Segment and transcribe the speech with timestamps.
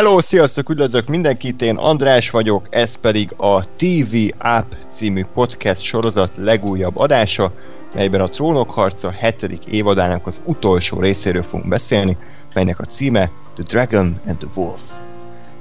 [0.00, 6.30] Hello, sziasztok, üdvözlök mindenkit, én András vagyok, ez pedig a TV App című podcast sorozat
[6.36, 7.52] legújabb adása,
[7.94, 12.16] melyben a Trónok harca hetedik évadának az utolsó részéről fogunk beszélni,
[12.54, 14.80] melynek a címe The Dragon and the Wolf.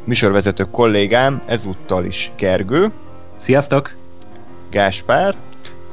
[0.04, 2.92] Műsorvezető kollégám ezúttal is Gergő.
[3.36, 3.96] Sziasztok!
[4.70, 5.36] Gáspár.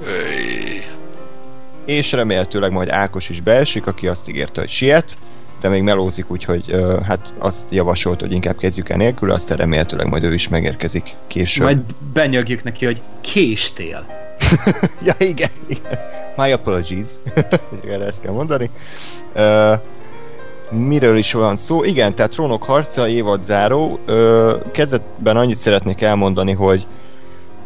[0.05, 0.83] Hey.
[1.85, 5.17] És remélhetőleg majd Ákos is beesik, aki azt ígérte, hogy siet
[5.67, 10.07] de még melózik, úgyhogy uh, hát azt javasolt, hogy inkább kezdjük el nélkül, aztán remélhetőleg
[10.07, 11.65] majd ő is megérkezik később.
[11.65, 11.81] Majd
[12.13, 14.07] benyögjük neki, hogy késtél.
[15.07, 15.99] ja, igen, igen.
[16.37, 17.07] My apologies.
[17.93, 18.71] erre ezt kell mondani.
[19.35, 19.81] Uh,
[20.71, 21.85] miről is van szó?
[21.85, 23.99] Igen, tehát Trónok harca, évad záró.
[24.09, 26.87] Uh, kezdetben annyit szeretnék elmondani, hogy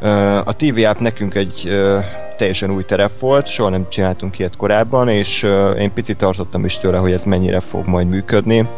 [0.03, 2.05] uh, a TV app nekünk egy uh,
[2.41, 5.47] teljesen új terep volt, soha nem csináltunk ilyet korábban, és
[5.79, 8.69] én picit tartottam is tőle, hogy ez mennyire fog majd működni.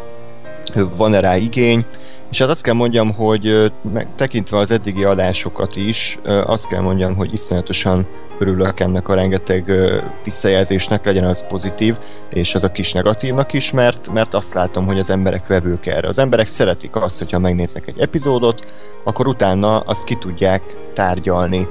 [0.95, 1.85] Van-e rá igény?
[2.31, 3.71] És hát azt kell mondjam, hogy
[4.15, 9.71] tekintve az eddigi adásokat is, azt kell mondjam, hogy iszonyatosan örülök ennek a rengeteg
[10.23, 11.95] visszajelzésnek, legyen az pozitív,
[12.29, 16.07] és az a kis negatívnak is, mert, mert azt látom, hogy az emberek vevők erre.
[16.07, 18.65] Az emberek szeretik azt, hogyha megnéznek egy epizódot,
[19.03, 20.61] akkor utána azt ki tudják
[20.93, 21.67] tárgyalni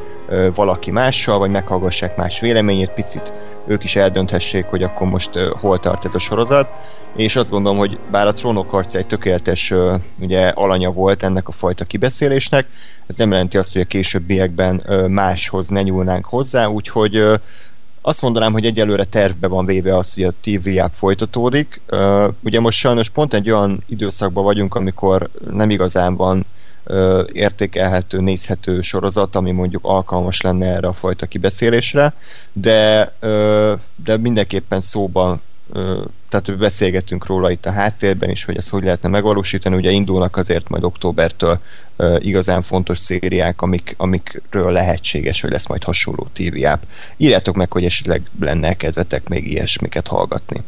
[0.55, 3.33] valaki mással, vagy meghallgassák más véleményét, picit
[3.67, 6.73] ők is eldönthessék, hogy akkor most hol tart ez a sorozat,
[7.17, 9.73] és azt gondolom, hogy bár a trónok harca egy tökéletes
[10.19, 12.67] ugye, alanya volt ennek a fajta kibeszélésnek,
[13.07, 17.25] ez nem jelenti azt, hogy a későbbiekben máshoz ne nyúlnánk hozzá, úgyhogy
[18.01, 21.81] azt mondanám, hogy egyelőre tervbe van véve az, hogy a TV app folytatódik.
[22.41, 26.62] ugye most sajnos pont egy olyan időszakban vagyunk, amikor nem igazán van ö,
[27.33, 32.15] értékelhető, nézhető sorozat, ami mondjuk alkalmas lenne erre a fajta kibeszélésre,
[32.53, 33.13] de,
[34.05, 35.41] de mindenképpen szóban
[36.29, 39.77] tehát beszélgetünk róla itt a háttérben is, hogy ezt hogy lehetne megvalósítani.
[39.77, 41.59] Ugye indulnak azért majd októbertől
[42.19, 46.83] igazán fontos szériák, amik, amikről lehetséges, hogy lesz majd hasonló TV app.
[47.17, 50.63] Írjátok meg, hogy esetleg lenne kedvetek még ilyesmiket hallgatni.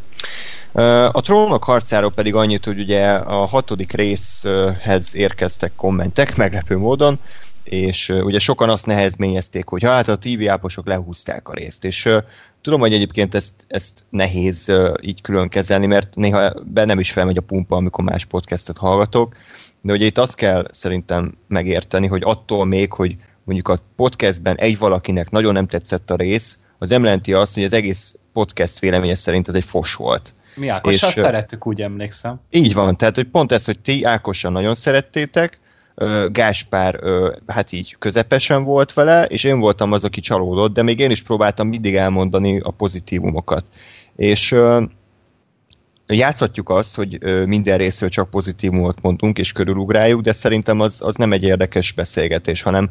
[1.12, 7.18] A trónok harcáról pedig annyit, hogy ugye a hatodik részhez érkeztek kommentek meglepő módon,
[7.64, 12.08] és ugye sokan azt nehezményezték, hogy hát a TV áposok lehúzták a részt, és
[12.60, 17.42] tudom, hogy egyébként ezt, ezt nehéz így külön kezelni, mert néha bennem is felmegy a
[17.42, 19.36] pumpa, amikor más podcastet hallgatok,
[19.80, 24.78] de ugye itt azt kell szerintem megérteni, hogy attól még, hogy mondjuk a podcastben egy
[24.78, 29.14] valakinek nagyon nem tetszett a rész, az nem jelenti azt, hogy az egész podcast véleménye
[29.14, 30.34] szerint ez egy fos volt.
[30.54, 32.40] Mi Ákossal és, szerettük, úgy emlékszem.
[32.50, 35.58] Így van, tehát hogy pont ez, hogy ti Ákossal nagyon szerettétek,
[36.28, 37.00] Gáspár
[37.46, 41.22] hát így közepesen volt vele, és én voltam az, aki csalódott, de még én is
[41.22, 43.66] próbáltam mindig elmondani a pozitívumokat.
[44.16, 44.56] És
[46.06, 51.32] játszhatjuk azt, hogy minden részről csak pozitívumot mondunk és körülugráljuk, de szerintem az, az nem
[51.32, 52.90] egy érdekes beszélgetés, hanem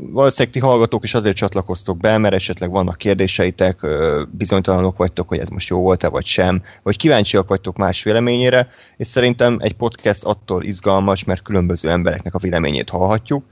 [0.00, 3.86] valószínűleg ti hallgatók is azért csatlakoztok be, mert esetleg vannak kérdéseitek,
[4.30, 9.06] bizonytalanok vagytok, hogy ez most jó volt-e vagy sem, vagy kíváncsiak vagytok más véleményére, és
[9.06, 13.44] szerintem egy podcast attól izgalmas, mert különböző embereknek a véleményét hallhatjuk.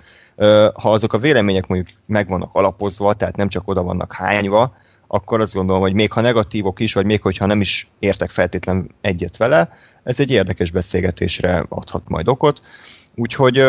[0.74, 5.40] Ha azok a vélemények mondjuk meg vannak alapozva, tehát nem csak oda vannak hányva, akkor
[5.40, 9.36] azt gondolom, hogy még ha negatívok is, vagy még hogyha nem is értek feltétlen egyet
[9.36, 9.70] vele,
[10.02, 12.62] ez egy érdekes beszélgetésre adhat majd okot.
[13.18, 13.62] Úgyhogy,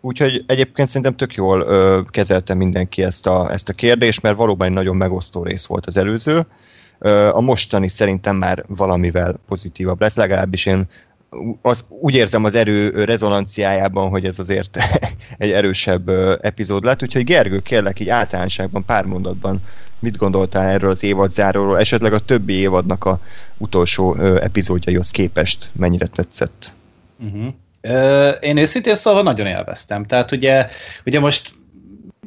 [0.00, 1.64] úgyhogy egyébként szerintem tök jól
[2.10, 5.96] kezelte mindenki ezt a, ezt a kérdést, mert valóban egy nagyon megosztó rész volt az
[5.96, 6.46] előző.
[7.32, 10.86] A mostani szerintem már valamivel pozitívabb lesz, legalábbis én
[11.62, 14.78] az, úgy érzem az erő rezonanciájában, hogy ez azért
[15.38, 16.08] egy erősebb
[16.42, 19.60] epizód lett, úgyhogy Gergő, kérlek így általánoságban pár mondatban
[19.98, 23.20] mit gondoltál erről az évad záróról, esetleg a többi évadnak a
[23.56, 26.74] utolsó epizódjaihoz képest mennyire tetszett?
[27.18, 27.54] Uh-huh.
[28.40, 30.04] Én őszintén szóval nagyon élveztem.
[30.04, 30.66] Tehát ugye,
[31.04, 31.54] ugye most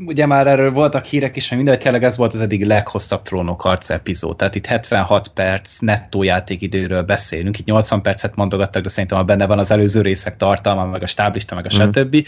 [0.05, 3.61] ugye már erről voltak hírek is, hogy minden, tényleg ez volt az eddig leghosszabb trónok
[3.61, 4.35] harc epizód.
[4.35, 7.59] Tehát itt 76 perc nettó játékidőről beszélünk.
[7.59, 11.55] Itt 80 percet mondogattak, de szerintem benne van az előző részek tartalma, meg a stáblista,
[11.55, 11.79] meg a mm.
[11.79, 12.27] stb.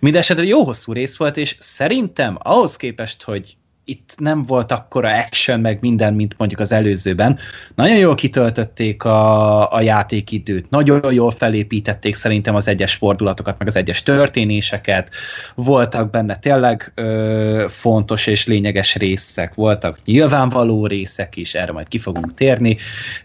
[0.00, 5.60] Mindenesetre jó hosszú rész volt, és szerintem ahhoz képest, hogy itt nem volt akkora action,
[5.60, 7.38] meg minden, mint mondjuk az előzőben.
[7.74, 13.76] Nagyon jól kitöltötték a, a játékidőt, nagyon jól felépítették szerintem az egyes fordulatokat, meg az
[13.76, 15.10] egyes történéseket,
[15.54, 21.98] voltak benne tényleg ö, fontos és lényeges részek, voltak nyilvánvaló részek is, erre majd ki
[21.98, 22.76] fogunk térni,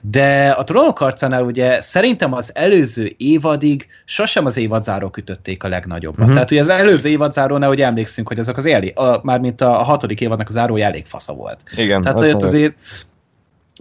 [0.01, 6.19] de a Trónok harcánál ugye szerintem az előző évadig sosem az évadzáró ütötték a legnagyobbat.
[6.19, 6.33] Uh-huh.
[6.33, 9.83] Tehát ugye az előző évadzárónál, hogy emlékszünk, hogy azok az éli, a, mármint a, a
[9.83, 11.63] hatodik évadnak a zárója elég fasza volt.
[11.75, 12.73] Igen, Tehát azért azért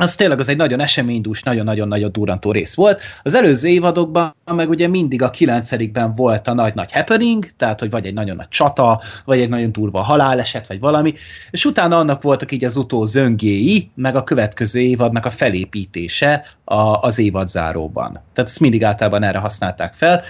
[0.00, 3.00] az tényleg az egy nagyon eseménydús, nagyon-nagyon-nagyon durantó rész volt.
[3.22, 8.06] Az előző évadokban meg ugye mindig a kilencedikben volt a nagy-nagy happening, tehát hogy vagy
[8.06, 11.14] egy nagyon nagy csata, vagy egy nagyon durva haláleset, vagy valami,
[11.50, 17.02] és utána annak voltak így az utó zöngéi, meg a következő évadnak a felépítése a,
[17.02, 18.12] az évad záróban.
[18.12, 20.22] Tehát ezt mindig általában erre használták fel.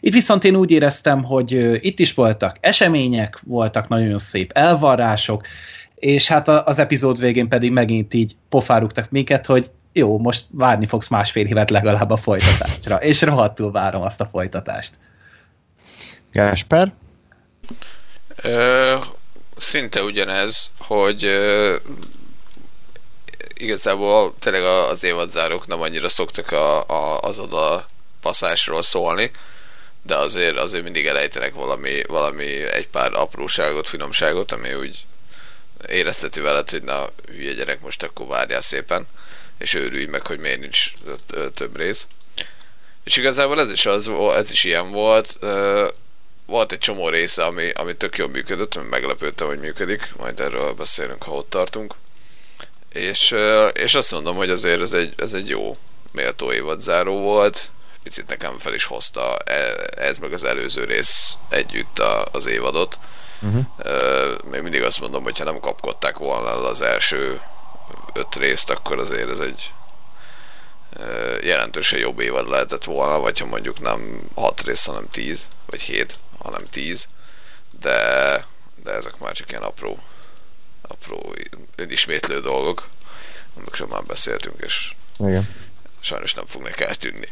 [0.00, 5.46] Itt viszont én úgy éreztem, hogy itt is voltak események, voltak nagyon szép elvarrások,
[6.04, 11.08] és hát az epizód végén pedig megint így pofárugtak minket, hogy jó, most várni fogsz
[11.08, 14.94] másfél évet legalább a folytatásra, és rohadtul várom azt a folytatást.
[16.32, 16.92] Gásper?
[18.42, 18.96] Ö,
[19.56, 21.74] szinte ugyanez, hogy ö,
[23.54, 27.84] igazából tényleg az évadzárók nem annyira szoktak a, a, az oda
[28.20, 29.30] passzásról szólni,
[30.02, 35.04] de azért, azért mindig elejtenek valami, valami egy pár apróságot, finomságot, ami úgy
[35.88, 39.06] érezteti veled, hogy na, hülye gyerek, most akkor várjál szépen,
[39.58, 40.92] és őrülj meg, hogy miért nincs
[41.54, 42.06] több rész.
[43.04, 45.38] És igazából ez is, az, ez is ilyen volt.
[46.46, 51.22] Volt egy csomó része, ami, ami tök jól működött, meglepődtem, hogy működik, majd erről beszélünk,
[51.22, 51.94] ha ott tartunk.
[52.92, 53.34] És,
[53.72, 55.76] és azt mondom, hogy azért ez egy, ez egy jó
[56.12, 57.70] méltó évadzáró volt.
[58.02, 61.98] Picit nekem fel is hozta e, ez meg az előző rész együtt
[62.32, 62.98] az évadot
[63.40, 63.64] Uh-huh.
[64.50, 67.40] Még mindig azt mondom, hogy ha nem kapkodták volna az első
[68.12, 69.72] öt részt, akkor azért ez egy
[71.42, 76.18] jelentősen jobb évad lehetett volna, vagy ha mondjuk nem hat rész, hanem tíz, vagy hét,
[76.42, 77.08] hanem tíz,
[77.80, 77.90] de,
[78.82, 79.98] de ezek már csak ilyen apró,
[80.82, 81.34] apró
[81.76, 82.88] önismétlő dolgok,
[83.56, 85.48] amikről már beszéltünk, és Igen.
[86.00, 87.28] sajnos nem fognak eltűnni.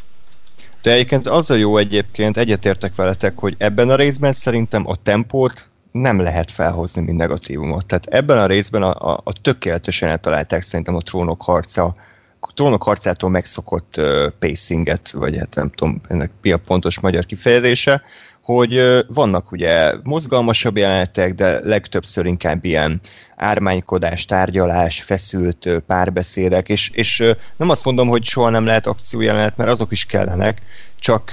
[0.83, 5.69] De egyébként az a jó egyébként, egyetértek veletek, hogy ebben a részben szerintem a tempót
[5.93, 7.87] nem lehet felhozni, mint negatívumot.
[7.87, 11.95] Tehát ebben a részben a, a, a tökéletesen eltalálták szerintem a trónok harca,
[12.41, 17.27] a trónok harcától megszokott uh, pacinget, vagy hát nem tudom, ennek mi a pontos magyar
[17.27, 18.03] kifejezése,
[18.43, 23.01] hogy uh, vannak ugye mozgalmasabb jelenetek, de legtöbbször inkább ilyen
[23.37, 28.87] ármánykodás, tárgyalás, feszült uh, párbeszédek, és, és uh, nem azt mondom, hogy soha nem lehet
[28.87, 30.63] akciójelenet, mert azok is kellenek,
[30.99, 31.31] csak,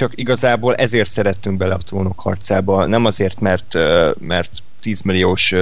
[0.00, 3.74] csak igazából ezért szerettünk bele a trónok harcába, nem azért, mert,
[4.18, 4.50] mert
[4.80, 5.52] 10 milliós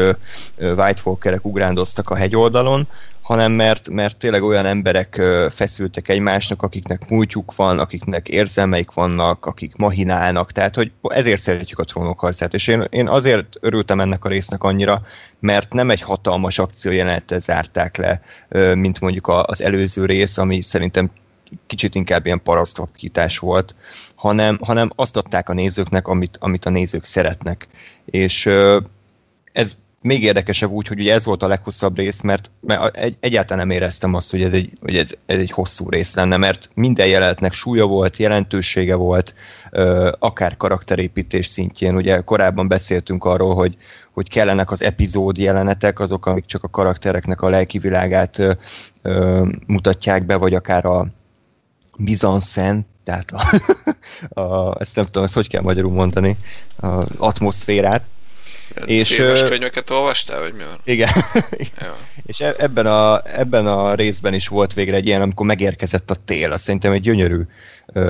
[0.59, 2.87] White Walkerek ugrándoztak a hegyoldalon,
[3.21, 5.23] hanem mert, mert tényleg olyan emberek
[5.55, 11.85] feszültek egymásnak, akiknek múltjuk van, akiknek érzelmeik vannak, akik mahinálnak, tehát hogy ezért szeretjük a
[11.85, 15.03] trónok harcát, és én, én azért örültem ennek a résznek annyira,
[15.41, 18.21] mert nem egy hatalmas akciójelenetet zárták le,
[18.75, 21.11] mint mondjuk az előző rész, ami szerintem
[21.67, 23.75] kicsit inkább ilyen parasztokítás volt,
[24.19, 27.69] hanem, hanem azt adták a nézőknek, amit, amit a nézők szeretnek.
[28.05, 28.49] És
[29.53, 33.67] ez még érdekesebb úgy, hogy ugye ez volt a leghosszabb rész, mert, mert egy, egyáltalán
[33.67, 37.07] nem éreztem azt, hogy ez egy, hogy ez, ez egy hosszú rész lenne, mert minden
[37.07, 39.35] jelenetnek súlya volt, jelentősége volt,
[40.19, 41.95] akár karakterépítés szintjén.
[41.95, 43.77] Ugye korábban beszéltünk arról, hogy,
[44.13, 48.59] hogy kellenek az epizód jelenetek, azok, amik csak a karaktereknek a lelki világát
[49.67, 51.07] mutatják be, vagy akár a,
[51.99, 53.61] Bizanszen, tehát a,
[54.41, 56.37] a, ezt nem tudom, ezt hogy kell magyarul mondani,
[56.77, 58.05] az atmoszférát.
[58.85, 60.79] És, Filmes könyveket olvastál, vagy mi van?
[60.85, 61.09] Igen.
[62.27, 66.17] és e- ebben a, ebben a részben is volt végre egy ilyen, amikor megérkezett a
[66.25, 66.53] tél.
[66.53, 67.43] Azt szerintem egy gyönyörű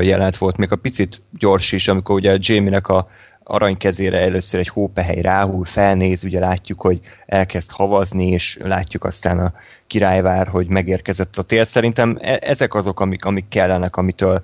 [0.01, 3.09] jelent volt, még a picit gyors is, amikor ugye Jamie-nek a
[3.51, 9.53] aranykezére először egy hópehely ráhúl, felnéz, ugye látjuk, hogy elkezd havazni, és látjuk aztán a
[9.87, 11.65] királyvár, hogy megérkezett a tél.
[11.65, 14.43] Szerintem e- ezek azok, amik, amik kellenek, amitől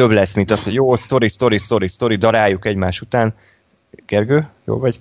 [0.00, 3.34] több lesz, mint az, hogy jó, story, story, story, story, daráljuk egymás után.
[4.06, 5.00] Gergő, jó vagy?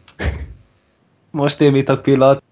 [1.31, 2.43] Most én mit a pillanat.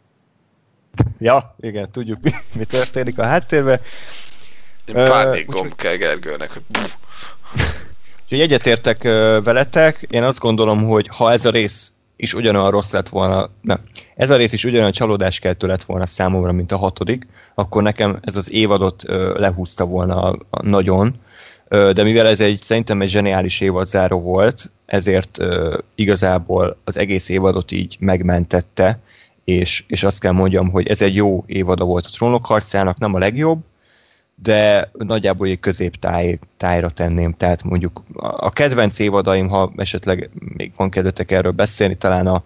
[1.19, 3.79] Ja, igen, tudjuk, mi, mi történik a háttérben.
[4.93, 6.61] Pánik gomb kell Gergőnek, hogy
[8.23, 9.03] Úgyhogy egyetértek
[9.43, 13.79] veletek, én azt gondolom, hogy ha ez a rész is ugyanolyan rossz lett volna, nem,
[14.15, 18.35] ez a rész is ugyanolyan csalódáskeltő lett volna számomra, mint a hatodik, akkor nekem ez
[18.35, 19.03] az évadot
[19.37, 21.19] lehúzta volna nagyon,
[21.69, 25.37] de mivel ez egy szerintem egy zseniális évadzáró volt, ezért
[25.95, 28.99] igazából az egész évadot így megmentette,
[29.43, 33.13] és, és azt kell mondjam, hogy ez egy jó évada volt a trónok harcának, nem
[33.13, 33.59] a legjobb,
[34.43, 41.31] de nagyjából egy középtájra tenném, tehát mondjuk a kedvenc évadaim, ha esetleg még van kedvetek
[41.31, 42.43] erről beszélni, talán a,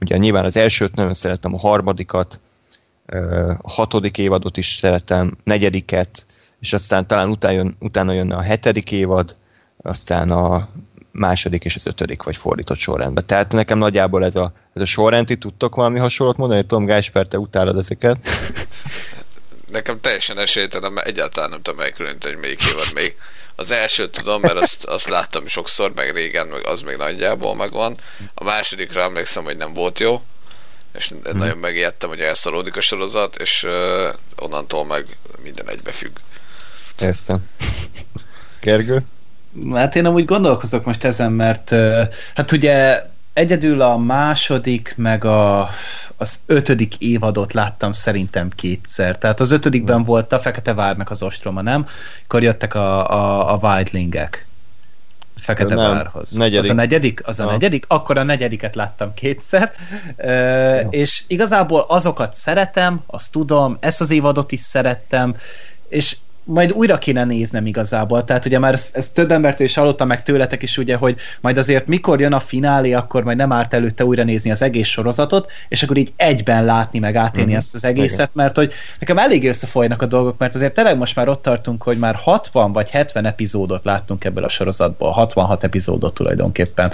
[0.00, 2.40] ugye nyilván az elsőt nagyon szeretem, a harmadikat,
[3.60, 6.26] a hatodik évadot is szeretem, negyediket,
[6.64, 9.36] és aztán talán utána, jön, utána jönne a hetedik évad,
[9.82, 10.68] aztán a
[11.10, 13.26] második és az ötödik, vagy fordított sorrendben.
[13.26, 16.66] Tehát nekem nagyjából ez a, ez a sorrend, ti tudtok valami hasonlót mondani?
[16.66, 18.28] Tom Gásper, te utálod ezeket?
[19.70, 23.16] nekem teljesen esélytelen, mert egyáltalán nem tudom elkülöníteni, hogy melyik évad még.
[23.56, 27.96] Az elsőt tudom, mert azt, azt láttam sokszor, meg régen, meg az még nagyjából megvan.
[28.34, 30.22] A másodikra emlékszem, hogy nem volt jó,
[30.94, 31.38] és hmm.
[31.38, 33.72] nagyon megijedtem, hogy elszalódik a sorozat, és uh,
[34.36, 35.06] onnantól meg
[35.42, 36.16] minden egybefügg.
[37.00, 37.48] Értem.
[38.60, 39.02] Gergő?
[39.74, 41.74] Hát én amúgy gondolkozok most ezen, mert
[42.34, 45.68] hát ugye egyedül a második, meg a,
[46.16, 49.18] az ötödik évadot láttam szerintem kétszer.
[49.18, 50.04] Tehát az ötödikben hmm.
[50.04, 51.86] volt a Fekete Vár, meg az Ostroma, nem?
[52.24, 54.46] Akkor jöttek a, a, a Wildlingek.
[55.36, 56.30] Fekete nem, Várhoz.
[56.32, 56.58] Negyedik.
[56.62, 57.26] Az a negyedik?
[57.26, 57.50] Az a ja.
[57.50, 57.84] negyedik?
[57.88, 59.72] Akkor a negyediket láttam kétszer.
[60.16, 60.86] Ja.
[60.90, 65.36] És igazából azokat szeretem, azt tudom, ezt az évadot is szerettem,
[65.88, 70.06] és majd újra kéne néznem igazából, tehát ugye már ezt, ezt több embertől is hallottam
[70.06, 73.74] meg tőletek is ugye, hogy majd azért mikor jön a finálé, akkor majd nem árt
[73.74, 77.58] előtte újra nézni az egész sorozatot, és akkor így egyben látni meg átélni mm-hmm.
[77.58, 78.30] ezt az egészet, Igen.
[78.32, 81.96] mert hogy nekem elég összefolynak a dolgok, mert azért tényleg most már ott tartunk, hogy
[81.96, 86.92] már 60 vagy 70 epizódot láttunk ebből a sorozatból, 66 epizódot tulajdonképpen,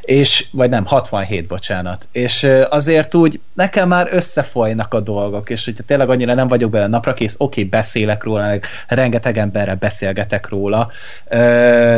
[0.00, 5.82] és, vagy nem, 67, bocsánat, és azért úgy nekem már összefolynak a dolgok, és hogyha
[5.82, 10.90] tényleg annyira nem vagyok bele naprakész, oké, okay, beszélek róla, meg rengeteg emberrel beszélgetek róla,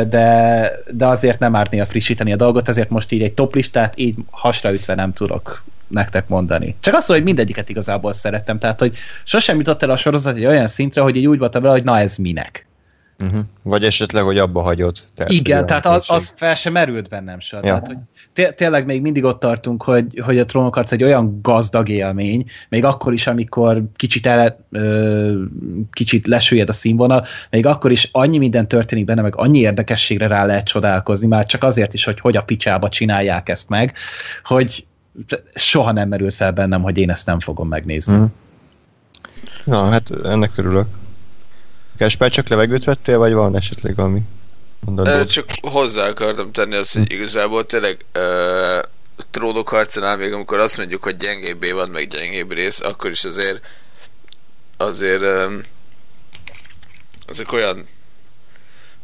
[0.07, 4.15] de, de azért nem ártni a frissíteni a dolgot, ezért most így egy toplistát így
[4.29, 6.75] hasraütve nem tudok nektek mondani.
[6.79, 10.45] Csak azt mondom, hogy mindegyiket igazából szerettem, tehát hogy sosem jutott el a sorozat egy
[10.45, 12.68] olyan szintre, hogy így úgy voltam vele, hogy na ez minek.
[13.19, 13.39] Uh-huh.
[13.63, 14.97] Vagy esetleg, hogy abba hagyod.
[15.15, 17.55] Tehát, Igen, tehát az, az fel sem merült bennem se.
[17.55, 17.61] Ja.
[17.61, 17.97] Tehát, hogy
[18.33, 22.85] té- tényleg még mindig ott tartunk, hogy, hogy a trónokharc egy olyan gazdag élmény, még
[22.85, 25.41] akkor is, amikor kicsit, el, ö,
[25.91, 30.45] kicsit lesüljed a színvonal, még akkor is annyi minden történik benne, meg annyi érdekességre rá
[30.45, 33.93] lehet csodálkozni, már csak azért is, hogy hogy a picsába csinálják ezt meg,
[34.43, 34.85] hogy
[35.53, 38.15] soha nem merült fel bennem, hogy én ezt nem fogom megnézni.
[38.15, 38.25] Mm.
[39.63, 40.87] Na, hát ennek örülök.
[41.99, 44.21] Kesper, csak levegőt vettél, vagy van esetleg valami
[44.79, 45.23] mondandó?
[45.23, 48.83] Csak hozzá akartam tenni azt, hogy igazából tényleg uh,
[49.31, 53.65] trónok harcanál még amikor azt mondjuk, hogy gyengébb van, meg gyengébb rész, akkor is azért
[54.77, 55.63] azért um,
[57.27, 57.87] ezek olyan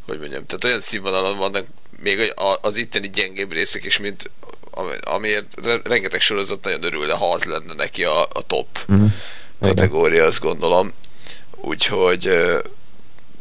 [0.06, 1.66] hogy mondjam, tehát olyan színvonalon vannak
[2.02, 4.30] még az itteni gyengébb részek is, mint
[5.00, 9.10] amiért rengeteg sorozat nagyon örülne, ha az lenne neki a, a top uh-huh.
[9.60, 10.92] kategória, azt gondolom.
[11.56, 12.30] Úgyhogy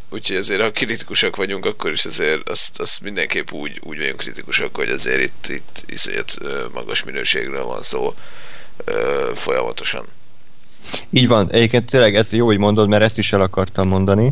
[0.09, 4.75] úgyhogy azért ha kritikusak vagyunk, akkor is azért azt, azt mindenképp úgy, úgy vagyunk kritikusak,
[4.75, 6.37] hogy azért itt, itt iszonyat
[6.73, 8.13] magas minőségről van szó
[9.33, 10.05] folyamatosan.
[11.09, 14.31] Így van, egyébként tényleg ez jó, hogy mondod, mert ezt is el akartam mondani,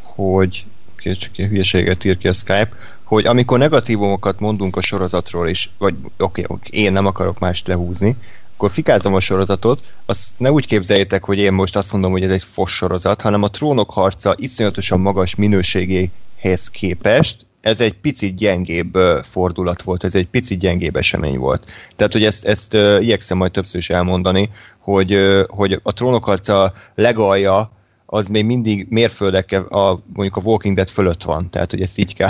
[0.00, 0.64] hogy
[1.02, 2.70] csak egy hülyeséget ír ki a Skype,
[3.02, 8.16] hogy amikor negatívumokat mondunk a sorozatról is, vagy oké, okay, én nem akarok mást lehúzni,
[8.54, 12.30] akkor fikázom a sorozatot, azt ne úgy képzeljétek, hogy én most azt mondom, hogy ez
[12.30, 18.98] egy fos sorozat, hanem a trónok harca iszonyatosan magas minőségéhez képest ez egy picit gyengébb
[19.30, 21.66] fordulat volt, ez egy picit gyengébb esemény volt.
[21.96, 25.18] Tehát, hogy ezt, ezt igyekszem majd többször is elmondani, hogy,
[25.48, 27.70] hogy a trónok harca legalja
[28.14, 32.14] az még mindig mérföldekkel a, mondjuk a Walking Dead fölött van, tehát hogy ezt így
[32.14, 32.28] kell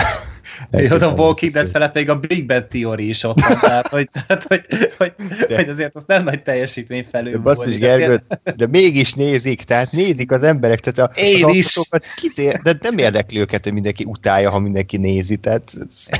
[0.70, 4.08] jó, a Walking Dead felett még a Big Bang Theory is ott van, tehát hogy,
[4.12, 4.64] tehát, hogy,
[4.98, 5.12] hogy,
[5.48, 7.32] hogy azért az nem nagy teljesítmény felül.
[7.32, 8.22] De basszus, Gergő,
[8.56, 11.78] de mégis nézik, tehát nézik az emberek, tehát a, Én az is.
[12.16, 15.72] Kitér, de nem érdekli őket, hogy mindenki utálja, ha mindenki nézi, tehát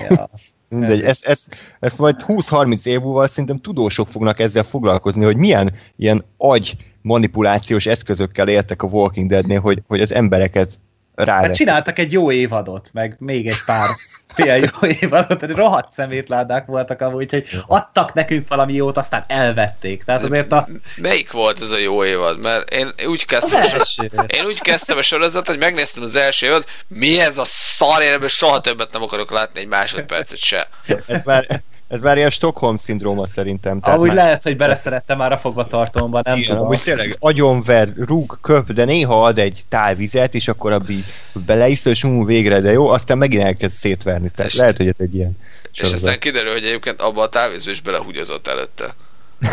[0.09, 0.29] ja.
[0.69, 5.73] Mindegy, ezt, ezt, ezt majd 20-30 év múlva szerintem tudósok fognak ezzel foglalkozni, hogy milyen
[5.97, 10.71] ilyen agy manipulációs eszközökkel éltek a Walking Deadnél, hogy, hogy az embereket
[11.15, 11.41] rá.
[11.41, 13.89] Hát csináltak egy jó évadot, meg még egy pár
[14.35, 20.05] fél jó évadot, tehát rohadt szemétládák voltak amúgy, hogy adtak nekünk valami jót, aztán elvették.
[20.05, 20.69] Tehát azért a...
[20.97, 22.41] Melyik volt ez a jó évad?
[22.41, 24.09] Mert én úgy kezdtem, a sor...
[24.27, 28.13] én úgy kezdtem a sorozatot, hogy megnéztem az első évad, mi ez a szar, én
[28.13, 30.69] ebből soha többet nem akarok látni egy másodpercet se.
[31.07, 31.47] Ez már,
[31.95, 33.81] ez már ilyen Stockholm szindróma szerintem.
[33.81, 34.17] Tehát Ahogy már...
[34.17, 36.65] lehet, hogy beleszerettem már a fogvatartómban, nem Igen, tudom.
[36.65, 42.05] Amúgy tényleg agyonver, rúg, köp, de néha ad egy tálvizet, és akkor abbi beleisz, és
[42.05, 44.31] ú, végre, de jó, aztán megint elkezd szétverni.
[44.35, 45.39] Tehát és lehet, hogy ez egy ilyen
[45.73, 45.99] És sorozat.
[45.99, 48.95] aztán kiderül, hogy egyébként abba a tálvízbe is belehugyozott előtte.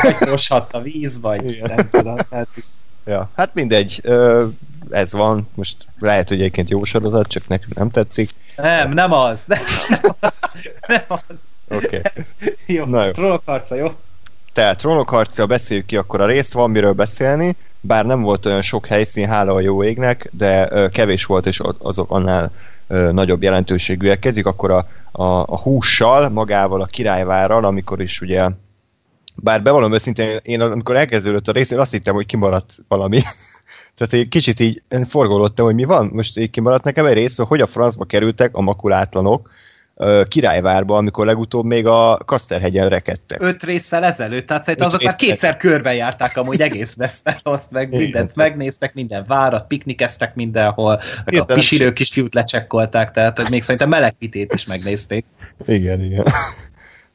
[0.01, 1.71] Vagy a víz, vagy Igen.
[1.75, 2.17] nem tudom.
[2.29, 2.48] Tehát...
[3.05, 4.01] Ja, hát mindegy,
[4.89, 8.29] ez van, most lehet, hogy egyébként jó sorozat, csak nekünk nem tetszik.
[8.55, 9.63] Nem, nem az, nem,
[10.88, 11.39] nem az.
[11.75, 11.86] Oké.
[11.86, 12.25] Okay.
[12.75, 13.12] jó, Na jó.
[13.12, 13.92] trónokharca, jó?
[14.54, 18.86] Tehát trónokharca, beszéljük ki akkor a részt, van miről beszélni, bár nem volt olyan sok
[18.86, 22.51] helyszín, hála a jó égnek, de kevés volt, és azok annál
[22.88, 24.20] nagyobb jelentőségűek.
[24.20, 28.50] Kezdjük akkor a, a, a hússal, magával a királyvárral, amikor is ugye
[29.36, 33.22] Bár bevallom őszintén, én amikor elkezdődött a rész, én azt hittem, hogy kimaradt valami.
[33.96, 36.10] Tehát egy kicsit így forgolódtam, hogy mi van.
[36.13, 39.50] Most így kimaradt nekem egy rész, hogy a francba kerültek a makulátlanok,
[40.27, 43.41] Királyvárba, amikor legutóbb még a Kaszterhegyen rekedtek.
[43.41, 48.93] Öt résszel ezelőtt, tehát szerintem azok már kétszer körbejárták amúgy egész Westerost, meg mindent megnéztek,
[48.93, 54.65] minden várat, piknikeztek mindenhol, meg a pisírő kisfiút lecsekkolták, tehát hogy még szerintem melegpitét is
[54.65, 55.25] megnézték.
[55.67, 56.25] Igen, igen.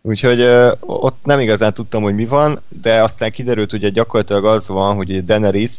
[0.02, 4.68] Úgyhogy uh, ott nem igazán tudtam, hogy mi van, de aztán kiderült, hogy gyakorlatilag az
[4.68, 5.72] van, hogy Daenerys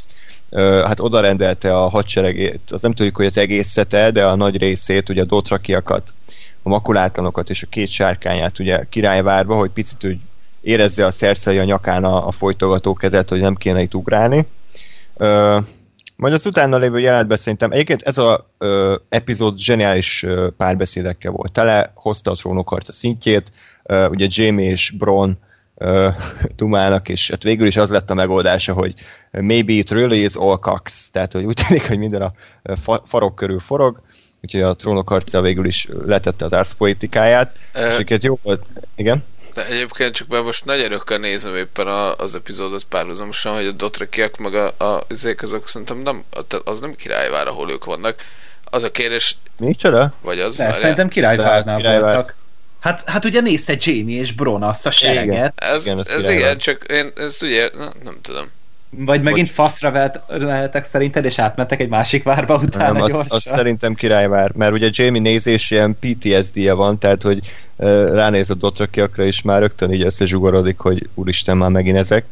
[0.49, 4.57] uh, hát oda rendelte a hadseregét, az nem tudjuk, hogy az egészete, de a nagy
[4.57, 6.13] részét, ugye a dotrakiakat
[6.67, 10.19] a makulátlanokat és a két sárkányát ugye királyvárba, hogy picit úgy
[10.61, 14.45] érezze a szerszei a nyakán a, a folytogató kezet, hogy nem kéne itt ugrálni.
[15.17, 15.57] Ö,
[16.15, 18.39] majd az utána lévő jelentben szerintem egyébként ez az
[19.09, 23.51] epizód zseniális ö, párbeszédekkel volt tele, hozta a trónok harca szintjét,
[23.83, 25.37] ö, ugye Jamie és Bron
[25.73, 26.15] uh,
[26.55, 28.93] Tumának, és hát végül is az lett a megoldása, hogy
[29.31, 32.33] maybe it really is all cocks, tehát hogy úgy tűnik, hogy minden a
[32.75, 34.01] fa- farok körül forog,
[34.47, 39.23] úgyhogy a trónok harca végül is letette az árszpoetikáját, e, és jó volt, igen?
[39.53, 43.71] De egyébként csak mert most nagy erőkkel nézem éppen a, az epizódot párhuzamosan, hogy a
[43.71, 46.23] Dotrakiak meg a, a izék, azok szerintem nem,
[46.63, 48.15] az nem királyvár, ahol ők vannak.
[48.63, 49.37] Az a kérdés...
[49.59, 50.13] Micsoda?
[50.21, 50.55] Vagy az?
[50.55, 52.35] De, szerintem királyvárnál voltak.
[52.79, 55.25] Hát, hát ugye nézte Jamie és Bron azt a sereget.
[55.25, 55.53] Igen.
[55.55, 58.45] Ez, igen, ez igen, csak én ezt ugye, na, nem tudom.
[58.89, 63.93] Vagy megint faszra lehetek szerinted, és átmentek egy másik várba utána nem, az, az szerintem
[63.93, 67.39] királyvár, mert ugye Jamie nézés ilyen PTSD-je van, tehát hogy
[67.75, 72.25] uh, ránéz a dotrakiakra, és már rögtön így összezsugorodik, hogy úristen, már megint ezek.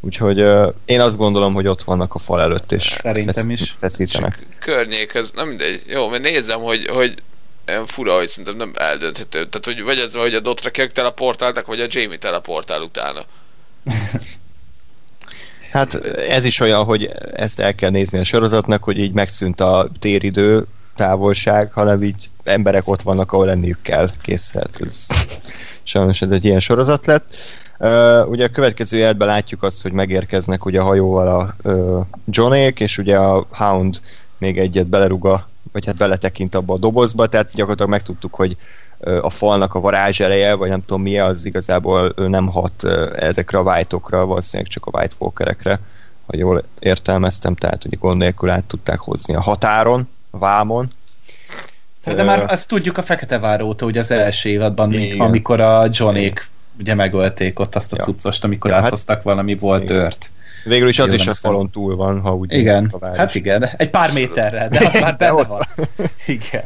[0.00, 3.74] Úgyhogy uh, én azt gondolom, hogy ott vannak a fal előtt, és szerintem fesz, is.
[3.78, 4.38] feszítenek.
[4.58, 5.82] Környék, ez nem mindegy.
[5.86, 7.14] Jó, mert nézem, hogy, hogy
[7.68, 9.46] olyan fura, hogy szerintem nem eldönthető.
[9.46, 13.24] Tehát, hogy vagy ez, hogy a dotrakiak teleportáltak, vagy a Jamie teleportál utána.
[15.72, 15.94] Hát
[16.28, 20.66] ez is olyan, hogy ezt el kell nézni a sorozatnak, hogy így megszűnt a téridő
[20.96, 24.10] távolság, hanem így emberek ott vannak, ahol lenniük kell.
[24.22, 25.06] Kész, hát ez,
[25.82, 27.34] sajnos ez egy ilyen sorozat lett.
[27.78, 32.80] Uh, ugye a következő jelben látjuk azt, hogy megérkeznek ugye a hajóval a uh, Johnék,
[32.80, 34.00] és ugye a Hound
[34.38, 38.56] még egyet beleruga, vagy hát beletekint abba a dobozba, tehát gyakorlatilag megtudtuk, hogy
[39.20, 43.62] a falnak a varázs ereje, vagy nem tudom mi, az igazából nem hat ezekre a
[43.62, 45.80] white-okra, valószínűleg csak a white walkerekre,
[46.26, 50.92] ha jól értelmeztem, tehát hogy gond nélkül át tudták hozni a határon, a vámon.
[52.04, 55.20] Hát de már azt tudjuk a Fekete Várótól, hogy az első évadban, Igen.
[55.20, 56.48] amikor a Johnék
[56.78, 58.04] ugye megölték ott azt a ja.
[58.04, 60.30] cuccost, amikor ja, hát- áthoztak hát, valami volt dört.
[60.64, 64.12] Végül is az is a falon túl van, ha úgy Igen, hát igen, egy pár
[64.12, 65.62] méterre, de az már benne van.
[66.26, 66.62] igen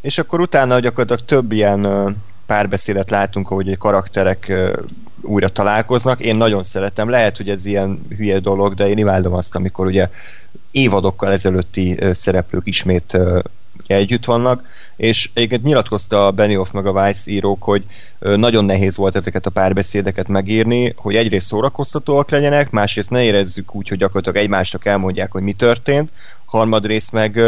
[0.00, 4.52] és akkor utána gyakorlatilag több ilyen párbeszédet látunk, ahogy karakterek
[5.20, 6.20] újra találkoznak.
[6.20, 7.08] Én nagyon szeretem.
[7.08, 10.08] Lehet, hogy ez ilyen hülye dolog, de én imádom azt, amikor ugye
[10.70, 13.18] évadokkal ezelőtti szereplők ismét
[13.94, 14.64] együtt vannak,
[14.96, 17.84] és egyébként nyilatkozta a Benioff meg a Weiss írók, hogy
[18.18, 23.88] nagyon nehéz volt ezeket a párbeszédeket megírni, hogy egyrészt szórakoztatóak legyenek, másrészt ne érezzük úgy,
[23.88, 26.10] hogy gyakorlatilag egymásnak elmondják, hogy mi történt,
[26.44, 27.42] harmadrészt meg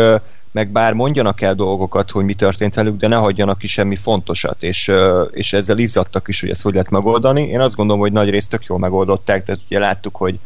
[0.52, 4.62] meg bár mondjanak el dolgokat, hogy mi történt velük, de ne hagyjanak ki semmi fontosat,
[4.62, 4.92] és,
[5.30, 7.42] és ezzel izzadtak is, hogy ezt hogy lehet megoldani.
[7.42, 10.38] Én azt gondolom, hogy nagy részt tök jól megoldották, tehát ugye láttuk, hogy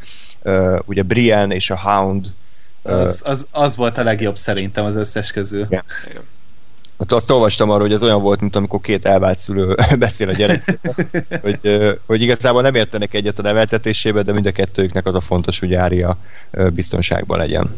[0.85, 2.27] ugye Brian és a Hound
[2.87, 5.65] az, az, az volt a legjobb szerintem az összes közül.
[5.65, 5.83] Igen.
[6.99, 10.33] Hát azt olvastam arról, hogy ez olyan volt, mint amikor két elvált szülő beszél a
[10.33, 10.79] gyerek,
[11.43, 11.59] hogy,
[12.07, 15.75] hogy igazából nem értenek egyet a neveltetésébe, de mind a kettőjüknek az a fontos, hogy
[15.75, 16.17] Ária
[16.73, 17.77] biztonságban legyen.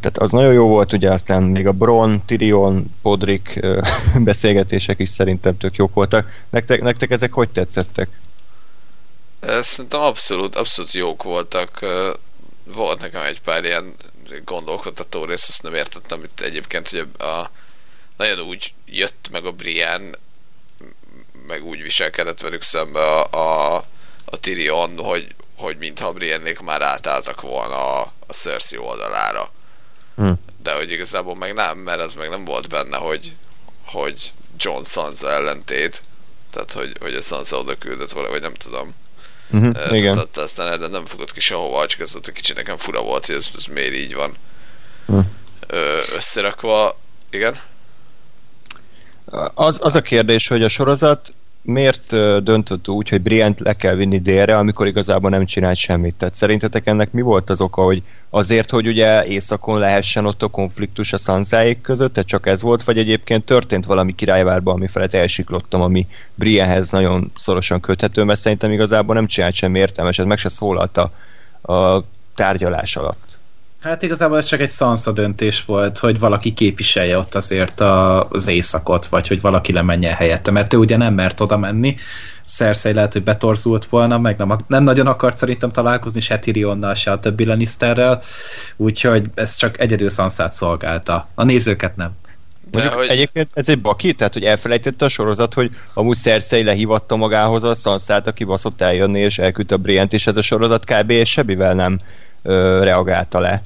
[0.00, 3.60] Tehát az nagyon jó volt, ugye aztán még a Bron, Tyrion, Podrick
[4.24, 6.44] beszélgetések is szerintem tök jók voltak.
[6.50, 8.08] Nektek, nektek ezek hogy tetszettek?
[9.60, 11.80] Szerintem abszolút, abszolút jók voltak.
[12.72, 13.94] Volt nekem egy pár ilyen
[14.44, 17.50] gondolkodható rész, azt nem értettem itt egyébként, hogy a,
[18.16, 20.16] nagyon úgy jött meg a Brian,
[21.46, 23.84] meg úgy viselkedett velük szembe a, a,
[24.24, 29.50] a Tyrion, hogy, hogy mintha Briennék már átálltak volna a, a Cersei oldalára.
[30.16, 30.32] Hm.
[30.62, 33.32] De hogy igazából meg nem, mert ez meg nem volt benne, hogy,
[33.84, 36.02] hogy John Sansa ellentét.
[36.50, 38.94] Tehát, hogy, hogy a Sansa oda küldött volna, vagy nem tudom.
[39.50, 40.12] Uh-huh, igen.
[40.12, 43.34] Tehát aztán erre nem fogott ki sehova, csak ez ott kicsit nekem fura volt, hogy
[43.34, 44.34] ez, ez miért így van
[45.06, 45.24] uh.
[45.66, 46.98] Ö, összerakva.
[47.30, 47.58] Igen?
[49.54, 51.32] Az, az a kérdés, hogy a sorozat
[51.66, 52.10] miért
[52.42, 56.14] döntött úgy, hogy Briant le kell vinni délre, amikor igazából nem csinált semmit?
[56.14, 60.48] Tehát szerintetek ennek mi volt az oka, hogy azért, hogy ugye északon lehessen ott a
[60.48, 65.14] konfliktus a szanszáik között, tehát csak ez volt, vagy egyébként történt valami királyvárban, ami felett
[65.14, 70.48] elsiklottam, ami Brienhez nagyon szorosan köthető, mert szerintem igazából nem csinált semmi értelmeset, meg se
[70.48, 71.12] szólalt a,
[71.72, 73.35] a tárgyalás alatt.
[73.86, 78.46] Hát igazából ez csak egy szansza döntés volt, hogy valaki képviselje ott azért a, az
[78.46, 81.96] éjszakot, vagy hogy valaki lemenjen helyette, mert ő ugye nem mert oda menni.
[82.46, 87.10] Cersei lehet, hogy betorzult volna, meg nem, nem nagyon akart szerintem találkozni se Tyrionnal, se
[87.10, 88.22] a többi Lannisterrel,
[88.76, 91.28] úgyhogy ez csak egyedül Sanszát szolgálta.
[91.34, 92.10] A nézőket nem.
[92.70, 93.08] De, hogy...
[93.08, 97.74] Egyébként ez egy baki, tehát hogy elfelejtette a sorozat, hogy amúgy Cersei lehívatta magához a
[97.74, 101.10] Sanszát, aki baszott eljönni és elküldte a Briant, és ez a sorozat kb.
[101.10, 102.00] és semmivel nem
[102.46, 103.60] ö, reagálta le.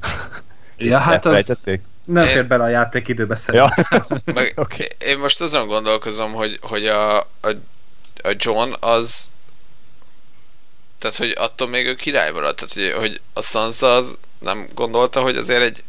[0.77, 1.61] Ja, hát az
[2.05, 3.85] nem fér bele a játékidőbe szerintem.
[3.91, 4.17] Ja.
[4.35, 4.89] Meg, okay.
[4.99, 7.49] Én most azon gondolkozom, hogy, hogy a, a,
[8.23, 9.29] a John az
[10.99, 12.57] tehát, hogy attól még ő király maradt.
[12.57, 15.85] Tehát, hogy, hogy a Sansa az nem gondolta, hogy azért egy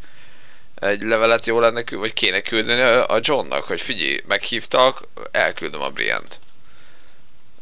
[0.81, 6.39] egy levelet jó lenne, vagy kéne küldeni a Johnnak, hogy figyelj, meghívtak, elküldöm a Briant.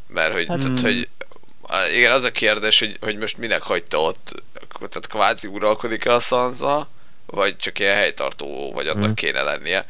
[0.08, 1.10] Mert hogy, hát, tehát, hogy
[1.94, 4.44] igen, az a kérdés, hogy, hogy most minek hagyta ott,
[4.88, 6.90] tehát kvázi uralkodik-e a Sansa,
[7.26, 9.14] vagy csak ilyen helytartó, vagy annak hmm.
[9.14, 9.86] kéne lennie.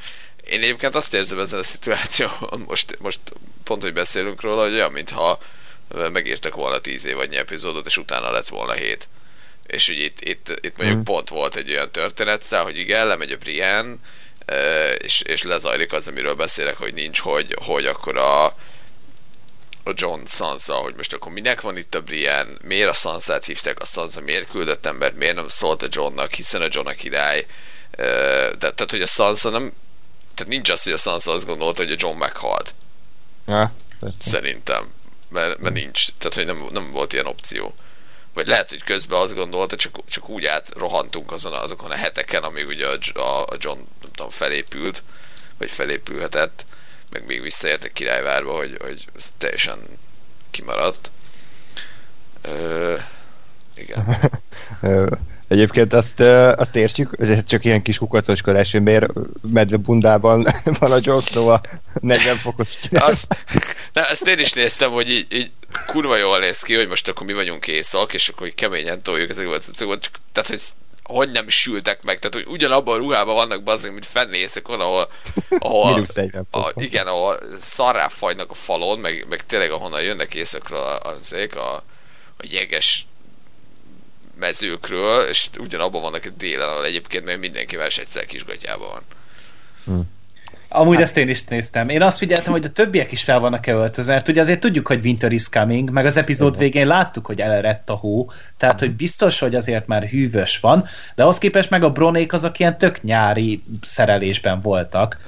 [0.49, 3.19] Én egyébként azt érzem ezzel a szituációban, most, most
[3.63, 5.39] pont, hogy beszélünk róla, hogy olyan, mintha
[6.11, 9.07] megírtak volna tíz év vagy epizódot, és utána lett volna hét.
[9.67, 11.03] És ugye itt, itt, itt mondjuk hmm.
[11.03, 13.95] pont volt egy olyan történet, hogy igen, lemegy a Brienne,
[14.97, 18.55] és, és lezajlik az, amiről beszélek, hogy nincs, hogy, hogy akkor a,
[19.89, 23.79] a John Sansa, hogy most akkor minek van itt a Brian, miért a Sansa-t hívták,
[23.79, 27.45] a Sansa miért küldött embert, miért nem szólt a Johnnak, hiszen a John a király.
[27.91, 29.73] De, tehát, hogy a Sansa nem,
[30.33, 32.73] tehát nincs az, hogy a Sansa azt gondolta, hogy a John meghalt.
[33.47, 34.29] Ja, persze.
[34.29, 34.93] Szerintem.
[35.29, 37.73] Mert, mert nincs, tehát hogy nem, nem volt ilyen opció.
[38.33, 42.67] Vagy lehet, hogy közben azt gondolta, csak, csak úgy átrohantunk azon, azokon a heteken, amíg
[42.67, 45.03] ugye a, a John, nem tudom, felépült,
[45.57, 46.65] vagy felépülhetett,
[47.11, 49.79] meg még visszaértek királyvárba, hogy, hogy ez teljesen
[50.51, 51.11] kimaradt.
[52.41, 52.95] Ö,
[53.75, 54.19] igen.
[55.49, 56.19] Egyébként azt,
[56.55, 59.11] azt értjük, hogy ez csak ilyen kis kukacoskodás, hogy miért
[59.51, 60.47] medve bundában
[60.79, 61.61] van a Jon Snow a
[61.99, 63.45] 40 fokos azt,
[63.93, 65.51] na, azt én is néztem, hogy így, így
[65.85, 69.71] kurva jól néz ki, hogy most akkor mi vagyunk észak, és akkor keményen toljuk ezeket,
[70.31, 70.61] tehát hogy
[71.09, 75.09] hogy nem sültek meg, tehát hogy ugyanabban a ruhában vannak bazdmeg, mint fennészek, ahol,
[75.59, 76.05] ahol
[76.51, 81.75] a, igen, ahol szarrá fagynak a falon, meg, meg tényleg ahonnan jönnek északról az a,
[82.37, 83.05] a jeges
[84.39, 89.03] mezőkről, és ugyanabban vannak egy délen, ahol egyébként még mindenki más egyszer kisgatyában van.
[89.83, 89.99] Hm.
[90.71, 91.03] Amúgy hát.
[91.03, 91.89] ezt én is néztem.
[91.89, 95.05] Én azt figyeltem, hogy a többiek is fel vannak-e öltözve, mert ugye azért tudjuk, hogy
[95.05, 99.39] Winter is coming, meg az epizód végén láttuk, hogy elerett a hó, tehát hogy biztos,
[99.39, 103.63] hogy azért már hűvös van, de ahhoz képest meg a bronék azok ilyen tök nyári
[103.81, 105.19] szerelésben voltak.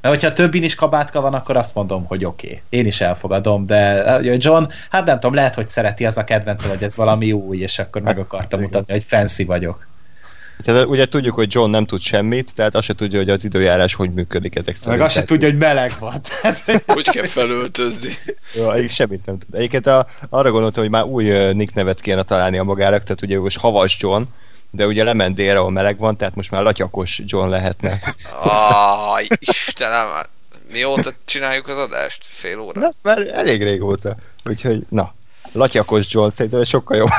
[0.00, 2.46] Mert hogyha többin is kabátka van, akkor azt mondom, hogy oké.
[2.46, 2.60] Okay.
[2.68, 4.04] Én is elfogadom, de
[4.36, 7.78] John, hát nem tudom, lehet, hogy szereti az a kedvenc, hogy ez valami új, és
[7.78, 9.86] akkor meg akartam mutatni, hogy fancy vagyok.
[10.62, 13.94] Tehát ugye tudjuk, hogy John nem tud semmit, tehát azt se tudja, hogy az időjárás
[13.94, 14.96] hogy működik ezek szerint.
[14.96, 16.20] Meg azt se tudja, hogy meleg van.
[16.86, 18.10] hogy kell felöltözni.
[18.54, 19.54] Jó, semmit nem tud.
[19.54, 23.38] Egyébként a, arra gondoltam, hogy már új nick nevet kéne találni a magának, tehát ugye
[23.38, 24.22] most Havas John,
[24.70, 27.98] de ugye lement délre, ahol meleg van, tehát most már latyakos John lehetne.
[28.42, 30.06] Ah, Istenem,
[30.72, 32.24] mióta csináljuk az adást?
[32.28, 32.80] Fél óra?
[32.80, 34.16] Na, már elég régóta.
[34.44, 35.14] Úgyhogy, na,
[35.52, 37.10] latyakos John szerintem sokkal jobb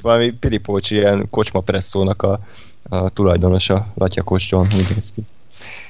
[0.00, 2.40] valami Pilipócsi ilyen kocsma presszónak a,
[2.88, 5.22] a tulajdonosa, Latyakos John, néz ki.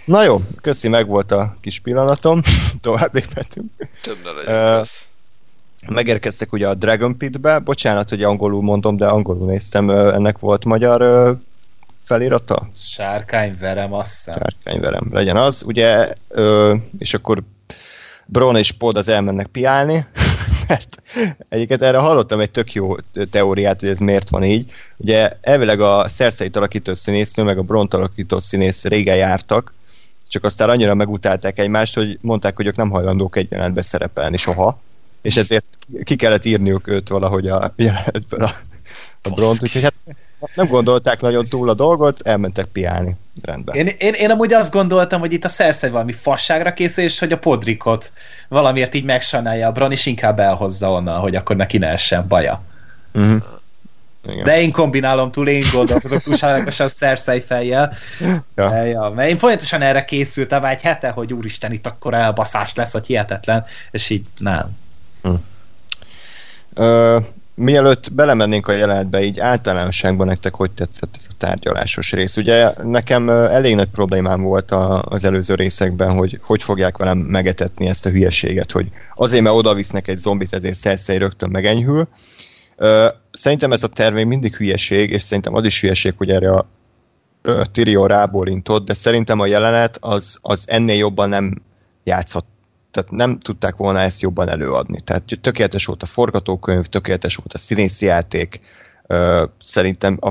[0.05, 2.43] Na jó, köszi, meg volt a kis pillanatom,
[2.81, 3.71] tovább léphetünk.
[4.03, 4.87] Több ne legyen uh,
[5.89, 11.03] Megérkeztek ugye a Dragon Pit-be, bocsánat, hogy angolul mondom, de angolul néztem, ennek volt magyar
[11.03, 11.37] uh,
[12.05, 12.69] felirata?
[12.77, 14.35] Sárkányverem, azt hiszem.
[14.35, 17.43] Sárkányverem, legyen az, ugye, uh, és akkor
[18.27, 20.07] Bron és Pod az elmennek piálni,
[20.71, 21.03] mert
[21.49, 22.97] egyiket erre hallottam egy tök jó
[23.31, 24.71] teóriát, hogy ez miért van így.
[24.97, 29.75] Ugye elvileg a Cersei alakító színésznő, meg a Bront alakító színész régen jártak,
[30.29, 34.81] csak aztán annyira megutálták egymást, hogy mondták, hogy ők nem hajlandók egyaránt szerepelni soha,
[35.23, 38.53] és ezért ki kellett írniuk őt valahogy a jelenetből a,
[39.23, 39.95] a Bront, úgyhogy hát
[40.55, 43.17] nem gondolták nagyon túl a dolgot, elmentek piálni.
[43.43, 43.75] Rendben.
[43.75, 47.33] Én, én, én amúgy azt gondoltam, hogy itt a Cersei valami fasságra készül, és hogy
[47.33, 48.13] a Podrikot
[48.49, 52.63] valamiért így megsajnálja a Bron, és inkább elhozza onnan, hogy akkor neki ne essen baja.
[53.13, 53.43] Uh-huh.
[54.29, 54.45] Igen.
[54.45, 57.93] De én kombinálom túl, én gondolkozok túlságosan szerszej fejjel.
[58.21, 58.45] Ja.
[58.55, 62.93] De, ja, mert én folyamatosan erre készültem egy hete, hogy úristen, itt akkor elbaszás lesz,
[62.93, 64.77] hogy hihetetlen, és így nem.
[65.23, 65.35] Hm.
[66.75, 67.19] Ö,
[67.55, 72.37] mielőtt belemennénk a jelenetbe, így általánosságban nektek hogy tetszett ez a tárgyalásos rész?
[72.37, 77.87] Ugye nekem elég nagy problémám volt a, az előző részekben, hogy hogy fogják velem megetetni
[77.87, 82.09] ezt a hülyeséget, hogy azért, mert oda visznek egy zombit, ezért Cersei rögtön megenyhül.
[83.31, 86.67] Szerintem ez a terv mindig hülyeség, és szerintem az is hülyeség, hogy erre a
[87.73, 91.63] Tyrion rábólintott, de szerintem a jelenet az, az ennél jobban nem
[92.05, 92.45] játszhat
[92.91, 95.01] tehát nem tudták volna ezt jobban előadni.
[95.01, 98.61] Tehát tökéletes volt a forgatókönyv, tökéletes volt a színészi játék,
[99.61, 100.31] szerintem a,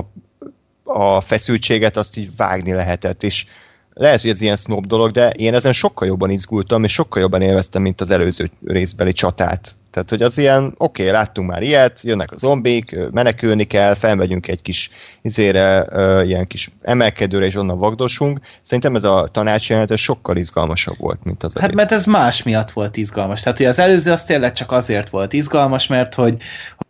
[0.92, 3.46] a feszültséget azt így vágni lehetett, és
[3.94, 7.42] lehet, hogy ez ilyen snob dolog, de én ezen sokkal jobban izgultam, és sokkal jobban
[7.42, 9.76] élveztem, mint az előző részbeli csatát.
[9.90, 14.48] Tehát, hogy az ilyen, oké, okay, láttunk már ilyet, jönnek a zombik, menekülni kell, felmegyünk
[14.48, 14.90] egy kis
[15.22, 15.86] izére,
[16.24, 18.40] ilyen kis emelkedőre, és onnan vagdosunk.
[18.62, 21.76] Szerintem ez a tanácsjelenet sokkal izgalmasabb volt, mint az Hát rész.
[21.76, 23.42] mert ez más miatt volt izgalmas.
[23.42, 26.36] Tehát, hogy az előző az tényleg csak azért volt izgalmas, mert hogy,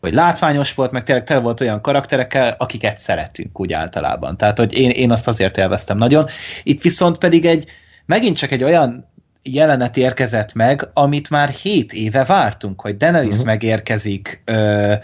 [0.00, 4.36] hogy látványos volt, meg tényleg tele volt olyan karakterekkel, akiket szeretünk úgy általában.
[4.36, 6.28] Tehát, hogy én, én azt azért élveztem nagyon.
[6.62, 7.70] Itt viszont pedig egy
[8.10, 9.09] megint csak egy olyan
[9.42, 13.46] jelenet érkezett meg, amit már hét éve vártunk, hogy Daenerys uh-huh.
[13.46, 14.94] megérkezik ö,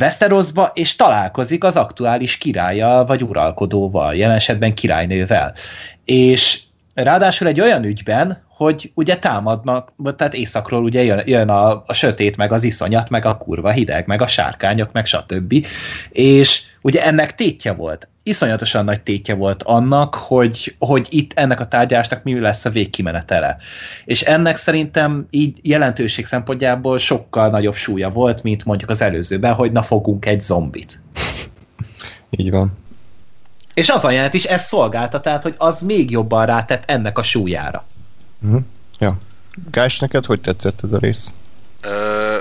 [0.00, 5.54] Westerosba, és találkozik az aktuális királya vagy uralkodóval, jelen esetben királynővel.
[6.04, 6.60] És
[6.94, 12.36] ráadásul egy olyan ügyben, hogy ugye támadnak, tehát északról ugye jön, jön a, a sötét,
[12.36, 15.66] meg az iszonyat, meg a kurva hideg, meg a sárkányok, meg stb.
[16.10, 18.08] És ugye ennek tétje volt.
[18.26, 23.56] Iszonyatosan nagy tétje volt annak, hogy, hogy itt ennek a tárgyásnak mi lesz a végkimenetele.
[24.04, 29.72] És ennek szerintem így jelentőség szempontjából sokkal nagyobb súlya volt, mint mondjuk az előzőben, hogy
[29.72, 31.00] na fogunk egy zombit.
[32.30, 32.78] Így van.
[33.74, 37.22] És az a jelent is ez szolgálta, tehát, hogy az még jobban rátett ennek a
[37.22, 37.84] súlyára.
[38.42, 38.60] Uh-huh.
[38.98, 39.18] Ja.
[39.70, 41.34] Gás, neked hogy tetszett ez a rész?
[41.82, 42.36] Ö,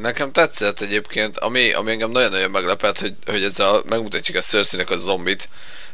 [0.00, 4.80] nekem tetszett egyébként, ami, ami engem nagyon-nagyon meglepett, hogy, hogy ez a, megmutatjuk a cersei
[4.80, 5.48] a zombit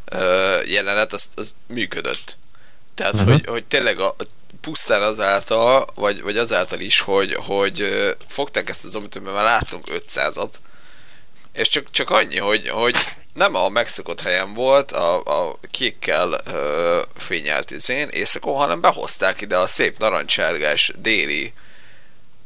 [0.05, 2.37] ö, jelenet, az, az működött.
[2.95, 3.31] Tehát, uh-huh.
[3.31, 4.17] hogy, hogy tényleg a,
[4.61, 7.88] pusztán azáltal, vagy, vagy azáltal is, hogy, hogy
[8.29, 10.53] fogták ezt a zombit, mert már láttunk 500-at,
[11.53, 12.97] és csak, csak annyi, hogy, hogy
[13.35, 19.59] nem a megszokott helyen volt, a, a kékkel ö, fényelt izén éjszakon, hanem behozták ide
[19.59, 21.53] a szép narancsárgás déli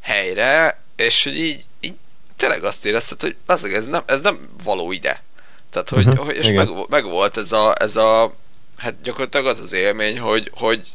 [0.01, 1.95] helyre, és hogy így, így
[2.37, 5.23] tényleg azt érezted, hogy az, ez, nem, ez nem való ide.
[5.71, 8.35] Tehát, hogy, uh-huh, és meg, meg, volt ez a, ez a,
[8.77, 10.87] hát gyakorlatilag az az élmény, hogy, hogy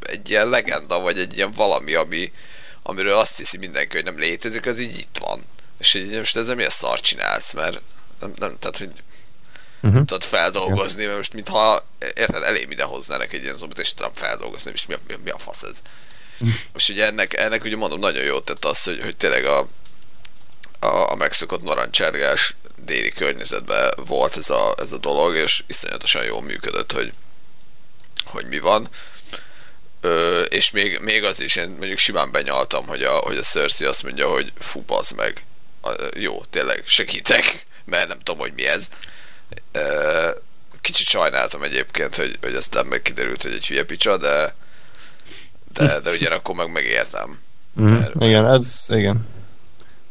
[0.00, 2.32] egy ilyen legenda, vagy egy ilyen valami, ami,
[2.82, 5.44] amiről azt hiszi mindenki, hogy nem létezik, az így itt van.
[5.78, 7.80] És így most ezzel mi a szar csinálsz, mert
[8.20, 8.92] nem, nem tehát, hogy
[9.82, 10.04] uh-huh.
[10.04, 14.70] tudod feldolgozni, mert most mintha, érted, elém ide hoznának egy ilyen zombit, és tudom feldolgozni,
[14.74, 15.82] és mi a, mi a fasz ez.
[16.72, 19.68] Most ugye ennek, ennek ugye mondom, nagyon jót tett az, hogy, hogy tényleg a,
[20.78, 22.54] a, a megszokott narancsárgás
[22.84, 27.12] déli környezetben volt ez a, ez a dolog, és iszonyatosan jól működött, hogy,
[28.24, 28.88] hogy mi van.
[30.00, 33.86] Ö, és még, még az is, én mondjuk simán benyaltam, hogy a, hogy a Cersei
[33.86, 34.84] azt mondja, hogy fú,
[35.16, 35.44] meg.
[35.82, 38.88] A, jó, tényleg, segítek, mert nem tudom, hogy mi ez.
[40.80, 44.54] Kicsit sajnáltam egyébként, hogy, hogy aztán meg kiderült, hogy egy hülye picsa, de
[45.74, 47.38] de, de ugyanakkor meg megértem.
[47.80, 49.26] Mm, mert, igen, ez, igen.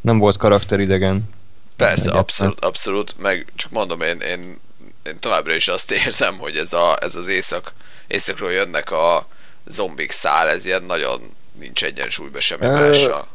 [0.01, 1.29] Nem volt karakteridegen.
[1.75, 4.59] Persze, abszolút, abszolút, meg csak mondom, én, én,
[5.05, 7.73] én továbbra is azt érzem, hogy ez, a, ez az éjszak,
[8.07, 9.27] éjszakról jönnek a
[9.67, 11.21] zombik szál, ez ilyen nagyon
[11.59, 13.27] nincs egyensúlyban semmi mással.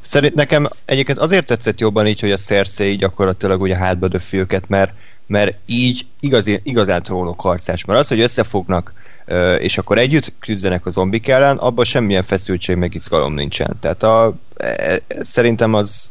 [0.00, 4.68] Szerint nekem egyébként azért tetszett jobban így, hogy a Cersei gyakorlatilag ugye hátba döfi őket,
[4.68, 4.92] mert
[5.30, 7.84] mert így igazi, igazán trónok harcás.
[7.84, 8.92] Mert az, hogy összefognak,
[9.58, 13.76] és akkor együtt küzdenek a zombik ellen, abban semmilyen feszültség meg izgalom nincsen.
[13.80, 16.10] Tehát a, e, e, szerintem az,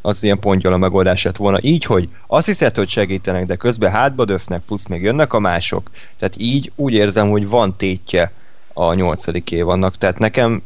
[0.00, 1.58] az ilyen pontjal a megoldás lett volna.
[1.60, 5.90] Így, hogy azt hiszed, hogy segítenek, de közben hátba döfnek, plusz még jönnek a mások.
[6.18, 8.32] Tehát így úgy érzem, hogy van tétje
[8.72, 9.98] a nyolcadik év annak.
[9.98, 10.62] Tehát nekem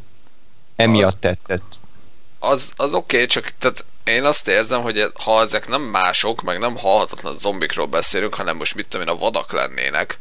[0.75, 1.77] emiatt tetszett.
[2.39, 6.59] Az, az oké, okay, csak tehát én azt érzem, hogy ha ezek nem mások, meg
[6.59, 10.19] nem halhatatlan zombikról beszélünk, hanem most mit tudom én, a vadak lennének,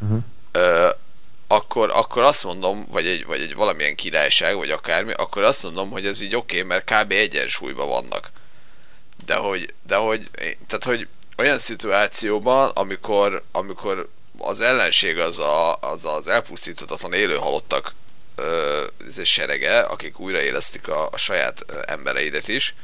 [0.00, 0.18] uh-huh.
[0.52, 0.88] ö,
[1.48, 5.90] akkor, akkor azt mondom, vagy egy, vagy egy valamilyen királyság, vagy akármi, akkor azt mondom,
[5.90, 7.12] hogy ez így oké, okay, mert kb.
[7.12, 8.30] egyensúlyban vannak.
[9.24, 10.30] De hogy, de hogy,
[10.66, 14.08] tehát hogy olyan szituációban, amikor, amikor
[14.38, 17.94] az ellenség az a, az, az elpusztíthatatlan élő halottak
[18.34, 18.86] ö,
[19.22, 22.74] serege, akik újraélesztik a, a saját embereidet is,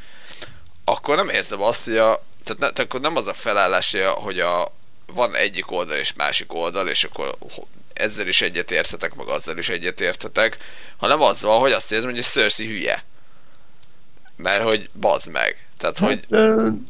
[0.85, 4.40] akkor nem érzem azt, hogy a, tehát, ne, tehát akkor nem az a felállás, hogy
[4.40, 4.72] a,
[5.07, 7.37] van egyik oldal és másik oldal, és akkor
[7.94, 10.57] ezzel is egyetérthetek, meg azzal is egyetérthetek,
[10.96, 13.02] hanem az van, hogy azt érzem, hogy a Cersei hülye.
[14.37, 15.66] Mert hogy bazd meg.
[15.78, 16.24] Tehát, hát, hogy...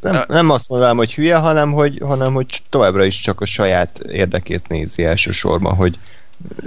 [0.00, 3.98] Nem, nem azt mondanám, hogy hülye, hanem hogy, hanem hogy továbbra is csak a saját
[3.98, 5.98] érdekét nézi elsősorban, hogy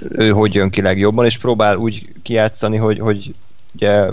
[0.09, 3.35] ő hogy jön ki legjobban, és próbál úgy kijátszani, hogy, hogy
[3.73, 4.07] ugye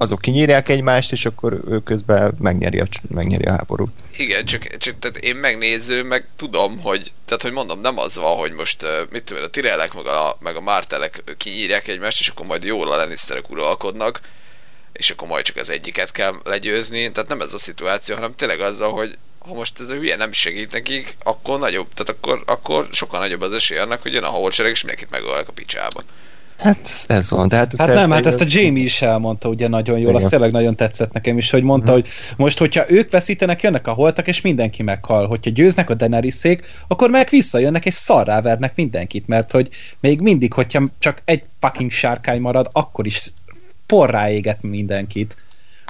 [0.00, 3.90] azok kinyírják egymást, és akkor ő közben megnyeri a, megnyeri a háborút.
[4.16, 8.36] Igen, csak, csak tehát én megnéző, meg tudom, hogy, tehát hogy mondom, nem az van,
[8.36, 12.46] hogy most, mit tudom, a Tirelek meg a, meg a Mártelek kinyírják egymást, és akkor
[12.46, 14.20] majd jól a Lannisterek uralkodnak,
[14.92, 18.60] és akkor majd csak az egyiket kell legyőzni, tehát nem ez a szituáció, hanem tényleg
[18.60, 22.88] azzal, hogy ha most ez a hülye nem segít nekik, akkor nagyobb, tehát akkor, akkor
[22.90, 26.02] sokkal nagyobb az esély annak, hogy jön a havolcsereg, és mindenkit megölnek a picsába.
[26.60, 27.48] Hát ez van.
[27.48, 30.52] De hát, hát nem, hát ezt a Jamie is elmondta ugye nagyon jól, azt tényleg
[30.52, 32.00] nagyon tetszett nekem is, hogy mondta, hmm.
[32.00, 35.26] hogy most, hogyha ők veszítenek, jönnek a holtak, és mindenki meghal.
[35.26, 39.68] Hogyha győznek a Daenerys-szék, akkor meg visszajönnek, és szarrávernek mindenkit, mert hogy
[40.00, 43.32] még mindig, hogyha csak egy fucking sárkány marad, akkor is
[43.86, 45.36] porrá éget mindenkit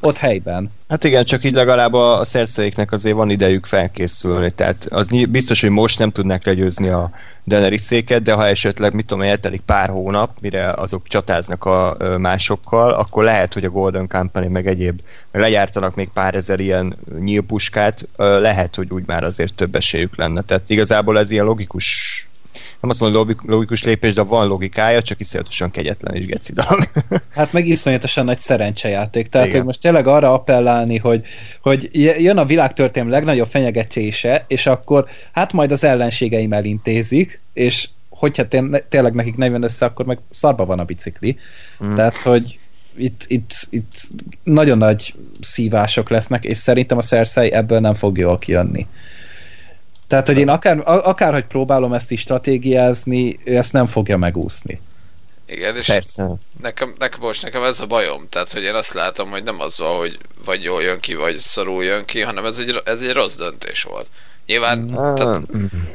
[0.00, 0.70] ott helyben.
[0.88, 5.60] Hát igen, csak így legalább a, a szerszeiknek azért van idejük felkészülni, tehát az biztos,
[5.60, 7.10] hogy most nem tudnak legyőzni a
[7.46, 12.90] Daenerys széket, de ha esetleg, mit tudom, eltelik pár hónap, mire azok csatáznak a másokkal,
[12.90, 18.08] akkor lehet, hogy a Golden Company meg egyéb, meg legyártanak még pár ezer ilyen nyílpuskát,
[18.16, 20.42] lehet, hogy úgy már azért több esélyük lenne.
[20.42, 22.29] Tehát igazából ez ilyen logikus
[22.80, 26.88] nem azt mondom logikus lépés, de van logikája, csak iszonyatosan kegyetlen és geci dolog.
[27.34, 29.28] hát meg iszonyatosan nagy szerencsejáték.
[29.28, 29.58] Tehát, Igen.
[29.58, 31.22] hogy most tényleg arra appellálni, hogy,
[31.60, 31.88] hogy
[32.22, 38.48] jön a világtörténelem legnagyobb fenyegetése, és akkor hát majd az ellenségeim elintézik, és hogyha
[38.88, 41.38] tényleg nekik nem jön össze, akkor meg szarba van a bicikli.
[41.84, 41.94] Mm.
[41.94, 42.58] Tehát, hogy
[42.96, 44.08] itt, itt, itt
[44.42, 48.86] nagyon nagy szívások lesznek, és szerintem a Cersei ebből nem fog jól kijönni.
[50.10, 54.80] Tehát, hogy én akár, akárhogy próbálom ezt is stratégiázni, ő ezt nem fogja megúszni.
[55.46, 56.28] Igen, és Persze.
[56.60, 59.78] Nekem, nekem most nekem ez a bajom, tehát hogy én azt látom, hogy nem az
[59.78, 63.12] van, hogy vagy jól jön ki, vagy szarul jön ki, hanem ez egy, ez egy
[63.12, 64.06] rossz döntés volt.
[64.46, 64.94] Nyilván, mm.
[64.94, 65.40] tehát,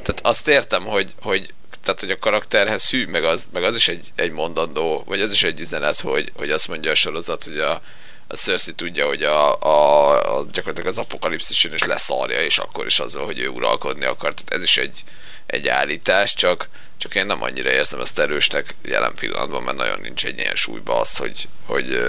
[0.02, 3.88] tehát azt értem, hogy, hogy tehát, hogy a karakterhez hű, meg az, meg az is
[3.88, 7.58] egy, egy mondandó, vagy ez is egy üzenet, hogy, hogy azt mondja a sorozat, hogy
[7.58, 7.82] a,
[8.28, 13.00] a Cersei tudja, hogy a, a, a gyakorlatilag az apokalipszisen is leszarja, és akkor is
[13.00, 14.34] azzal, hogy ő uralkodni akar.
[14.34, 15.04] Tehát ez is egy,
[15.46, 20.26] egy állítás, csak, csak én nem annyira érzem ezt erősnek jelen pillanatban, mert nagyon nincs
[20.26, 22.00] egy ilyen súlyba az, hogy, hogy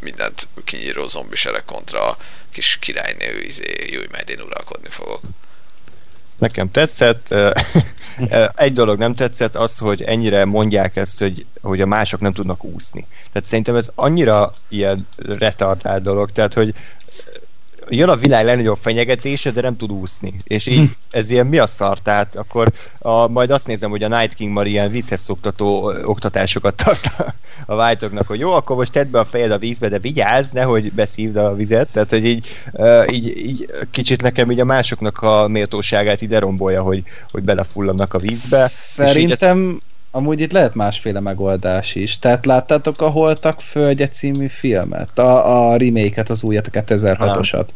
[0.00, 2.16] mindent kinyíró zombiserek kontra a
[2.52, 5.20] kis királynő, izé, jó, majd én uralkodni fogok.
[6.38, 7.34] Nekem tetszett.
[8.54, 12.64] Egy dolog nem tetszett, az, hogy ennyire mondják ezt, hogy, hogy a mások nem tudnak
[12.64, 13.06] úszni.
[13.32, 16.74] Tehát szerintem ez annyira ilyen retardált dolog, tehát hogy
[17.88, 20.34] jön a világ legnagyobb fenyegetése, de nem tud úszni.
[20.44, 21.98] És így ez ilyen mi a szar?
[21.98, 26.74] Tehát akkor a, majd azt nézem, hogy a Night King már ilyen vízhez szoktató oktatásokat
[26.74, 27.10] tart
[27.66, 30.92] a, vájtoknak, hogy jó, akkor most tedd be a fejed a vízbe, de vigyázz, nehogy
[30.92, 31.88] beszívd a vizet.
[31.92, 32.48] Tehát, hogy így,
[33.10, 38.18] így, így kicsit nekem így a másoknak a méltóságát ide rombolja, hogy, hogy belefulladnak a
[38.18, 38.68] vízbe.
[38.68, 39.78] Szerintem.
[40.16, 42.18] Amúgy itt lehet másféle megoldás is.
[42.18, 45.18] Tehát láttátok a Holtak Földje című filmet?
[45.18, 47.66] A, a remake-et, az újat, a 2006-osat.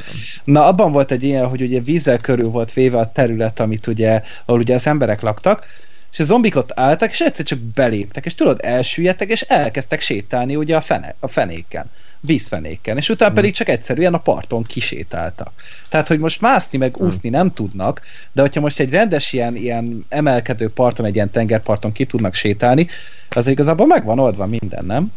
[0.44, 4.22] Na, abban volt egy ilyen, hogy ugye vízzel körül volt véve a terület, amit ugye,
[4.44, 5.66] ahol ugye az emberek laktak,
[6.12, 10.56] és a zombik ott álltak, és egyszer csak beléptek, és tudod, elsüllyedtek, és elkezdtek sétálni
[10.56, 15.52] ugye a, fene, a fenéken vízfenéken, és utána pedig csak egyszerűen a parton kisétáltak.
[15.88, 17.06] Tehát, hogy most mászni meg hmm.
[17.06, 18.00] úszni nem tudnak,
[18.32, 22.86] de hogyha most egy rendes ilyen, ilyen emelkedő parton, egy ilyen tengerparton ki tudnak sétálni,
[23.30, 25.12] az igazából meg van oldva minden, nem?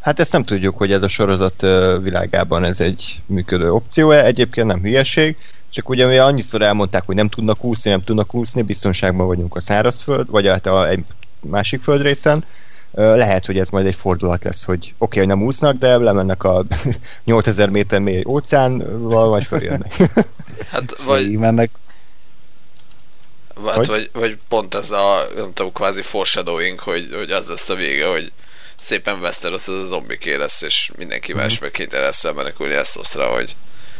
[0.00, 1.66] Hát ezt nem tudjuk, hogy ez a sorozat
[2.02, 4.24] világában ez egy működő opció -e.
[4.24, 5.36] Egyébként nem hülyeség,
[5.70, 9.60] csak ugye mi annyiszor elmondták, hogy nem tudnak úszni, nem tudnak úszni, biztonságban vagyunk a
[9.60, 11.04] szárazföld, vagy hát a, egy
[11.40, 12.44] másik földrészen,
[12.96, 16.44] lehet, hogy ez majd egy fordulat lesz, hogy oké, okay, hogy nem úsznak, de lemennek
[16.44, 16.64] a
[17.24, 19.96] 8000 méter mély óceánval, vagy följönnek.
[20.72, 21.30] hát vagy...
[21.30, 21.70] Mennek.
[23.66, 27.74] Hát, vagy, vagy pont ez a, nem tudom, kvázi foreshadowing, hogy, hogy az lesz a
[27.74, 28.32] vége, hogy
[28.80, 31.62] szépen Westeros az a zombiké lesz, és mindenki más mm-hmm.
[31.62, 33.56] meg kénytelen lesz elmenekülni Essoszra, hogy,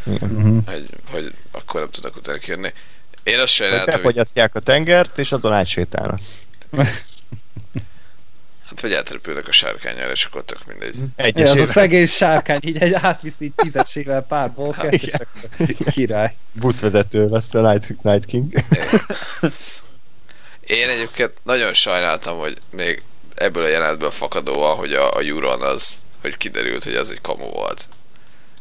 [0.09, 0.57] mm-hmm.
[0.65, 2.73] hogy, hogy akkor nem tudnak utána kérni.
[3.23, 4.19] Én azt sajnáltam, hogy...
[4.33, 6.19] Hogy a tengert, és azon átsétálnak.
[8.67, 10.95] Hát vagy átrepülnek a sárkányára, és akkor tök mindegy.
[11.15, 16.35] Egy az a szegény sárkány így egy átviszi tízességvel pár bolkát, és akkor király.
[16.51, 18.53] Buszvezető lesz a Night, Night King.
[20.67, 23.03] Én egyébként nagyon sajnáltam, hogy még
[23.35, 27.49] ebből a jelenetből fakadóan, hogy a, a Euron az, hogy kiderült, hogy az egy kamu
[27.49, 27.87] volt.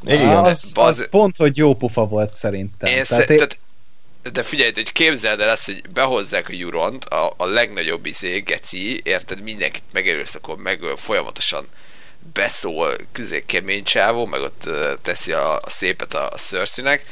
[0.04, 0.28] Igen.
[0.28, 2.88] Az, Bazd- az pont, hogy jó pufa volt szerintem.
[2.88, 3.58] Én Tehát sze- tehát,
[4.32, 9.00] de figyelj, hogy képzeld el ezt, hogy behozzák a Juront, a, a legnagyobb izé, geci,
[9.04, 11.68] érted, mindenkit megerőszakol, megöl, folyamatosan
[12.32, 14.68] beszól, közé kemény csávó, meg ott
[15.02, 17.04] teszi a, a szépet a, a Cersei-nek,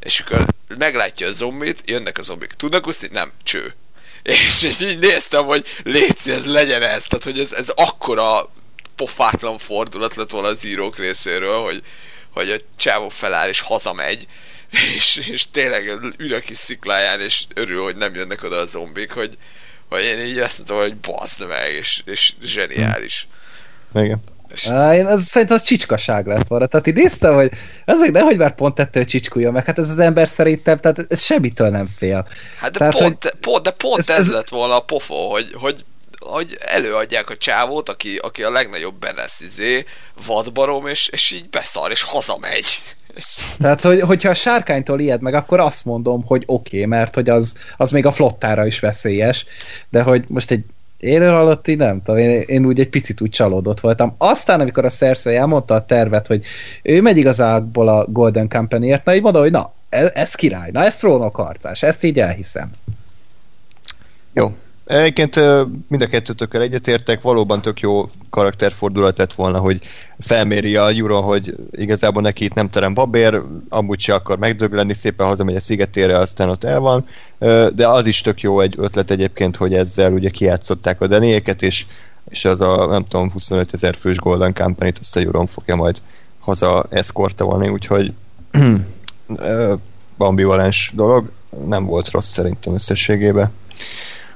[0.00, 0.46] és akkor
[0.78, 2.50] meglátja a zombit, jönnek a zombik.
[2.52, 3.08] Tudnak úszni?
[3.12, 3.74] Nem, cső.
[4.22, 7.04] És így így néztem, hogy létszi, ez legyen ez.
[7.04, 8.50] Tehát, hogy ez, ez akkora
[8.96, 11.82] pofátlan fordulat lett volna az írók részéről, hogy,
[12.30, 14.26] hogy a csávó feláll és hazamegy,
[14.96, 15.86] és, és tényleg
[16.18, 19.36] ül a kis szikláján, és örül, hogy nem jönnek oda a zombik, hogy,
[19.88, 23.26] hogy én így azt mondtam, hogy bazd meg, és, és zseniális.
[23.94, 24.22] Igen.
[24.52, 26.66] És, Á, én az, szerintem az csicskaság lett volna.
[26.66, 27.50] Tehát én néztem, hogy
[27.84, 29.64] ezek nehogy már pont ettől csicskuljon meg.
[29.64, 32.28] Hát ez az ember szerintem, tehát ez semmitől nem fél.
[32.56, 34.80] hát de tehát, pont, hogy pont, de pont ez- ez, ez, ez- lett volna a
[34.80, 35.84] pofó, hogy, hogy,
[36.18, 39.84] hogy előadják a csávót, aki, aki a legnagyobb benesz izé,
[40.26, 42.66] vadbarom, és, és így beszar, és hazamegy.
[43.58, 47.30] Tehát, hogy, hogyha a sárkánytól ijed meg, akkor azt mondom, hogy oké, okay, mert hogy
[47.30, 49.46] az, az még a flottára is veszélyes,
[49.88, 50.64] de hogy most egy
[51.00, 54.14] élő halotti, nem tudom, én, én úgy egy picit úgy csalódott voltam.
[54.18, 56.44] Aztán, amikor a Cersei elmondta a tervet, hogy
[56.82, 60.84] ő megy igazából a Golden Company-ért, na így mondom, hogy na, ez, ez király, na
[60.84, 62.70] ez trónokharcás, ezt így elhiszem.
[64.32, 64.54] Jó.
[64.90, 65.36] Egyébként
[65.88, 69.80] mind a kettőtökkel egyetértek, valóban tök jó karakterfordulat lett volna, hogy
[70.18, 75.26] felméri a Euron, hogy igazából neki itt nem terem babér, amúgy se akar megdögleni, szépen
[75.26, 77.06] hazamegy a szigetére, aztán ott el van,
[77.74, 81.86] de az is tök jó egy ötlet egyébként, hogy ezzel ugye kijátszották a denéket, és,
[82.28, 86.02] és az a nem tudom 25 ezer fős Golden Company-t azt a Euron fogja majd
[86.38, 88.12] haza eszkortolni, úgyhogy
[90.18, 91.30] ambivalens dolog,
[91.66, 93.50] nem volt rossz szerintem összességében.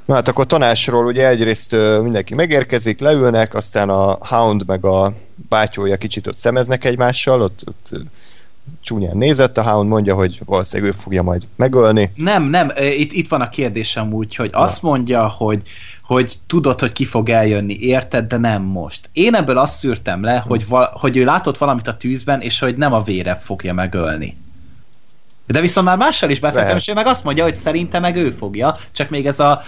[0.04, 5.12] Na hát akkor tanásról ugye egyrészt mindenki megérkezik, leülnek, aztán a Hound meg a
[5.48, 7.90] bátyója kicsit ott szemeznek egymással, ott, ott
[8.80, 12.12] csúnyán nézett, a Hound mondja, hogy valószínűleg ő fogja majd megölni.
[12.14, 15.62] Nem, nem, itt, itt van a kérdésem úgy, hogy azt mondja, hogy
[16.02, 19.08] hogy tudod, hogy ki fog eljönni, érted, de nem most.
[19.12, 22.76] Én ebből azt szűrtem le, hogy, va, hogy ő látott valamit a tűzben, és hogy
[22.76, 24.36] nem a vére fogja megölni.
[25.46, 28.30] De viszont már mással is beszéltem, és ő meg azt mondja, hogy szerinte meg ő
[28.30, 29.62] fogja, csak még ez a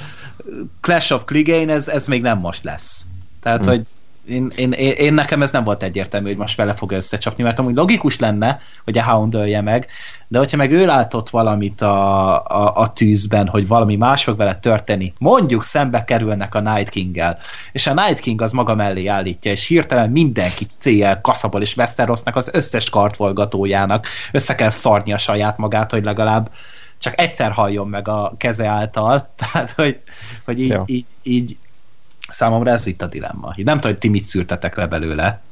[0.80, 3.04] Clash of Clegane, ez, ez még nem most lesz.
[3.42, 3.68] Tehát, Hm.
[3.68, 3.86] hogy
[4.28, 7.58] én, én, én, én nekem ez nem volt egyértelmű, hogy most vele fog összecsapni, mert
[7.58, 9.86] amúgy logikus lenne, hogy a Hound ölje meg,
[10.28, 14.54] de hogyha meg ő látott valamit a, a, a tűzben, hogy valami más fog vele
[14.54, 17.38] történni, mondjuk szembe kerülnek a Night King-gel,
[17.72, 22.36] és a Night King az maga mellé állítja, és hirtelen mindenki CL, Kaszabal és Westerosnak
[22.36, 26.50] az összes kartvolgatójának össze kell szarni a saját magát, hogy legalább
[26.98, 30.00] csak egyszer halljon meg a keze által, tehát hogy,
[30.46, 30.82] hogy így, Ja.
[30.86, 31.56] így, így
[32.28, 33.54] számomra ez itt a dilemma.
[33.56, 35.42] Így nem tudom, hogy ti mit szűrtetek le belőle.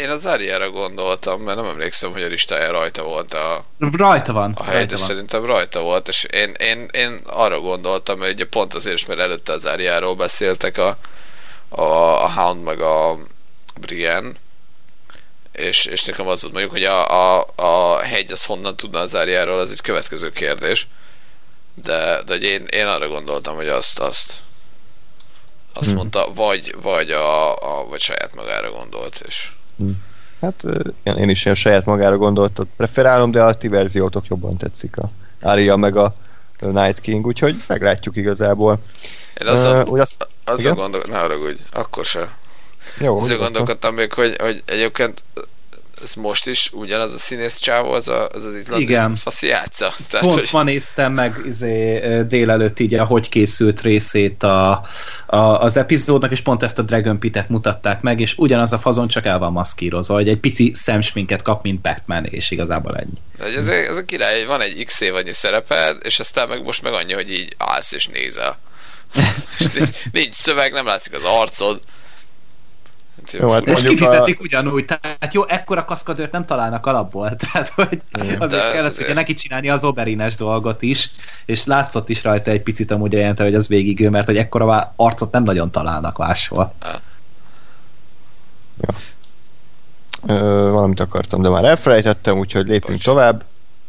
[0.00, 4.52] én az Ariára gondoltam, mert nem emlékszem, hogy a listáján rajta volt a, Rajta van.
[4.56, 5.06] a hely, rajta de van.
[5.06, 9.20] szerintem rajta volt, és én, én, én arra gondoltam, hogy ugye pont azért is, mert
[9.20, 10.98] előtte az Ariáról beszéltek a,
[11.68, 11.82] a,
[12.24, 13.18] a Hound meg a
[13.80, 14.30] Brienne,
[15.52, 19.14] és, és nekem az volt mondjuk, hogy a, a, a hegy az honnan tudna az
[19.14, 20.86] Ariáról, az egy következő kérdés.
[21.74, 24.34] De, de én, én arra gondoltam, hogy azt, azt,
[25.72, 25.96] azt Hmm.
[25.96, 29.52] mondta, vagy, vagy, a, a, vagy saját magára gondolt, és
[30.40, 34.96] Hát ö, én is ilyen saját magára gondoltat preferálom, de a ti verziótok jobban tetszik
[34.96, 35.10] a
[35.40, 36.12] Aria meg a
[36.58, 38.78] Night King, úgyhogy meglátjuk igazából.
[39.40, 40.14] én azzal, úgy azt,
[40.44, 40.74] azzal igen?
[40.74, 42.36] gondolkodtam, ne haragudj, akkor se.
[42.98, 43.38] jó, nyugodtan.
[43.38, 45.24] gondolkodtam még, hogy, hogy egyébként
[46.04, 49.16] ez most is ugyanaz a színész csávó, az a, az, az izlandi Igen.
[49.16, 49.92] faszi játsza.
[50.10, 54.70] Tehát, Pont hogy, ma néztem meg izé, délelőtt így a hogy készült részét a,
[55.26, 59.08] a, az epizódnak, és pont ezt a Dragon Pit-et mutatták meg, és ugyanaz a fazon
[59.08, 63.18] csak el van maszkírozva, hogy egy pici szemsminket kap, mint Batman, és igazából ennyi.
[63.38, 66.92] de ez, ez a király, van egy x évadnyi szereped, és aztán meg most meg
[66.92, 68.58] annyi, hogy így állsz és nézel.
[69.58, 71.80] és nincs szöveg, nem látszik az arcod.
[73.32, 74.42] Jó, hát És kifizetik a...
[74.42, 78.02] ugyanúgy, tehát jó, ekkora kaszkadőrt nem találnak alapból, tehát hogy
[78.38, 81.10] azért De kellett azért- ugye neki csinálni az oberines dolgot is,
[81.44, 84.92] és látszott is rajta egy picit amúgy olyan, hogy az végig ő, mert hogy ekkora
[84.96, 86.74] arcot nem nagyon találnak máshol.
[90.26, 93.04] Ö, valamit akartam, de már elfelejtettem, úgyhogy lépjünk Bocs.
[93.04, 93.44] tovább.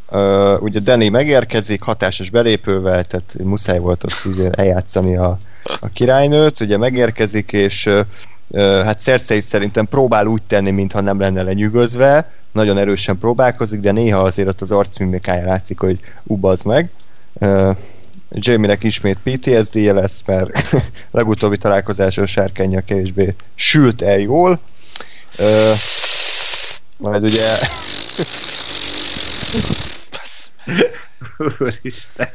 [0.10, 5.38] Ö, ugye Danny megérkezik hatásos belépővel, tehát muszáj volt ott eljátszani a,
[5.80, 7.90] a királynőt, ugye megérkezik, és
[8.54, 14.22] hát Cersei szerintem próbál úgy tenni, mintha nem lenne lenyűgözve, nagyon erősen próbálkozik, de néha
[14.22, 16.90] azért ott az arcmimikája látszik, hogy ubaz meg.
[18.32, 20.52] Jamie-nek ismét PTSD-je lesz, mert
[21.12, 24.60] legutóbbi találkozása a sárkánya kevésbé sült el jól.
[25.38, 25.72] Ö,
[26.98, 27.48] Majd ugye...
[31.60, 32.30] Úristen.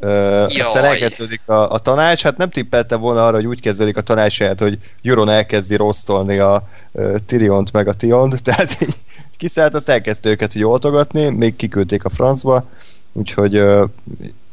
[0.00, 4.02] Ö, aztán elkezdődik a, a tanács, hát nem tippelte volna arra, hogy úgy kezdődik a
[4.02, 8.94] tanács helyett, hogy Juron elkezdi rosszolni a uh, Tyriont meg a Tiont, tehát így
[9.36, 12.68] kiszállt, azt elkezdte őket hogy oltogatni, még kiküldték a francba,
[13.12, 13.88] úgyhogy uh,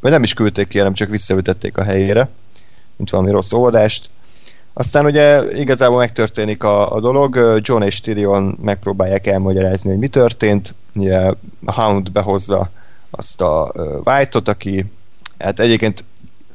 [0.00, 2.28] vagy nem is küldték ki, hanem csak visszaütették a helyére,
[2.96, 4.08] mint valami rossz oldást.
[4.72, 10.74] Aztán ugye igazából megtörténik a, a dolog, John és Tyrion megpróbálják elmagyarázni, hogy mi történt,
[10.94, 11.18] ugye
[11.64, 12.70] a Hound behozza
[13.10, 13.72] azt a
[14.04, 14.84] White-ot, aki
[15.38, 16.04] hát egyébként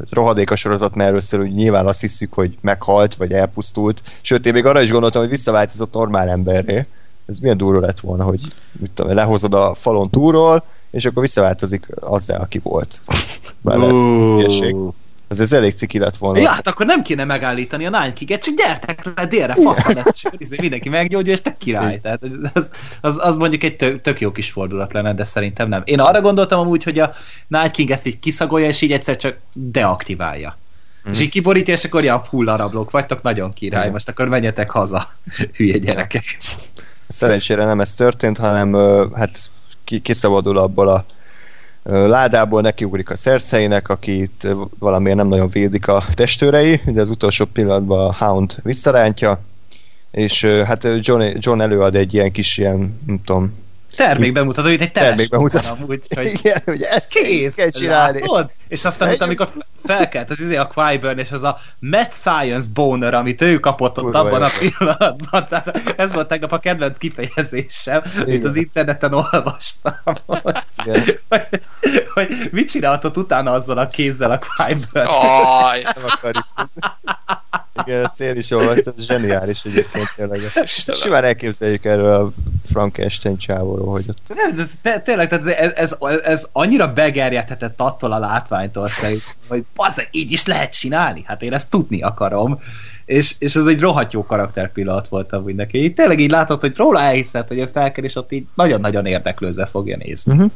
[0.09, 4.01] rohadék a sorozat, mert először úgy nyilván azt hiszük, hogy meghalt, vagy elpusztult.
[4.21, 6.86] Sőt, én még arra is gondoltam, hogy visszaváltozott normál emberré.
[7.25, 8.39] Ez milyen durva lett volna, hogy
[8.71, 12.99] mit tudom, lehozod a falon túlról, és akkor visszaváltozik azzal, aki volt.
[13.61, 14.93] Bár lehet,
[15.32, 16.39] ez ez, elég ciki lett volna.
[16.39, 20.13] Ja, hát akkor nem kéne megállítani a Nine King-et, csak gyertek le délre, faszad lesz,
[20.13, 21.99] és akkor izé mindenki meggyógyul, és te király.
[21.99, 22.69] Tehát az, az,
[23.01, 25.82] az, az mondjuk egy tök, tök jó kis fordulat lenne, de szerintem nem.
[25.86, 27.13] Én arra gondoltam amúgy, hogy a
[27.47, 30.57] Night King ezt így kiszagolja, és így egyszer csak deaktiválja.
[31.09, 31.11] Mm.
[31.11, 33.91] És így kiborítja, és akkor ja, hullarablók vagytok, nagyon király, mm.
[33.91, 35.13] most akkor menjetek haza,
[35.55, 36.38] hülye gyerekek.
[37.07, 38.73] Szerencsére nem ez történt, hanem
[39.15, 39.49] hát
[40.01, 41.05] kiszabadul abból a
[41.84, 44.47] ládából nekiugrik a szerszeinek, akit
[44.79, 49.39] valamiért nem nagyon védik a testőrei, de az utolsó pillanatban a Hound visszarántja,
[50.11, 53.53] és hát John, John előad egy ilyen kis ilyen, nem tudom,
[53.95, 55.67] termékbemutató, itt egy termékbemutató.
[55.69, 58.19] Amúgy, hogy Igen, hogy ezt kész, kell csinálni.
[58.19, 58.51] Látod?
[58.67, 59.49] És aztán utána, amikor
[59.83, 64.13] felkelt az izé a Qyburn, és az a Mad Science Boner, amit ő kapott ott
[64.13, 65.47] abban a pillanatban.
[65.47, 70.15] Tehát ez volt tegnap a kedvenc kifejezésem, amit az interneten olvastam.
[70.25, 71.19] hogy,
[72.13, 75.07] hogy, mit csinálhatott utána azzal a kézzel a Qyburn.
[75.07, 75.81] Aj!
[75.95, 76.45] Nem akarjuk.
[77.85, 80.39] Igen, a cél is olvastam, zseniális egyébként tényleg.
[81.01, 82.31] Simán elképzeljük erről a
[82.72, 84.36] Frankenstein csávóról, hogy ott...
[84.36, 90.07] Nem, ez, tényleg, tehát ez, ez, ez, annyira begerjedhetett attól a látványtól szerint, hogy az
[90.11, 92.59] így is lehet csinálni, hát én ezt tudni akarom.
[93.05, 95.84] És, és ez egy rohadt jó karakter pillanat volt amúgy neki.
[95.84, 99.65] Így tényleg így látod, hogy róla elhiszed, hogy a felkel, és ott így nagyon-nagyon érdeklődve
[99.65, 100.34] fogja nézni.
[100.34, 100.51] Uh-huh.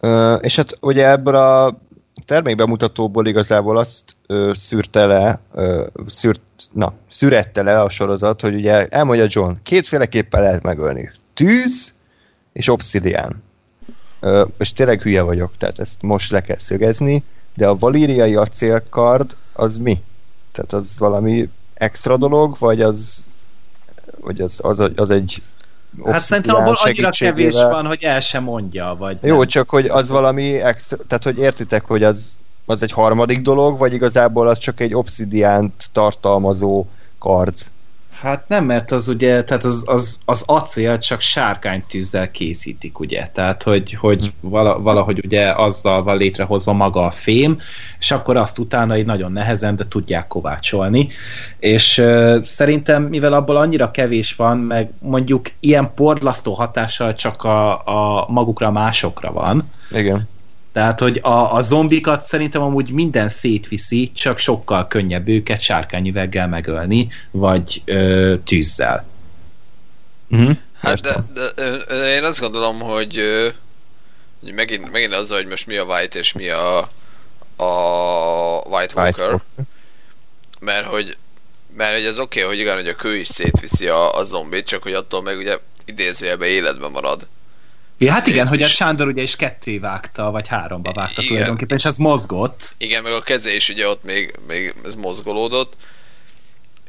[0.00, 1.78] Uh, és hát ugye ebből a
[2.26, 6.40] termékbemutatóból igazából azt ö, szűrte le, ö, szűrt,
[6.72, 11.10] na, szürette le a sorozat, hogy ugye elmondja John, kétféleképpen lehet megölni.
[11.34, 11.94] Tűz
[12.52, 13.42] és obszidián.
[14.58, 19.76] És tényleg hülye vagyok, tehát ezt most le kell szögezni, de a valíriai acélkard az
[19.76, 20.02] mi?
[20.52, 23.28] Tehát az valami extra dolog, vagy az,
[24.20, 25.42] vagy az, az, az egy
[26.04, 28.94] Hát szerintem abból annyira kevés van, hogy el sem mondja.
[28.98, 29.46] Vagy Jó, nem.
[29.46, 32.36] csak hogy az valami extra, tehát hogy értitek, hogy az,
[32.66, 36.86] az egy harmadik dolog, vagy igazából az csak egy obszidiánt tartalmazó
[37.18, 37.56] kard?
[38.22, 43.62] Hát nem, mert az ugye, tehát az, az, az acél csak sárkánytűzzel készítik, ugye, tehát
[43.62, 44.48] hogy, hogy hm.
[44.82, 47.60] valahogy ugye azzal van létrehozva maga a fém,
[47.98, 51.08] és akkor azt utána egy nagyon nehezen, de tudják kovácsolni,
[51.58, 57.70] és uh, szerintem, mivel abból annyira kevés van, meg mondjuk ilyen porlasztó hatással csak a,
[57.72, 60.28] a magukra, másokra van, igen.
[60.72, 67.08] Tehát, hogy a, a zombikat szerintem amúgy minden szétviszi, csak sokkal könnyebb őket sárkányüveggel megölni,
[67.30, 69.06] vagy ö, tűzzel.
[70.30, 70.56] Uh-huh.
[70.80, 71.52] Hát de, de,
[71.88, 73.20] de, én azt gondolom, hogy,
[74.40, 76.78] hogy megint, megint az, hogy most mi a White és mi a,
[77.56, 79.28] a White Walker.
[79.28, 79.42] White
[80.60, 81.16] mert hogy
[81.76, 84.66] mert hogy az oké, okay, hogy igen, hogy a kő is szétviszi a, a zombit,
[84.66, 87.28] csak hogy attól meg ugye idézőjelben életben marad.
[88.04, 91.32] Ja, hát igen, hogy a Sándor ugye is ketté vágta, vagy háromba vágta igen.
[91.32, 92.74] tulajdonképpen, és az mozgott.
[92.78, 95.76] Igen, meg a keze is ugye ott még, még ez mozgolódott,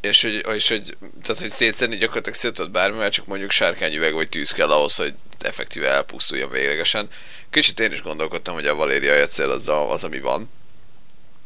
[0.01, 4.29] és hogy, és hogy, tehát, hogy szétszedni gyakorlatilag szétött bármi, mert csak mondjuk sárkányüveg vagy
[4.29, 7.07] tűz kell ahhoz, hogy effektíve elpusztuljon véglegesen.
[7.49, 10.49] Kicsit én is gondolkodtam, hogy a Valéria cél az, a, az, ami van.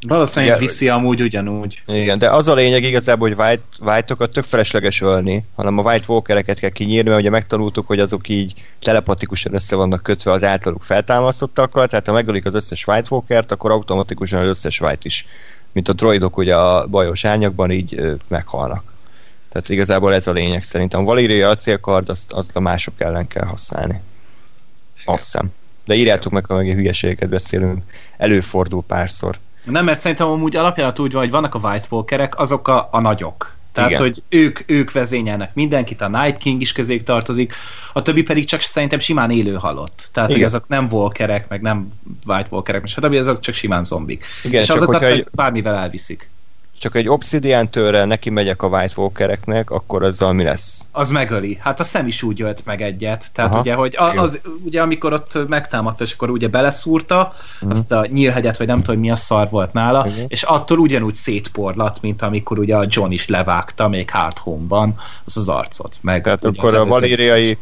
[0.07, 1.81] Valószínűleg Igen, viszi amúgy ugyanúgy.
[1.85, 6.05] Igen, de az a lényeg igazából, hogy white, white-okat tök felesleges ölni, hanem a White
[6.07, 10.83] Walkereket kell kinyírni, mert ugye megtanultuk, hogy azok így telepatikusan össze vannak kötve az általuk
[10.83, 15.27] feltámasztottakkal, tehát ha megölik az összes White Walkert, akkor automatikusan az összes White is,
[15.71, 18.93] mint a droidok ugye a bajos árnyakban így ö, meghalnak.
[19.49, 20.99] Tehát igazából ez a lényeg szerintem.
[20.99, 24.01] A Valéria acélkard, azt, azt a mások ellen kell használni.
[25.05, 25.51] Azt hiszem.
[25.85, 27.81] De írjátok meg, ha meg hülyeségeket beszélünk.
[28.17, 29.37] Előfordul párszor.
[29.70, 32.99] Nem, mert szerintem amúgy alapján úgy van, hogy vannak a White Walkerek, azok a, a
[32.99, 33.55] nagyok.
[33.72, 34.01] Tehát, Igen.
[34.01, 37.53] hogy ők, ők vezényelnek mindenkit, a Night King is közé tartozik,
[37.93, 40.09] a többi pedig csak szerintem simán élő halott.
[40.13, 40.41] Tehát, Igen.
[40.41, 41.91] hogy azok nem walkerek, meg nem
[42.26, 43.13] White Walkerek, stb.
[43.13, 44.26] azok csak simán zombik.
[44.43, 45.28] Igen, És azokat egy...
[45.32, 46.30] bármivel elviszik.
[46.80, 50.88] Csak egy obsidian törrel neki megyek a White Walkereknek, akkor azzal mi lesz?
[50.91, 51.57] Az megöli.
[51.61, 53.30] Hát a szem is úgy ölt meg egyet.
[53.34, 53.61] Tehát Aha.
[53.61, 57.71] ugye, hogy a, az, ugye amikor ott megtámadta, és akkor ugye beleszúrta Mhm.
[57.71, 60.25] azt a nyílhegyet, vagy nem tudom, hogy mi a szar volt nála, Igen.
[60.28, 65.38] és attól ugyanúgy szétporlat, mint amikor ugye a John is levágta még Hard Home-ban az
[65.38, 65.97] az arcot.
[66.01, 67.57] Meg Tehát akkor az a valériai,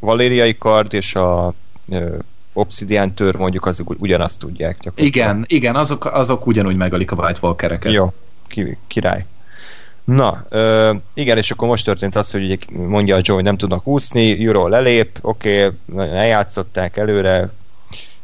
[0.00, 1.54] valériai kard és a
[2.52, 4.78] obsidian tör mondjuk azok ugy- ugyanazt tudják.
[4.94, 7.92] Igen, igen, azok, azok ugyanúgy megölik a White Walkereket.
[7.92, 8.12] Jó,
[8.46, 9.24] ki, király.
[10.04, 13.56] Na, ö, igen, és akkor most történt az, hogy ugye mondja a Joe, hogy nem
[13.56, 17.50] tudnak úszni, Euro lelép, oké, okay, eljátszották előre,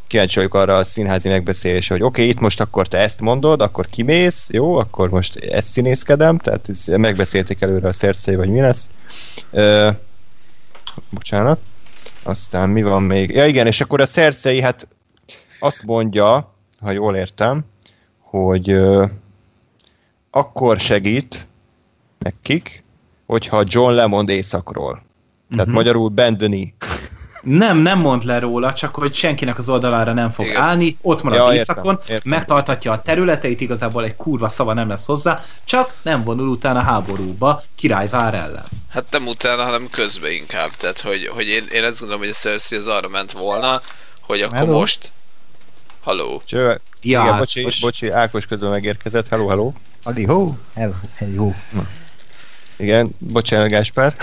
[0.06, 3.60] kíváncsi vagyok arra a színházi megbeszélésre, hogy oké, okay, itt most akkor te ezt mondod,
[3.60, 8.90] akkor kimész, jó, akkor most ezt színészkedem, tehát megbeszélték előre a szerszei, vagy mi lesz.
[9.50, 9.88] Ö,
[11.10, 11.58] bocsánat.
[12.28, 13.30] Aztán mi van még?
[13.30, 14.88] Ja igen, és akkor a szerszei, hát
[15.60, 17.64] azt mondja, ha jól értem,
[18.20, 19.06] hogy ö,
[20.30, 21.46] akkor segít
[22.18, 22.84] nekik,
[23.26, 25.02] hogyha John lemond éjszakról.
[25.50, 25.74] Tehát Mhm.
[25.74, 26.74] magyarul bendeni.
[27.42, 30.62] Nem, nem mond le róla, csak hogy senkinek az oldalára nem fog Igen.
[30.62, 32.30] állni, ott marad Ja, ja, értem, éjszakon, értem.
[32.32, 37.62] megtartatja a területeit, igazából egy kurva szava nem lesz hozzá, csak nem vonul utána háborúba,
[37.76, 38.64] király vár ellen.
[38.90, 40.70] Hát nem utána, hanem közben inkább.
[40.70, 43.80] Tehát, hogy, hogy én, én azt gondolom, hogy a Cersei az arra ment volna,
[44.20, 44.78] hogy akkor Hello?
[44.78, 45.10] most...
[46.02, 46.42] Halló.
[46.44, 49.28] Cső, Ja, igen, bocsi, most- bocsi, Ákos közben megérkezett.
[49.28, 49.72] Hello, hello.
[50.02, 51.52] Alihó, hello, hello.
[52.78, 54.14] Igen, bocsánat, Gáspár.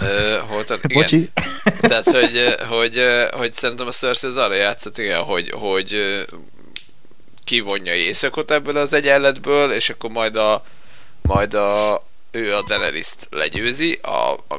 [0.00, 0.84] Ö, hol tart?
[0.84, 1.02] Igen.
[1.02, 1.30] Bocsi.
[1.80, 6.24] Tehát, hogy, hogy, hogy szerintem a Cersei az arra játszott, igen, hogy, hogy
[7.44, 10.64] kivonja éjszakot ebből az egyenletből, és akkor majd a,
[11.22, 14.56] majd a ő a Daenerys-t legyőzi a, a,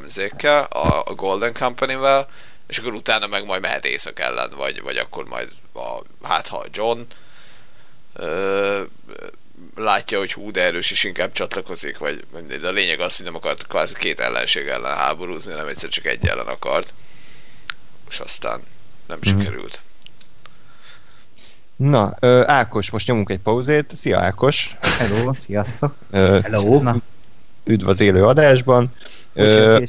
[0.70, 2.28] a, a Golden Company-vel,
[2.68, 6.66] és akkor utána meg majd mehet éjszak ellen, vagy, vagy akkor majd a, hát ha
[6.72, 7.00] John
[8.14, 8.82] ö,
[9.76, 12.24] látja, hogy hú, de erős, és inkább csatlakozik, vagy
[12.62, 16.06] de a lényeg az, hogy nem akart kvázi két ellenség ellen háborúzni, nem egyszer csak
[16.06, 16.94] egy ellen akart.
[18.10, 18.60] És aztán
[19.08, 19.40] nem Mhm.
[19.40, 19.82] sikerült.
[21.76, 23.92] Na, ö, Ákos, most nyomunk egy pauzét.
[23.96, 24.76] Szia Ákos.
[24.82, 25.96] Hello, sziasztok.
[26.12, 26.82] Ö, Hello.
[26.82, 26.96] Na,
[27.64, 28.90] üdv az élő adásban.
[29.34, 29.84] Ö,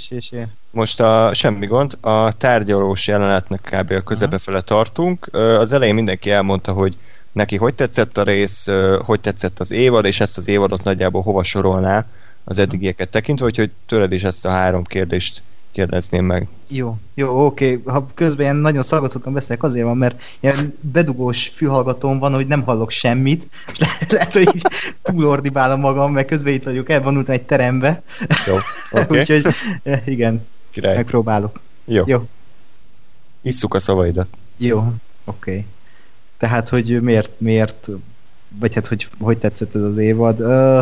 [0.70, 3.90] most a semmi gond, a tárgyalós jelenetnek kb.
[3.90, 5.28] a közepe fele tartunk.
[5.30, 6.96] Ö, Az elején mindenki elmondta, hogy
[7.32, 8.66] neki hogy tetszett a rész,
[9.04, 12.06] hogy tetszett az évad, és ezt az évadot nagyjából hova sorolná
[12.44, 16.48] az eddigieket tekintve, úgyhogy tőled is ezt a három kérdést kérdezném meg.
[16.68, 17.82] Jó, jó, oké.
[17.86, 22.62] Ha közben ilyen nagyon szaggatottan beszélek, azért van, mert ilyen bedugós fülhallgatóm van, hogy nem
[22.62, 23.46] hallok semmit.
[23.72, 24.62] És le- lehet, hogy így
[25.02, 28.02] túlordibálom magam, mert közben itt vagyok, elvonultam egy terembe.
[28.46, 28.56] Jó,
[28.90, 29.18] okay.
[29.20, 29.46] Úgyhogy
[29.82, 30.96] eh, igen, király.
[30.96, 31.60] megpróbálok.
[31.84, 32.04] Jó.
[32.06, 32.28] Jó,
[33.42, 34.28] Isszuk a szavaidat.
[34.56, 34.92] jó,
[35.24, 35.64] oké.
[36.40, 37.88] Tehát, hogy miért, miért,
[38.58, 40.40] vagy hát, hogy, hogy tetszett ez az évad.
[40.40, 40.80] Ö,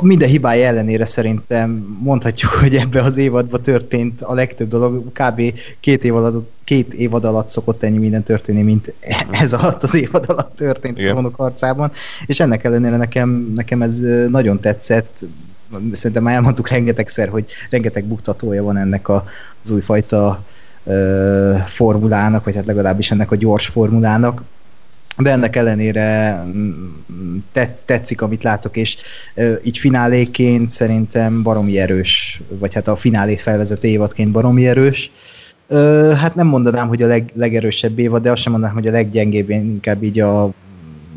[0.00, 5.42] minden hibája ellenére szerintem mondhatjuk, hogy ebbe az évadban történt a legtöbb dolog, kb.
[5.80, 8.92] két év alatt, két évad alatt szokott ennyi minden történni, mint
[9.30, 11.10] ez alatt az évad alatt történt Igen.
[11.10, 11.92] a trónok harcában,
[12.26, 13.98] és ennek ellenére nekem, nekem ez
[14.30, 15.24] nagyon tetszett,
[15.92, 19.24] szerintem már elmondtuk rengetegszer, hogy rengeteg buktatója van ennek a,
[19.64, 20.44] az újfajta
[21.66, 24.42] formulának, vagy hát legalábbis ennek a gyors formulának,
[25.16, 28.96] de ennek ellenére mm, te, tetszik, amit látok, és
[29.64, 35.10] így fináléként szerintem baromi erős, vagy hát a finálét felvezető évadként baromi erős.
[36.16, 39.50] Hát nem mondanám, hogy a leg, legerősebb évad, de azt sem mondanám, hogy a leggyengébb,
[39.50, 40.50] inkább így a,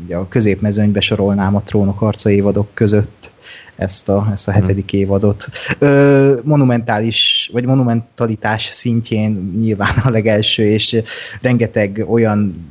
[0.04, 3.31] így a középmezőnybe sorolnám a trónok harca évadok között
[3.76, 5.48] ezt a, ezt a hetedik évadot.
[5.78, 11.02] Ö, monumentális, vagy monumentalitás szintjén nyilván a legelső, és
[11.40, 12.66] rengeteg olyan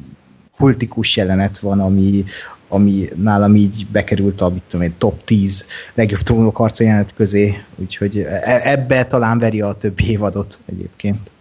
[0.58, 2.24] kultikus jelenet van, ami,
[2.68, 7.64] ami nálam így bekerült a mit tudom én, top 10 legjobb trónok harca jelenet közé,
[7.76, 11.32] úgyhogy e- ebbe talán veri a több évadot egyébként.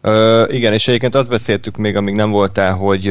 [0.00, 3.06] Ö, igen, és egyébként azt beszéltük még, amíg nem voltál, hogy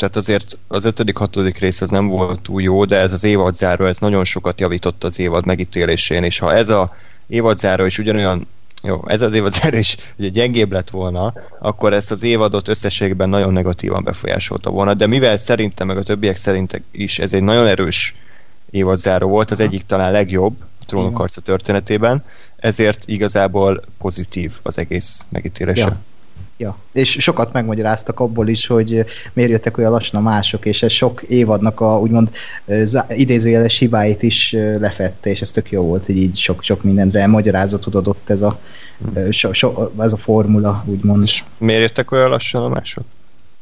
[0.00, 3.84] tehát azért az ötödik, hatodik rész az nem volt túl jó, de ez az évadzáró,
[3.84, 6.94] ez nagyon sokat javított az évad megítélésén, és ha ez a
[7.26, 8.46] évadzáró is ugyanolyan
[8.82, 13.52] jó, ez az évadzáró is ugye gyengébb lett volna, akkor ezt az évadot összességben nagyon
[13.52, 18.14] negatívan befolyásolta volna, de mivel szerintem, meg a többiek szerintek is ez egy nagyon erős
[18.70, 22.24] évadzáró volt, az egyik talán legjobb a trónokharca történetében,
[22.56, 25.80] ezért igazából pozitív az egész megítélése.
[25.80, 26.00] Ja.
[26.60, 30.92] Ja, és sokat megmagyaráztak abból is, hogy miért jöttek olyan lassan a mások, és ez
[30.92, 32.30] sok évadnak a úgymond
[32.84, 37.26] zá- idézőjeles hibáit is ö, lefette, és ez tök jó volt, hogy így sok-sok mindenre
[37.26, 38.58] magyarázatot adott ez a,
[39.14, 41.22] ö, so, so, ez a formula, úgymond.
[41.22, 43.04] És miért jöttek olyan lassan a mások?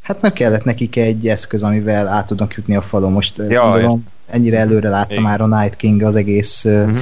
[0.03, 3.13] Hát mert kellett nekik egy eszköz, amivel át tudnak jutni a falon.
[3.13, 5.23] Most Ja, ja, gondolom, ennyire előre látta Igen.
[5.23, 6.99] már a Night King az egész uh Mhm.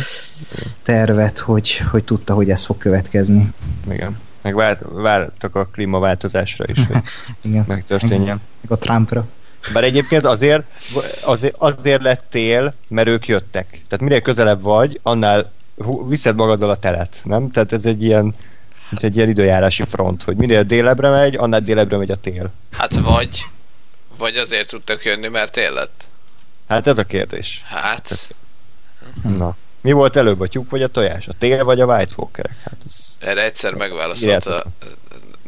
[0.82, 3.52] tervet, hogy, hogy tudta, hogy ez fog következni.
[3.90, 4.16] Igen.
[4.46, 6.96] Meg vált, vártak a klímaváltozásra is, hogy
[7.50, 7.64] Igen.
[7.66, 8.40] megtörténjen.
[8.60, 9.26] Meg a Trumpra.
[9.72, 10.62] Bár egyébként azért,
[11.24, 13.66] azért, azért lett tél, mert ők jöttek.
[13.70, 15.52] Tehát minél közelebb vagy, annál
[16.08, 17.50] viszed magaddal a telet, nem?
[17.50, 18.22] Tehát ez egy ilyen,
[18.90, 22.50] mint egy ilyen időjárási front, hogy minél délebbre megy, annál délebbre megy a tél.
[22.72, 23.46] Hát vagy,
[24.18, 26.04] vagy azért tudtak jönni, mert tél lett.
[26.68, 27.62] Hát ez a kérdés.
[27.64, 28.34] Hát,
[29.22, 29.56] Na.
[29.86, 31.28] Mi volt előbb, a tyúk vagy a tojás?
[31.28, 32.56] A tél vagy a White Walkerek?
[32.64, 33.16] Hát ez...
[33.18, 34.64] erre egyszer megválaszolta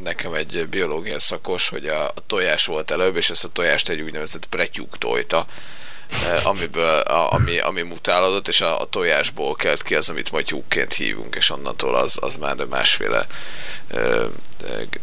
[0.03, 4.01] nekem egy biológia szakos, hogy a, a tojás volt előbb, és ezt a tojást egy
[4.01, 5.47] úgynevezett pretyúk tojta,
[6.11, 10.45] eh, amiből, a, ami, ami mutálódott, és a, a tojásból kelt ki az, amit majd
[10.45, 13.27] tyúkként hívunk, és onnantól az, az már másféle
[13.89, 14.27] ö,
[14.63, 15.01] ö, g-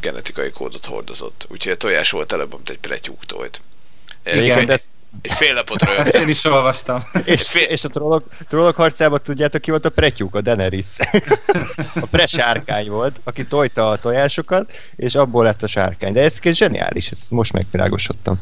[0.00, 1.46] genetikai kódot hordozott.
[1.48, 3.60] Úgyhogy a tojás volt előbb, mint egy pretyúk tojt.
[4.24, 4.78] Igen, de
[5.20, 6.22] egy fél lapot Ezt rögtön.
[6.22, 7.02] én is olvastam.
[7.24, 10.86] és, fél- és a trollok, trollok harcában tudjátok ki volt a pretyúk, a Daenerys.
[11.94, 16.12] a presárkány volt, aki tojta a tojásokat, és abból lett a sárkány.
[16.12, 18.40] De ez egy zseniális, ezt most megvilágosodtam.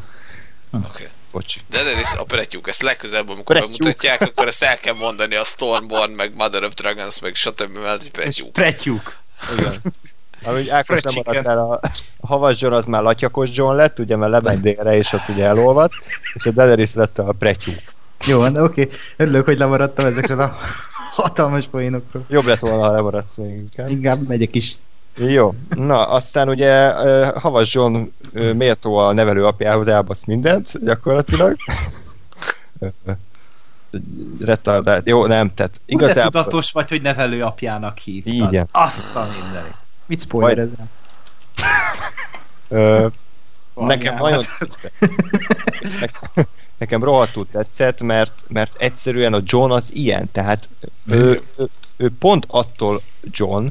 [0.70, 1.06] Okay.
[1.32, 1.60] Bocsi.
[1.68, 3.78] De ez is a pretyúk, ezt legközelebb, amikor Pretyúk.
[3.78, 7.78] bemutatják, akkor ezt el kell mondani a Stormborn, meg Mother of Dragons, meg stb.
[7.78, 8.52] mellett, hogy pretyúk.
[8.52, 9.16] Pretyúk.
[9.58, 9.74] Igen.
[10.42, 11.80] Ahogy Ákos nem maradt el, a,
[12.20, 15.44] a havas John az már latyakos John lett, ugye, mert lement délre, és ott ugye
[15.44, 15.92] elolvadt,
[16.34, 17.82] és a Daenerys lett a pretyúk.
[18.26, 18.82] Jó, van, oké.
[18.82, 18.98] Okay.
[19.16, 20.56] Örülök, hogy lemaradtam ezekről a
[21.10, 22.24] hatalmas poénokról.
[22.28, 23.90] Jobb lett volna, ha lemaradsz még inkább.
[23.90, 24.76] Inkább megyek is.
[25.16, 26.90] Jó, na, aztán ugye
[27.38, 31.56] Havas John méltó a nevelő apjához elbasz mindent, gyakorlatilag.
[34.40, 36.30] Retardált, jó, nem, tehát Úgy de igazából...
[36.30, 38.32] tudatos vagy, hogy nevelő apjának hívtad.
[38.32, 38.68] Igen.
[38.72, 39.74] Azt a mindenit.
[40.10, 40.88] Mit spoilerezel?
[42.68, 43.06] Ö,
[43.74, 44.92] nekem nagyon tetszett.
[46.34, 46.44] Ne-
[46.78, 50.68] Nekem rohadtul tetszett, mert, mert egyszerűen a John az ilyen, tehát
[51.06, 53.66] ő, ő, ő pont attól John,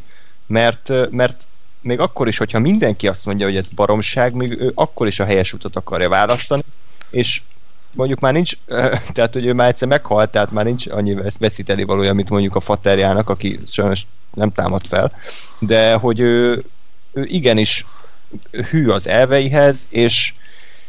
[0.46, 1.48] mert, mert
[1.82, 5.26] még akkor is, hogyha mindenki azt mondja, hogy ez baromság, még ő akkor is a
[5.26, 6.64] helyes utat akarja választani,
[7.10, 7.42] és
[7.94, 8.54] mondjuk már nincs,
[9.14, 12.56] tehát hogy ő már egyszer meghalt, tehát már nincs annyi vesz- veszíteni valója, mint mondjuk
[12.56, 15.12] a faterjának, aki sajnos nem támad fel,
[15.60, 16.64] de hogy ő,
[17.12, 17.86] ő igenis
[18.70, 20.34] hű az elveihez, és,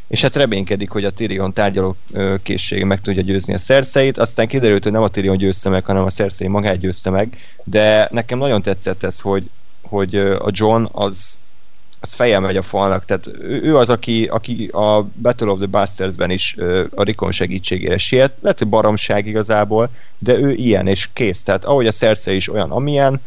[0.08, 1.96] és hát reménykedik, hogy a Tyrion tárgyaló
[2.42, 6.04] készsége meg tudja győzni a szerszeit, aztán kiderült, hogy nem a Tyrion győzte meg, hanem
[6.04, 9.50] a szerszei magát győzte meg, de nekem nagyon tetszett ez, hogy,
[9.82, 11.38] hogy a John az,
[12.00, 16.30] az fejjel megy a falnak, tehát ő, az, aki, aki a Battle of the Bastards-ben
[16.30, 19.88] is ö, a Rikon segítségére siet, lehet, hogy baromság igazából,
[20.18, 23.20] de ő ilyen, és kész, tehát ahogy a Cersei is olyan, amilyen,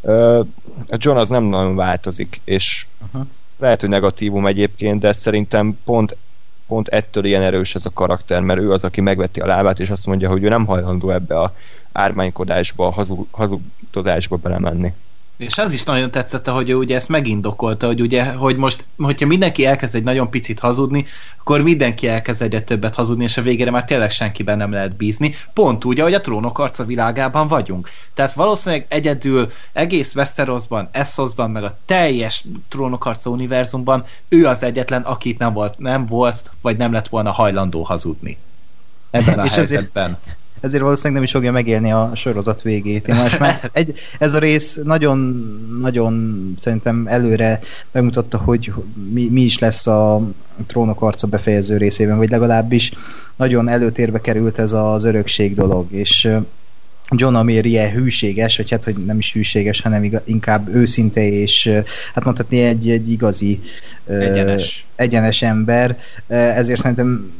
[0.00, 0.40] ö,
[0.88, 3.26] a John az nem nagyon változik, és Aha.
[3.58, 6.16] lehet, hogy negatívum egyébként, de szerintem pont,
[6.66, 9.90] pont ettől ilyen erős ez a karakter, mert ő az, aki megveti a lábát, és
[9.90, 11.54] azt mondja, hogy ő nem hajlandó ebbe a
[11.92, 14.92] ármánykodásba, a hazudozásba belemenni.
[15.36, 19.26] És az is nagyon tetszett, hogy ő ugye ezt megindokolta, hogy ugye, hogy most, hogyha
[19.26, 21.06] mindenki elkezd egy nagyon picit hazudni,
[21.38, 25.34] akkor mindenki elkezd egyre többet hazudni, és a végére már tényleg senkiben nem lehet bízni.
[25.52, 27.90] Pont úgy, ahogy a trónok arca világában vagyunk.
[28.14, 35.02] Tehát valószínűleg egyedül egész Westerosban, Essosban, meg a teljes trónok arca univerzumban ő az egyetlen,
[35.02, 38.38] akit nem volt, nem volt, vagy nem lett volna hajlandó hazudni.
[39.10, 40.04] Ebben a És helyzetben.
[40.04, 40.36] ezért
[40.72, 43.08] valószínűleg nem is fogja megélni a sorozat végét.
[43.08, 45.18] Én most már egy, ez a rész nagyon,
[45.80, 47.60] nagyon szerintem előre
[47.90, 48.72] megmutatta, hogy
[49.12, 50.22] mi, mi is lesz a
[50.66, 52.92] trónok arca befejező részében, vagy legalábbis
[53.36, 56.28] nagyon előtérbe került ez az örökség dolog, és
[57.10, 61.70] John Amir ilyen hűséges, vagy hát, hogy nem is hűséges, hanem iga, inkább őszinte, és
[62.14, 63.60] hát mondhatni egy, egy igazi
[64.06, 64.86] ö, Egyenes.
[64.96, 67.32] egyenes ember, ezért szerintem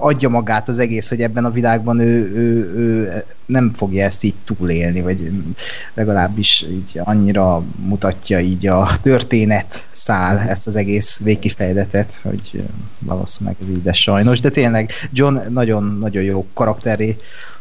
[0.00, 4.34] adja magát az egész, hogy ebben a világban ő, ő, ő nem fogja ezt így
[4.44, 5.30] túlélni, vagy
[5.94, 12.62] legalábbis így annyira mutatja így a történet szál ezt az egész végkifejletet, hogy
[12.98, 17.16] valószínűleg ez így lesz sajnos, de tényleg John nagyon-nagyon jó karakteré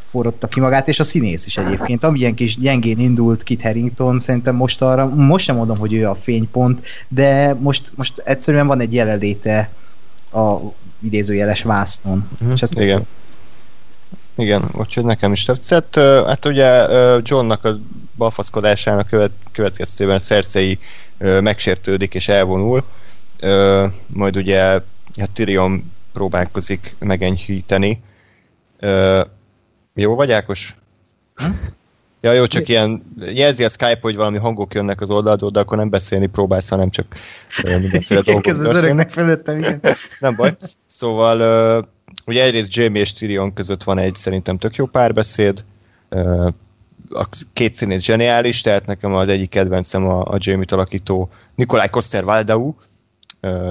[0.06, 2.04] forrotta ki magát, és a színész is egyébként.
[2.04, 6.16] Amilyen kis gyengén indult Kit Harington, szerintem most arra, most sem mondom, hogy ő a
[6.16, 9.70] fénypont, de most, most egyszerűen van egy jelenléte
[10.32, 10.58] a
[11.00, 12.30] idézőjeles vásznon.
[12.40, 13.08] Mhm, És ezt igen.
[14.36, 15.96] Igen, úgyhogy nekem is tetszett.
[16.26, 16.88] Hát ugye
[17.22, 17.78] Johnnak a
[18.16, 20.20] balfaszkodásának követ, következtében
[21.18, 22.84] ö, megsértődik és elvonul.
[24.08, 24.60] Majd ugye
[25.18, 28.02] hát Tyrion próbálkozik megenyhíteni.
[29.94, 30.76] Jó vagy, Ákos?
[32.22, 35.78] Ja, jó, csak ilyen jelzi a Skype, hogy valami hangok jönnek az oldalról, de akkor
[35.78, 37.06] nem beszélni próbálsz, hanem csak
[37.64, 39.82] mindenféle dolgok Ez az öröknek fölöttem, igen.
[40.20, 40.58] Nem baj.
[40.86, 41.88] Szóval
[42.26, 45.64] ugye egyrészt Jamie és Tyrion között van egy szerintem tök jó párbeszéd,
[47.10, 52.24] a két színét zseniális, tehát nekem az egyik kedvencem a, a Jamie-t alakító Nikolaj Koster
[52.24, 52.74] Valdau,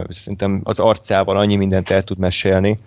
[0.09, 2.78] szerintem az arcával annyi mindent el tud mesélni,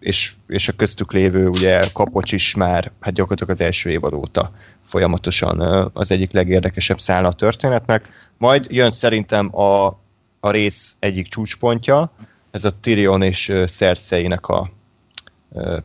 [0.00, 4.52] és, és a köztük lévő ugye Kapocs is már, hát gyakorlatilag az első évad óta
[4.86, 5.60] folyamatosan
[5.92, 8.08] az egyik legérdekesebb szála a történetnek.
[8.38, 9.86] Majd jön szerintem a,
[10.40, 12.12] a rész egyik csúcspontja,
[12.50, 14.70] ez a Tyrion és Cersei-nek a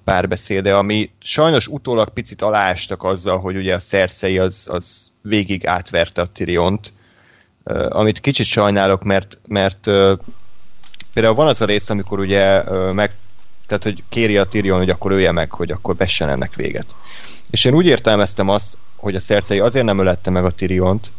[0.03, 6.21] párbeszéde, ami sajnos utólag picit aláástak azzal, hogy ugye a Cersei az, az végig átverte
[6.21, 6.93] a Tyriont,
[7.89, 9.83] amit kicsit sajnálok, mert, mert
[11.13, 13.11] például van az a rész, amikor ugye meg,
[13.67, 16.95] tehát hogy kéri a Tyrion, hogy akkor ölje meg, hogy akkor vessen ennek véget.
[17.49, 21.11] És én úgy értelmeztem azt, hogy a Cersei azért nem ölette meg a Tyriont,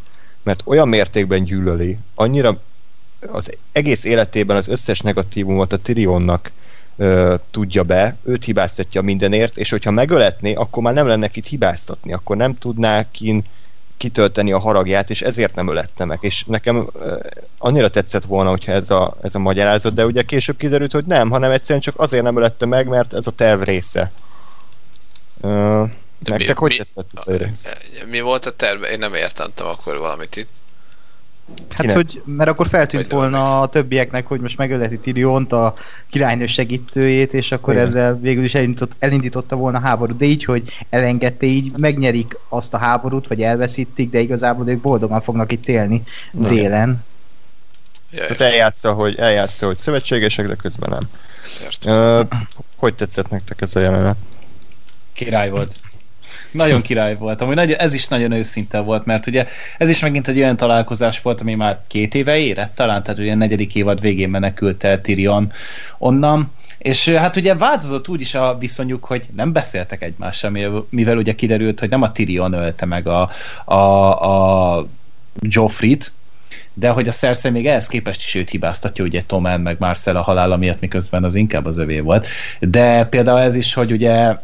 [0.42, 2.60] mert olyan mértékben gyűlöli, annyira
[3.30, 6.50] az egész életében az összes negatívumot a Tyrionnak
[6.96, 12.12] ö, tudja be, őt hibáztatja mindenért, és hogyha megöletné, akkor már nem lenne kit hibáztatni,
[12.12, 13.42] akkor nem tudná kin
[13.96, 16.18] kitölteni a haragját, és ezért nem ölette meg.
[16.20, 16.86] És nekem
[17.58, 21.30] annyira tetszett volna, hogyha ez a, ez a magyarázat, de ugye később kiderült, hogy nem,
[21.30, 24.12] hanem egyszerűen csak azért nem ölette meg, mert ez a terv része.
[25.40, 25.82] Ö,
[26.18, 27.76] De nektek mi- hogy mi- tetszett ez a rész?
[28.10, 28.90] Mi volt a terve?
[28.90, 30.50] Én nem értettem akkor valamit itt.
[31.68, 31.96] Hát, Kinek?
[31.96, 35.74] hogy, mert akkor feltűnt Vagy volna a többieknek, hogy most megöleti Tyriont, a
[36.10, 37.86] királynő segítőjét, és akkor Igen.
[37.86, 40.16] ezzel végül is elindított, elindította volna a háborút.
[40.16, 45.20] De így, hogy elengedte, így megnyerik azt a háborút, vagy elveszítik, de igazából ők boldogan
[45.20, 46.48] fognak itt élni Igen.
[46.48, 47.04] délen.
[48.10, 51.08] Tehát eljátsza, hogy, eljátsza, hogy szövetségesek, de közben nem.
[51.94, 52.22] Ö,
[52.76, 54.16] hogy tetszett nektek ez a jelenet?
[55.12, 55.80] Király volt.
[56.56, 57.40] Nagyon király volt.
[57.40, 59.46] Amúgy nagy, ez is nagyon őszinte volt, mert ugye
[59.78, 63.32] ez is megint egy olyan találkozás volt, ami már két éve érett talán, tehát ugye
[63.32, 65.52] a negyedik évad végén menekült el Tyrion
[65.98, 70.50] onnan, és hát ugye változott úgy is a viszonyuk, hogy nem beszéltek egymással,
[70.90, 73.30] mivel, ugye kiderült, hogy nem a Tyrion ölte meg a,
[73.64, 74.86] a, a
[75.40, 76.12] Joffrit,
[76.74, 80.56] de hogy a Cersei még ehhez képest is őt hibáztatja, ugye Tommen meg Marcella halála
[80.56, 82.26] miatt, miközben az inkább az övé volt.
[82.60, 84.36] De például ez is, hogy ugye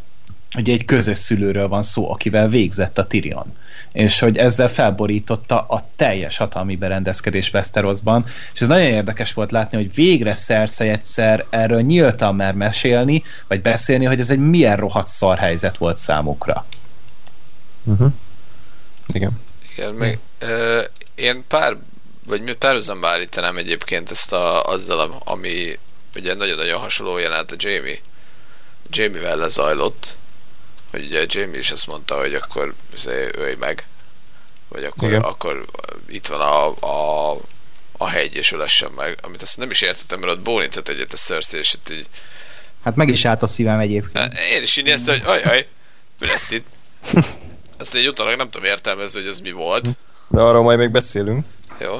[0.55, 3.57] ugye egy közös szülőről van szó, akivel végzett a Tyrion.
[3.93, 9.77] És hogy ezzel felborította a teljes hatalmi berendezkedés Westerosban, és ez nagyon érdekes volt látni,
[9.77, 15.09] hogy végre Cersei egyszer erről nyíltan mer mesélni, vagy beszélni, hogy ez egy milyen rohadt
[15.09, 16.67] szar helyzet volt számukra.
[17.85, 18.13] Uh-huh.
[19.07, 19.41] Igen.
[19.77, 20.81] Igen, meg ö,
[21.15, 21.77] én pár,
[22.27, 25.79] vagy párhuzamba állítanám egyébként ezt a, azzal, am- ami
[26.17, 27.99] ugye nagyon-nagyon hasonló jelent a Jamie.
[28.91, 30.17] Jamie-vel lezajlott,
[30.93, 33.87] hogy ugye Jamie is azt mondta, hogy akkor izé, ölj meg,
[34.69, 35.21] vagy akkor, Igen.
[35.21, 35.65] akkor
[36.09, 36.67] itt van a,
[37.33, 37.37] a,
[37.97, 41.17] a hegy, és ölessen meg, amit azt nem is értettem, mert ott bólintott egyet a
[41.17, 42.07] Cersei, és itt így,
[42.85, 44.39] Hát meg is állt a szívem egyébként.
[44.57, 45.69] én is így néztem, hogy ajaj,
[46.19, 46.67] mi lesz itt?
[47.79, 49.89] Ezt egy utólag nem tudom értelmezni, hogy ez mi volt.
[50.29, 51.47] De arról majd még beszélünk.
[51.79, 51.99] Jó.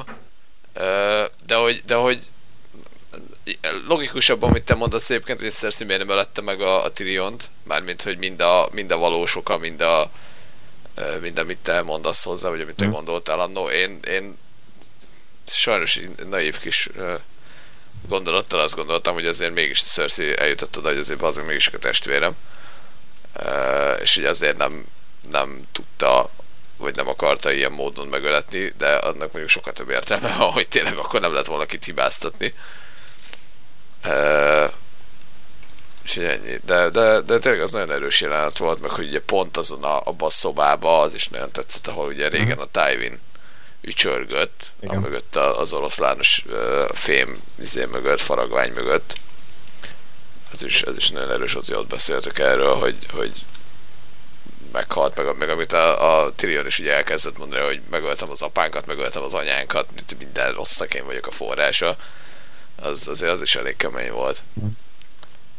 [1.45, 2.19] De hogy, de hogy
[3.87, 8.39] logikusabb, amit te mondasz egyébként, hogy Cersei ölette meg a, a Tyriont, mármint, hogy mind
[8.39, 10.11] a, mind a valós oka, mind a
[11.21, 12.91] mind amit te mondasz hozzá, vagy amit te Hm.
[12.91, 13.69] gondoltál annó.
[13.69, 14.37] Én, én
[15.47, 16.89] sajnos naív kis
[18.07, 21.77] gondolattal azt gondoltam, hogy azért mégis a Cersei eljutott oda, hogy azért azon mégis a
[21.77, 22.35] testvérem.
[24.01, 24.85] És így azért nem,
[25.31, 26.29] nem tudta
[26.77, 30.97] vagy nem akarta ilyen módon megöletni, de annak mondjuk sokkal több értelme van, hogy tényleg
[30.97, 32.45] akkor nem lett volna kit hibáztatni.
[32.47, 32.53] Uh,
[36.03, 36.59] és ennyi.
[36.65, 39.99] De, de, de tényleg az nagyon erős jelenet volt, meg hogy ugye pont azon a,
[39.99, 43.19] abban a szobában az is nagyon tetszett, ahol ugye régen a Tywin
[43.81, 44.95] ücsörgött, Igen.
[44.95, 46.45] a mögött az oroszlános
[46.91, 49.15] fém izé mögött, faragvány mögött.
[50.51, 53.31] Ez is, ez is nagyon erős, ott, ott beszéltek erről, hogy, hogy
[54.71, 58.85] meghalt, meg, meg amit a, a Tyrion is ugye elkezdett mondani, hogy megöltem az apánkat,
[58.85, 59.87] megöltem az anyánkat,
[60.17, 61.97] minden rossznak én vagyok a forrása,
[62.75, 64.43] az azért az is elég kemény volt.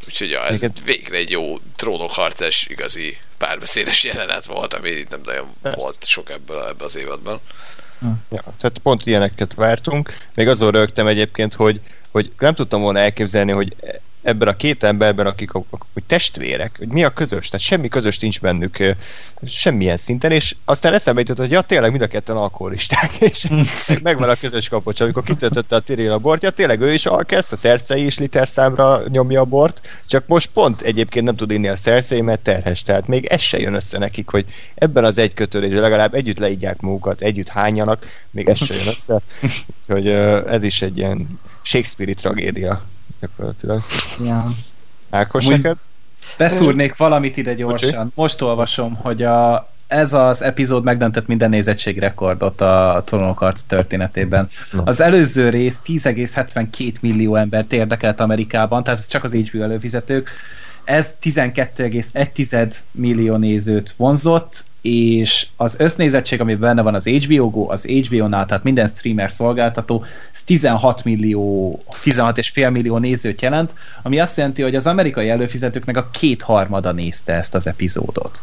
[0.06, 0.72] Úgyhogy ja, ez Igen.
[0.84, 5.78] végre egy jó trónokharcás, igazi párbeszédes jelenet volt, ami nem nagyon Persze.
[5.78, 7.40] volt sok ebből ebbe az évadban.
[8.30, 10.16] Ja, tehát pont ilyeneket vártunk.
[10.34, 11.80] Még azon rögtem egyébként, hogy,
[12.10, 13.76] hogy nem tudtam volna elképzelni, hogy
[14.24, 15.62] ebben a két emberben, akik a
[16.06, 18.96] testvérek, hogy mi a közös, tehát semmi közös nincs bennük
[19.46, 23.46] semmilyen szinten, és aztán eszembe jutott, hogy ja, tényleg mind a ketten alkoholisták, és
[24.02, 27.56] megvan a közös kapocs, amikor kitöltötte a Tyrell a bortja, tényleg ő is alkesz, a
[27.56, 32.20] Cersei is literszámra nyomja a bort, csak most pont egyébként nem tud inni a Cersei,
[32.20, 34.44] mert terhes, tehát még ez se jön össze nekik, hogy
[34.74, 39.20] ebben az egy kötődésben legalább együtt leígyják magukat, együtt hányanak, még ez se jön össze,
[39.80, 40.08] úgyhogy
[40.48, 41.26] ez is egy ilyen
[41.62, 42.82] Shakespeare-i tragédia
[43.24, 43.80] gyakorlatilag.
[44.24, 44.46] Ja.
[45.10, 45.76] Ákos, Úgy- neked?
[46.38, 48.12] Beszúrnék valamit ide gyorsan.
[48.14, 54.48] Most olvasom, hogy a, ez az epizód megdöntött minden nézettségrekordot a Trónok harc történetében.
[54.72, 54.82] Na.
[54.82, 60.30] Az előző rész 10,72 millió embert érdekelt Amerikában, tehát ez csak az HBO előfizetők.
[60.84, 67.84] Ez 12,1 millió nézőt vonzott, és az össznézettség, ami benne van az HBO Go, az
[67.84, 70.04] HBO-nál, tehát minden streamer szolgáltató,
[70.34, 75.28] ez 16 millió, 16 és fél millió nézőt jelent, ami azt jelenti, hogy az amerikai
[75.28, 78.42] előfizetőknek a kétharmada nézte ezt az epizódot.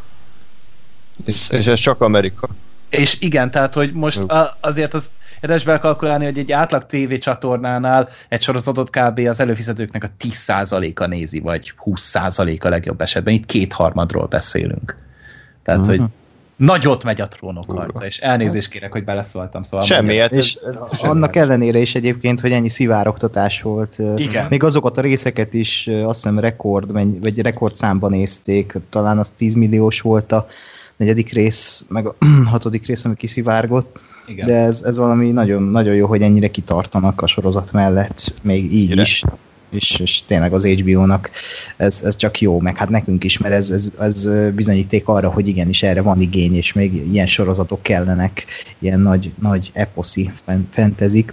[1.26, 2.50] És, és ez csak Amerika.
[2.90, 5.12] És igen, tehát, hogy most a, azért az
[5.42, 9.20] érdemes belekalkulálni, hogy egy átlag TV csatornánál egy sorozatot kb.
[9.20, 13.34] az előfizetőknek a 10%-a nézi, vagy 20%-a legjobb esetben.
[13.34, 14.98] Itt kétharmadról beszélünk.
[15.64, 15.90] Tehát, Mhm.
[15.90, 16.02] hogy
[16.56, 19.64] nagyot megy a trónok harca, és elnézést kérek, hogy beleszóltam.
[19.64, 21.12] Szóval Semmi, hát És ez, ez semmi.
[21.14, 23.96] annak ellenére is egyébként, hogy ennyi szivároktatás volt.
[24.16, 24.46] Igen.
[24.50, 30.02] Még azokat a részeket is azt hiszem rekord, vagy rekordszámban nézték, talán az 10 milliós
[30.02, 30.48] volt a
[31.02, 32.16] negyedik rész, meg a
[32.52, 34.00] hatodik rész, ami kiszivárgott.
[34.28, 34.48] Igen.
[34.48, 38.92] De ez, ez valami nagyon, nagyon jó, hogy ennyire kitartanak a sorozat mellett, még így
[38.92, 39.02] Ide.
[39.02, 39.24] is.
[39.70, 41.30] És, és tényleg az HBO-nak
[41.78, 45.48] ez, ez csak jó, meg hát nekünk is, mert ez, ez, ez bizonyíték arra, hogy
[45.48, 48.46] igenis erre van igény, és még ilyen sorozatok kellenek,
[48.80, 51.26] ilyen nagy, nagy eposzi fen- fantasy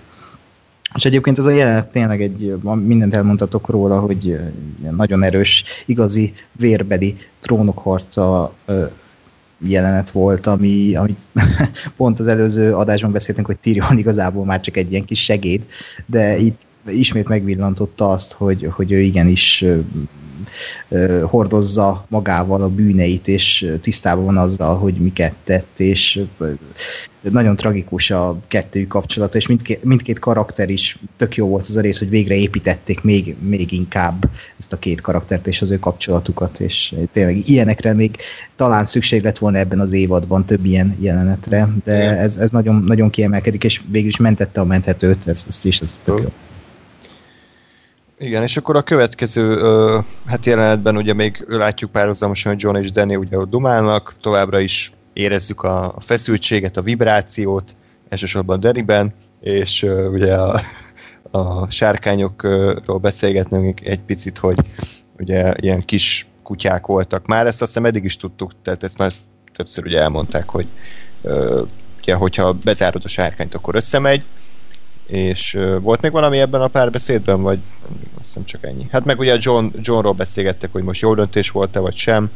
[0.94, 4.38] és egyébként ez a jelenet tényleg egy, mindent elmondhatok róla, hogy
[4.90, 8.84] nagyon erős, igazi vérbeli trónok harca ö,
[9.58, 11.16] jelenet volt, ami, ami
[11.96, 15.62] pont az előző adásban beszéltünk, hogy Tyrion igazából már csak egy ilyen kis segéd,
[16.06, 19.64] de itt ismét megvillantotta azt, hogy, hogy ő igenis
[21.22, 26.20] hordozza magával a bűneit, és tisztában van azzal, hogy miket tett, és
[27.20, 31.80] nagyon tragikus a kettőjük kapcsolata, és mindkét, mindkét karakter is tök jó volt az a
[31.80, 36.60] rész, hogy végre építették még, még inkább ezt a két karaktert és az ő kapcsolatukat,
[36.60, 38.16] és tényleg ilyenekre még
[38.56, 43.10] talán szükség lett volna ebben az évadban több ilyen jelenetre, de ez, ez nagyon, nagyon
[43.10, 46.32] kiemelkedik, és végül is mentette a menthetőt, ez, ezt is, ez tök jó.
[48.18, 52.92] Igen, és akkor a következő ö, hát jelenetben ugye még látjuk párhuzamosan, hogy John és
[52.92, 57.76] Danny ugye ott dumálnak, továbbra is érezzük a, a feszültséget, a vibrációt,
[58.08, 60.60] elsősorban Dannyben, és ö, ugye a,
[61.30, 64.58] a sárkányokról beszélgetnünk egy picit, hogy
[65.18, 69.12] ugye ilyen kis kutyák voltak már, ezt azt hiszem eddig is tudtuk, tehát ezt már
[69.52, 70.66] többször ugye elmondták, hogy
[71.22, 71.62] ö,
[72.02, 74.22] ugye, hogyha bezárod a sárkányt, akkor összemegy,
[75.08, 77.58] és uh, volt még valami ebben a párbeszédben, vagy
[78.18, 78.86] azt hiszem csak ennyi.
[78.92, 82.30] Hát meg ugye John, Johnról beszélgettek, hogy most jó döntés volt-e, vagy sem.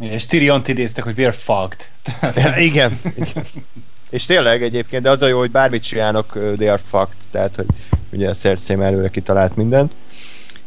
[0.00, 1.88] És Tyrion-t idéztek, hogy we're fucked.
[2.68, 3.46] igen, igen.
[4.10, 7.66] És tényleg egyébként, de az a jó, hogy bármit csinálnak, they are fucked, tehát hogy
[8.12, 9.92] ugye a Cersei már előre kitalált mindent.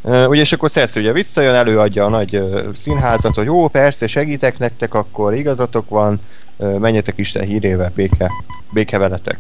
[0.01, 4.07] Uh, ugye, és akkor Cersei ugye visszajön, előadja a nagy uh, színházat, hogy jó, persze,
[4.07, 6.19] segítek nektek, akkor igazatok van,
[6.55, 8.31] uh, menjetek Isten hírével, béke,
[8.73, 9.39] béke veletek.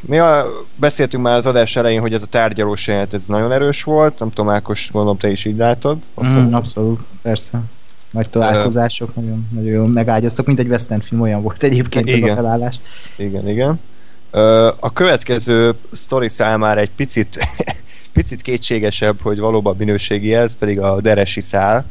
[0.00, 0.46] Mi a,
[0.76, 4.30] beszéltünk már az adás elején, hogy ez a tárgyalós jelenet, ez nagyon erős volt, nem
[4.30, 5.98] tudom, Ákos, gondolom te is így látod.
[6.26, 7.60] Mm, abszolút, persze.
[8.10, 12.30] Nagy találkozások, nagyon, nagyon jól megágyaztak, mint egy western film olyan volt egyébként ez Igen.
[12.30, 12.80] a felállás.
[13.16, 13.80] Igen, igen.
[14.80, 17.38] A következő sztori számára egy picit,
[18.12, 21.86] picit kétségesebb, hogy valóban minőségi ez, pedig a deresi szál.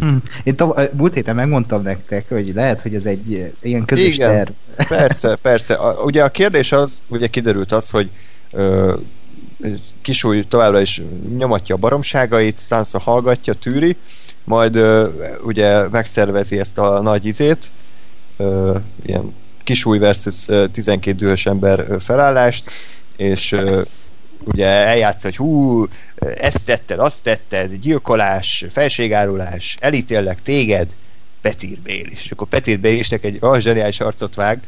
[0.00, 0.16] Hm.
[0.42, 4.30] Én tav- múlt héten megmondtam nektek, hogy lehet, hogy ez egy eh, ilyen közös Igen.
[4.30, 4.50] terv.
[4.88, 5.74] Persze, persze.
[5.74, 8.10] A, ugye a kérdés az, ugye kiderült az, hogy
[8.52, 8.94] ö,
[10.02, 11.02] kisúly továbbra is
[11.36, 13.96] nyomatja a baromságait, Sansa hallgatja, tűri,
[14.44, 15.08] majd ö,
[15.44, 17.70] ugye megszervezi ezt a nagy izét,
[18.36, 19.34] ö, ilyen
[19.64, 22.70] kisúly versus ö, 12 dühös ember felállást,
[23.16, 23.82] és ö,
[24.44, 25.86] ugye eljátsza, hogy hú,
[26.36, 30.94] ezt tetted, azt tetted, gyilkolás, felségárulás, elítélek téged,
[31.40, 32.24] Petir Bél is.
[32.24, 34.60] És akkor Petir Bél isnek egy olyan zseniális arcot vág,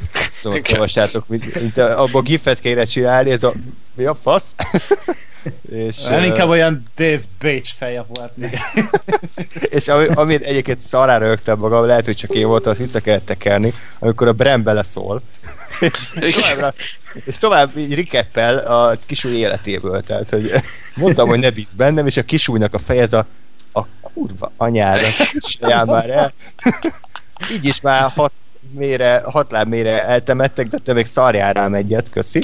[0.43, 3.53] tudom, azt mint, mint a- abban gifet kéne csinálni, ez a
[3.95, 4.55] mi a fasz?
[5.73, 8.33] és, Nem ö, inkább olyan Days Beach feje volt.
[9.77, 13.27] és ami, amit egyébként szarára rögtem magam, lehet, hogy csak én voltam, azt vissza kellett
[13.27, 15.23] tekerni, amikor a Bram beleszól,
[16.21, 16.75] és, továbbra,
[17.25, 20.03] és tovább így rikeppel a kisúly életéből.
[20.03, 20.53] Tehát, hogy
[20.95, 23.27] mondtam, hogy ne bíz bennem, és a kisúlynak a fejez a,
[23.73, 25.07] a kurva anyára,
[25.59, 26.33] saján már el.
[27.53, 28.33] így is már hat
[28.71, 32.41] mére, hat láb mére eltemettek, de te még szarjál rám egyet, köszi.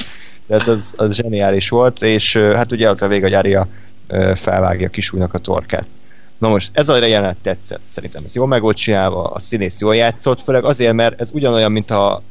[0.47, 3.67] Tehát az, az zseniális volt, és hát ugye az a vég, hogy Aria
[4.35, 5.87] felvágja a kisúlynak a torkát.
[6.37, 9.95] Na most, ez a jelenet tetszett, szerintem ez jól meg volt csinálva, a színész jól
[9.95, 12.21] játszott, főleg azért, mert ez ugyanolyan, mint a,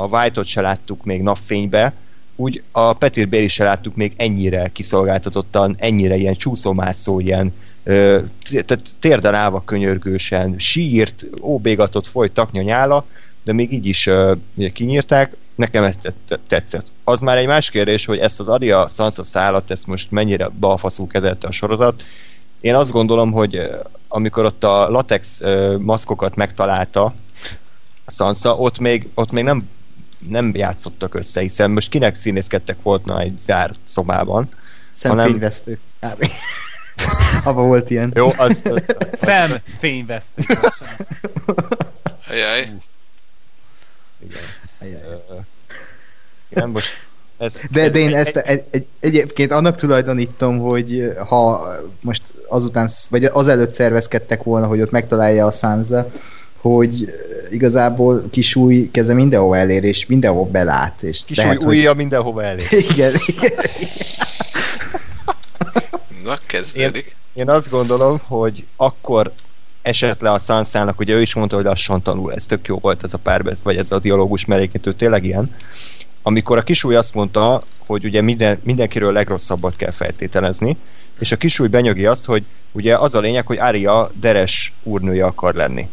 [0.00, 1.94] a White-ot se láttuk még napfénybe,
[2.36, 8.20] úgy a Petir Béli se láttuk még ennyire kiszolgáltatottan, ennyire ilyen csúszómászó, ilyen ö,
[8.50, 13.06] tehát térden állva könyörgősen, sírt, óbégatott folyt taknya nyála,
[13.44, 14.36] de még így is uh,
[14.72, 15.96] kinyírták, nekem ez
[16.48, 16.92] tetszett.
[17.04, 21.06] Az már egy más kérdés, hogy ezt az Aria Sansa szállat, ezt most mennyire balfaszú
[21.06, 22.02] kezelte a sorozat.
[22.60, 23.70] Én azt gondolom, hogy
[24.08, 25.42] amikor ott a latex
[25.78, 27.14] maszkokat megtalálta
[28.06, 29.68] Sansa, ott még, ott még nem,
[30.28, 34.48] nem játszottak össze, hiszen most kinek színészkedtek volna egy zárt szobában.
[34.90, 35.78] Szemfényvesztő.
[36.00, 36.18] Hanem...
[37.44, 38.12] Abba volt ilyen.
[38.14, 38.62] Jó, az...
[38.64, 40.42] az, az, Szemfényvesztő.
[42.28, 42.68] Ajaj.
[44.18, 44.42] Igen.
[46.48, 46.92] Igen, most
[47.42, 53.24] ez, de, de én ezt egy, egy, egyébként annak tulajdonítom, hogy ha most azután, vagy
[53.24, 56.10] azelőtt szervezkedtek volna, hogy ott megtalálja a Sansa,
[56.62, 57.14] hogy
[57.50, 61.02] igazából kisúj keze mindenhova elér, és mindenhova belát.
[61.02, 61.96] És kisúj lehet, ujja hogy...
[61.96, 62.66] mindenhova elér.
[62.90, 63.52] Igen, igen.
[66.24, 67.16] Na, kezdődik.
[67.34, 69.32] Én, én azt gondolom, hogy akkor
[69.82, 73.04] esett le a Sansának, ugye ő is mondta, hogy lassan tanul, ez tök jó volt
[73.04, 75.54] ez a párbeszéd, vagy ez a dialógus, mert ő tényleg ilyen.
[76.22, 80.76] Amikor a kisúly azt mondta, hogy ugye minden, mindenkiről legrosszabbat kell feltételezni,
[81.18, 85.54] és a kisúly benyögi azt, hogy ugye az a lényeg, hogy Ária deres úrnője akar
[85.54, 85.88] lenni.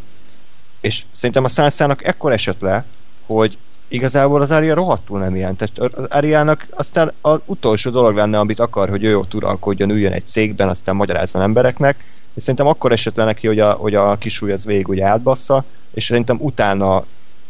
[0.80, 2.84] És szerintem a Sansának ekkor esett le,
[3.26, 3.58] hogy
[3.88, 5.56] igazából az Ária rohadtul nem ilyen.
[5.56, 10.12] Tehát az Áriának aztán az utolsó dolog lenne, amit akar, hogy ő ott uralkodjon, üljön
[10.12, 12.04] egy székben, aztán magyarázzon embereknek,
[12.34, 15.64] és szerintem akkor esett le neki, hogy a, hogy a kisúly az végig ugye átbassza,
[15.94, 17.04] és szerintem utána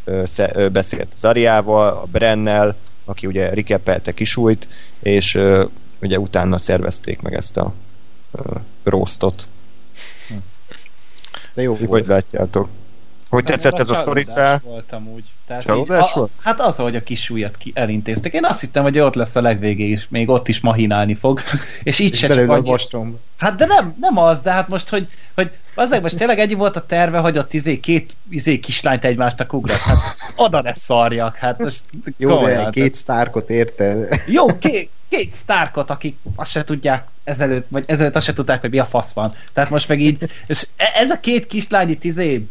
[0.04, 4.68] ö, sze, ö, beszélt az Ariával, a Brennel, aki ugye rikepelte kisújt,
[4.98, 5.64] és ö,
[6.00, 7.72] ugye utána szervezték meg ezt a
[8.32, 8.40] ö,
[8.82, 9.48] roastot.
[11.54, 12.68] De jó Hogy látjátok?
[13.30, 14.60] Hogy tetszett ez a sztoriszál?
[14.64, 15.24] voltam úgy.
[15.46, 16.30] Tehát Csalódás így, volt?
[16.36, 18.32] A, hát az, hogy a kis ujjat ki elintéztek.
[18.32, 21.40] Én azt hittem, hogy ott lesz a legvégé is, még ott is mahinálni fog.
[21.82, 22.74] És így és se csak annyi...
[23.36, 26.76] Hát de nem, nem az, de hát most, hogy, hogy azért most tényleg egy volt
[26.76, 29.76] a terve, hogy ott izé két izé kislányt egymást ugrat.
[29.76, 29.98] Hát
[30.36, 31.36] oda ne szarjak.
[31.36, 31.80] Hát most
[32.16, 34.08] Jó, de két sztárkot érte.
[34.26, 38.70] Jó, két, két sztárkot, akik azt se tudják ezelőtt, vagy ezelőtt azt se tudták, hogy
[38.70, 39.34] mi a fasz van.
[39.52, 42.46] Tehát most meg így, és e- ez a két kislány itt izé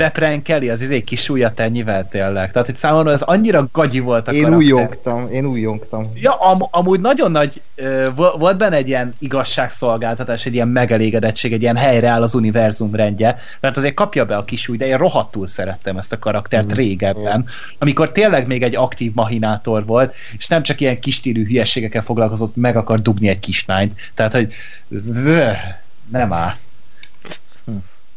[0.00, 2.52] beprenkeli az izé kis ujjat ennyivel tényleg.
[2.52, 4.66] Tehát itt számomra ez annyira gagyi volt a Én karakter.
[4.66, 6.04] újongtam, én újongtam.
[6.14, 11.62] Ja, am, amúgy nagyon nagy, uh, volt benne egy ilyen igazságszolgáltatás, egy ilyen megelégedettség, egy
[11.62, 15.46] ilyen helyreáll az univerzum rendje, mert azért kapja be a kis új, de én rohadtul
[15.46, 16.76] szerettem ezt a karaktert mm.
[16.76, 17.46] régebben,
[17.78, 22.76] amikor tényleg még egy aktív mahinátor volt, és nem csak ilyen kistílű hülyességekkel foglalkozott, meg
[22.76, 23.92] akar dugni egy kislányt.
[24.14, 24.52] Tehát, hogy
[26.10, 26.54] nem áll.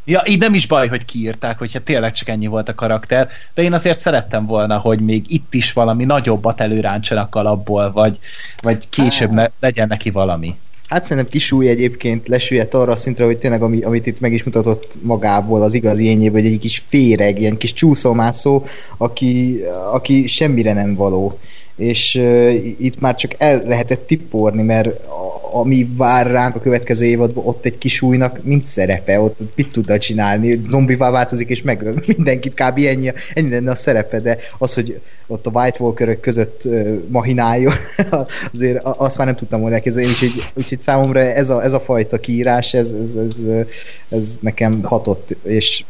[0.05, 3.61] Ja, így nem is baj, hogy kiírták, hogyha tényleg csak ennyi volt a karakter, de
[3.61, 8.19] én azért szerettem volna, hogy még itt is valami nagyobbat előráncsanak alapból, vagy,
[8.61, 10.55] vagy később ne, legyen neki valami.
[10.87, 14.43] Hát szerintem kisúly egyébként lesüllyedt arra a szintre, hogy tényleg ami, amit itt meg is
[14.43, 18.65] mutatott magából az igazi ényéből, hogy egy kis féreg, ilyen kis csúszómászó,
[18.97, 19.59] aki,
[19.91, 21.39] aki semmire nem való
[21.75, 27.05] és uh, itt már csak el lehetett tipporni, mert a, ami vár ránk a következő
[27.05, 31.93] évadban, ott egy kis újnak nincs szerepe, ott mit tudna csinálni, zombivá változik és megöl
[32.15, 32.77] mindenkit, kb.
[32.77, 37.73] ennyi, ennyi lenne a szerepe, de az, hogy ott a White Walkerök között uh, mahináljon,
[38.53, 42.17] azért azt már nem tudtam volna elképzelni, úgyhogy, úgyhogy számomra ez a, ez a fajta
[42.17, 43.65] kiírás, ez, ez, ez,
[44.09, 45.83] ez nekem hatott, és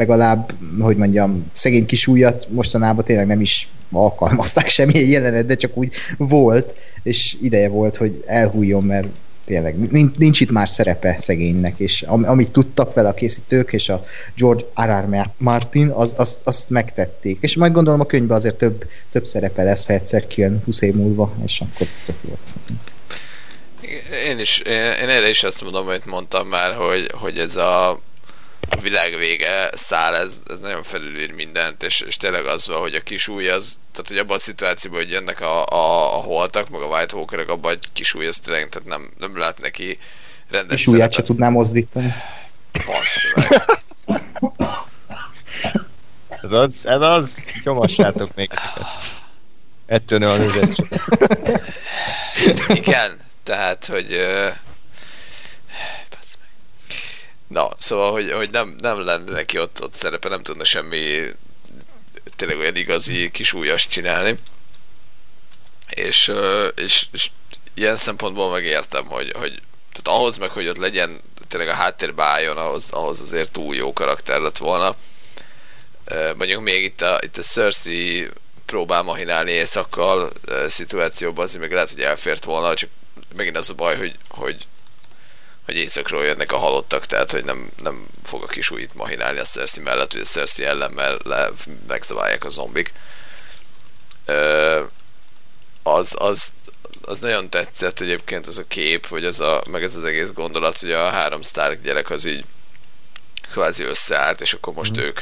[0.00, 5.76] legalább, hogy mondjam, szegény kis ujjat mostanában tényleg nem is alkalmazták semmilyen jelenet, de csak
[5.76, 9.08] úgy volt, és ideje volt, hogy elhújjon, mert
[9.44, 13.88] tényleg nincs, nincs itt már szerepe szegénynek, és am, amit tudtak vele a készítők, és
[13.88, 14.04] a
[14.36, 15.28] George R.R.
[15.36, 17.38] Martin, az, azt, azt megtették.
[17.40, 20.94] És majd gondolom a könyvben azért több, több szerepe lesz, ha egyszer kijön 20 év
[20.94, 22.54] múlva, és akkor tök volt
[24.26, 28.00] én is, én, én erre is azt mondom, amit mondtam már, hogy, hogy ez a
[28.80, 32.94] a világ vége szál, ez, ez nagyon felülír mindent, és, és tényleg az van, hogy
[32.94, 36.68] a kis új az, tehát hogy abban a szituációban, hogy jönnek a, a, a holtak,
[36.68, 39.98] meg a White Hawkerek, abban egy kis új az tényleg, tehát nem, nem lát neki
[40.50, 42.14] rendes Kis újját se tudná mozdítani.
[42.72, 43.64] Basz, meg.
[46.42, 47.30] Ez az, ez az,
[47.64, 48.86] nyomassátok még ezeket.
[49.86, 50.86] Ettől nő a nézettség.
[52.68, 54.06] Igen, tehát, hogy...
[54.08, 54.69] meg.
[57.50, 61.22] Na, szóval, hogy, hogy nem, nem lenne neki ott, ott szerepe, nem tudna semmi
[62.36, 64.38] tényleg olyan igazi kis újas csinálni.
[65.90, 66.32] És,
[66.74, 67.30] és, és
[67.74, 69.62] ilyen szempontból megértem, hogy, hogy
[69.92, 73.92] tehát ahhoz meg, hogy ott legyen tényleg a háttérbe álljon, ahhoz, ahhoz azért túl jó
[73.92, 74.96] karakter lett volna.
[76.36, 78.28] Mondjuk még itt a, itt a Cersei
[78.66, 80.32] próbál mahinálni éjszakkal
[80.68, 82.90] szituációban, azért meg lehet, hogy elfért volna, csak
[83.36, 84.66] megint az a baj, hogy, hogy
[85.64, 89.44] hogy éjszakról jönnek a halottak, tehát hogy nem, nem fog a kis újit mahinálni a
[89.44, 91.50] Cersei mellett, hogy a Cersei ellen, mert le,
[91.86, 92.92] megzaválják a zombik.
[94.24, 94.82] Ö,
[95.82, 96.52] az, az,
[97.02, 100.78] az nagyon tetszett egyébként az a kép, vagy az a, meg ez az egész gondolat,
[100.78, 102.44] hogy a három Stark gyerek az így
[103.50, 105.00] kvázi összeállt, és akkor most mm.
[105.00, 105.20] ők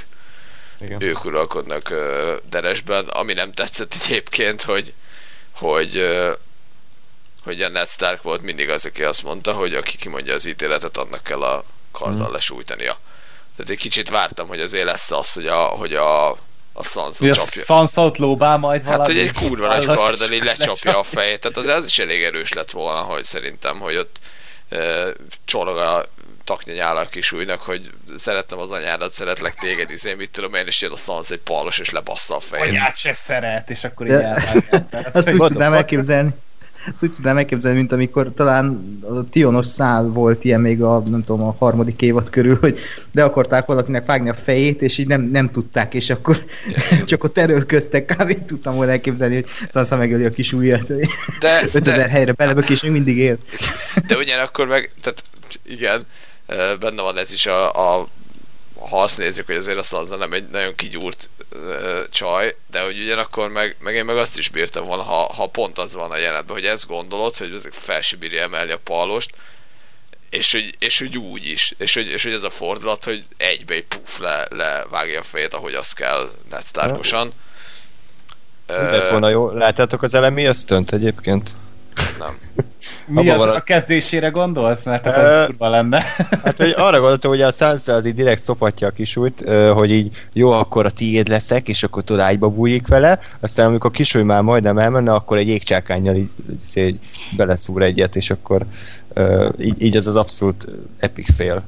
[0.80, 1.02] Igen.
[1.02, 4.92] ők uralkodnak uh, Deresben, ami nem tetszett egyébként, hogy
[5.50, 6.32] hogy uh,
[7.48, 10.96] hogy a Ned Stark volt mindig az, aki azt mondta, hogy aki kimondja az ítéletet,
[10.96, 12.32] annak kell a karddal Mm.
[12.32, 12.96] lesújtania.
[13.56, 16.30] Tehát egy kicsit vártam, hogy azért lesz az, hogy a, hogy a,
[16.72, 17.62] a Sansa a csapja.
[17.62, 19.14] Sansa-ot lóbál majd Hát, valami.
[19.14, 21.40] hogy egy kurva nagy karddal így lecsapja a fejét.
[21.40, 24.18] Tehát az, az is elég erős lett volna, hogy szerintem, hogy ott
[24.68, 25.06] e,
[25.44, 26.06] csorog a
[26.44, 30.66] taknya nyála a kis újnak, hogy szerettem az anyádat, szeretlek téged, izé, mit tudom én,
[30.66, 32.68] és jön a Sansa egy palos, és lebassza a fejét.
[32.68, 34.84] Anyát se szeret, és akkor így De- elvágják.
[35.16, 36.30] Azt úgy tudnám elképzelni,
[36.94, 41.24] azt úgy tudnám elképzelni, mint amikor talán a Tionos szál volt ilyen még a, nem
[41.24, 42.78] tudom, a harmadik évad körül, hogy
[43.12, 46.44] le akarták valakinek vágni a fejét, és így nem, nem tudták, és akkor
[47.04, 48.44] csak ott erőlködtek, kb.
[48.44, 50.86] tudtam volna elképzelni, hogy Sansa megöli a kis ujjat,
[51.40, 53.38] De, 5000 de, helyre belebök, és még mindig él.
[54.06, 55.24] de ugyanakkor meg, tehát
[55.64, 56.02] igen,
[56.80, 58.06] benne van ez is a, a
[58.88, 63.00] ha azt nézzük, hogy azért a Sansa nem egy nagyon kigyúrt ö, csaj, de hogy
[63.00, 66.16] ugyanakkor meg, meg én meg azt is bírtam volna, ha, ha pont az van a
[66.16, 69.30] jelenetben, hogy ezt gondolod, hogy ezek fel se bírja emelni a palost,
[70.30, 73.74] és hogy, és hogy úgy is, és hogy, és hogy ez a fordulat, hogy egybe
[73.74, 76.30] egy puf le, levágja a fejét, ahogy az kell.
[78.68, 79.50] Úgy lett volna jó.
[79.50, 81.50] Láttátok az elemi ösztönt egyébként?
[82.18, 82.38] nem.
[83.08, 84.84] Mi az a- kezdésére gondolsz?
[84.84, 86.02] Mert Ö, akkor kurva lenne.
[86.44, 90.28] Hát, hogy arra gondoltam, hogy a Sansa az így direkt szopatja a kisújt, hogy így
[90.32, 94.22] jó, akkor a tiéd leszek, és akkor tudod ágyba bújik vele, aztán amikor a kisúly
[94.22, 96.30] már majdnem elmenne, akkor egy égcsákányjal így,
[96.74, 96.98] így,
[97.36, 98.62] beleszúr egyet, és akkor
[99.60, 100.66] így, így ez az abszolút
[100.98, 101.62] epic fail.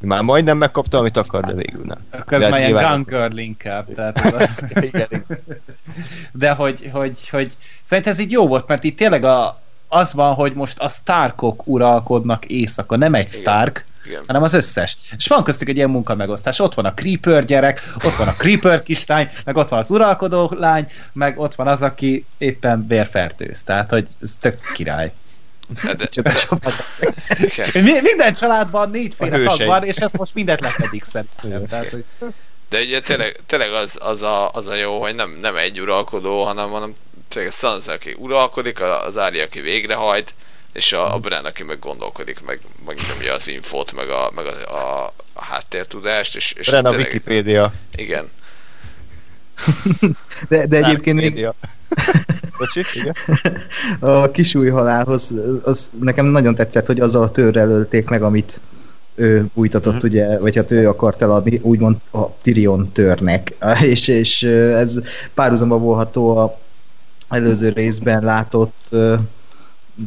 [0.00, 1.98] Már majdnem megkapta, amit akar, de végül nem.
[2.10, 3.94] Akkor ez már ilyen nyilván- gun girl inkább.
[3.94, 4.48] Tehát az a...
[6.32, 7.52] De hogy, hogy, hogy
[7.82, 9.62] szerintem ez így jó volt, mert itt tényleg a,
[9.94, 13.40] az van, hogy most a Starkok uralkodnak éjszaka, nem egy Igen.
[13.40, 14.22] Stark, Igen.
[14.26, 14.96] hanem az összes.
[15.16, 16.58] És van köztük egy ilyen munkamegosztás.
[16.58, 20.52] Ott van a Creeper gyerek, ott van a Creeper kislány, meg ott van az uralkodó
[20.58, 23.62] lány, meg ott van az, aki éppen vérfertőz.
[23.62, 25.12] Tehát, hogy ez tök király.
[25.96, 26.72] De, csapat.
[27.36, 27.68] igen.
[27.72, 31.66] Mi- Minden családban négyféle tag van, és ezt most mindent lefedik szerintem.
[31.66, 32.04] Tehát, hogy
[32.68, 36.44] De ugye tényleg, tényleg az, az, a, az a jó, hogy nem, nem egy uralkodó,
[36.44, 36.94] hanem, hanem
[37.34, 40.34] tényleg a Sansa, aki uralkodik, a- az Arya, aki végrehajt,
[40.72, 44.74] és a, a Bran, aki meg gondolkodik, meg megnyomja az infót, meg a, meg a,
[44.74, 47.72] a, a háttértudást, és, és ez Ren a tényleg, Wikipédia.
[47.96, 48.28] igen.
[50.48, 51.48] De, de egyébként még.
[52.58, 53.14] Bocsi, igen?
[54.00, 55.30] a kisúj halálhoz,
[55.64, 58.60] az nekem nagyon tetszett, hogy azzal a törrel ölték meg, amit
[59.14, 60.04] ő bújtatott, Mhm.
[60.06, 63.52] ugye, vagy hát ő akart eladni, úgymond a Tyrion törnek.
[63.80, 64.94] És, és ez
[65.34, 66.58] párhuzamba volható a
[67.28, 68.94] előző részben látott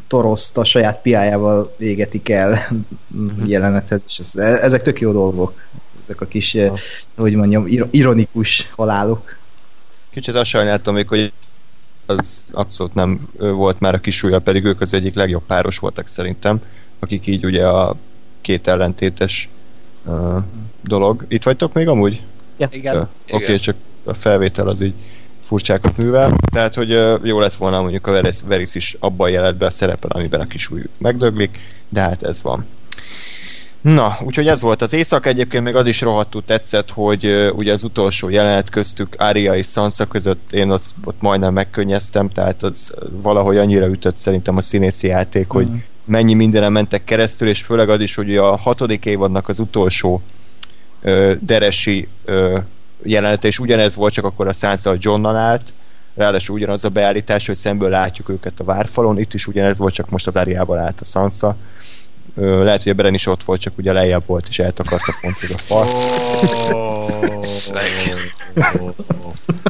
[0.07, 2.67] toroszt a saját piájával égetik el
[3.45, 5.61] jelenethez, és ez, ezek tök jó dolgok.
[6.03, 6.71] Ezek a kis, eh,
[7.15, 9.37] hogy mondjam, ir- ironikus halálok.
[10.09, 11.31] Kicsit azt sajnáltam még, hogy
[12.05, 16.61] az abszolút nem volt már a kisúlya, pedig ők az egyik legjobb páros voltak szerintem,
[16.99, 17.95] akik így ugye a
[18.41, 19.49] két ellentétes
[20.05, 20.43] uh,
[20.81, 21.25] dolog.
[21.27, 22.23] Itt vagytok még amúgy?
[22.69, 22.95] igen.
[22.95, 24.93] Ö, Oké, okay, csak a felvétel az így
[25.47, 26.35] furcsákat művel.
[26.51, 26.89] Tehát, hogy
[27.23, 31.59] jó lett volna mondjuk a Veris, is abban a jelenetben szerepel, amiben a kisúly megdöglik,
[31.89, 32.65] de hát ez van.
[33.81, 37.73] Na, úgyhogy ez volt az éjszak, egyébként még az is rohadtul tetszett, hogy uh, ugye
[37.73, 42.93] az utolsó jelenet köztük Arya és Sansa között én azt ott majdnem megkönnyeztem, tehát az
[43.09, 45.75] valahogy annyira ütött szerintem a színészi játék, hogy Mm.
[46.03, 50.21] mennyi mindenen mentek keresztül, és főleg az is, hogy a hatodik évadnak az utolsó
[51.01, 52.57] ö, deresi ö,
[53.03, 55.73] jelenete, és ugyanez volt, csak akkor a Sansa a Johnnal állt,
[56.15, 60.09] ráadásul ugyanaz a beállítás, hogy szemből látjuk őket a várfalon, itt is ugyanez volt, csak
[60.09, 61.55] most az Ariával állt a Sansa.
[62.35, 65.57] Lehet, hogy a Beren is ott volt, csak ugye lejjebb volt, és eltakarta pont a
[65.57, 65.95] fart.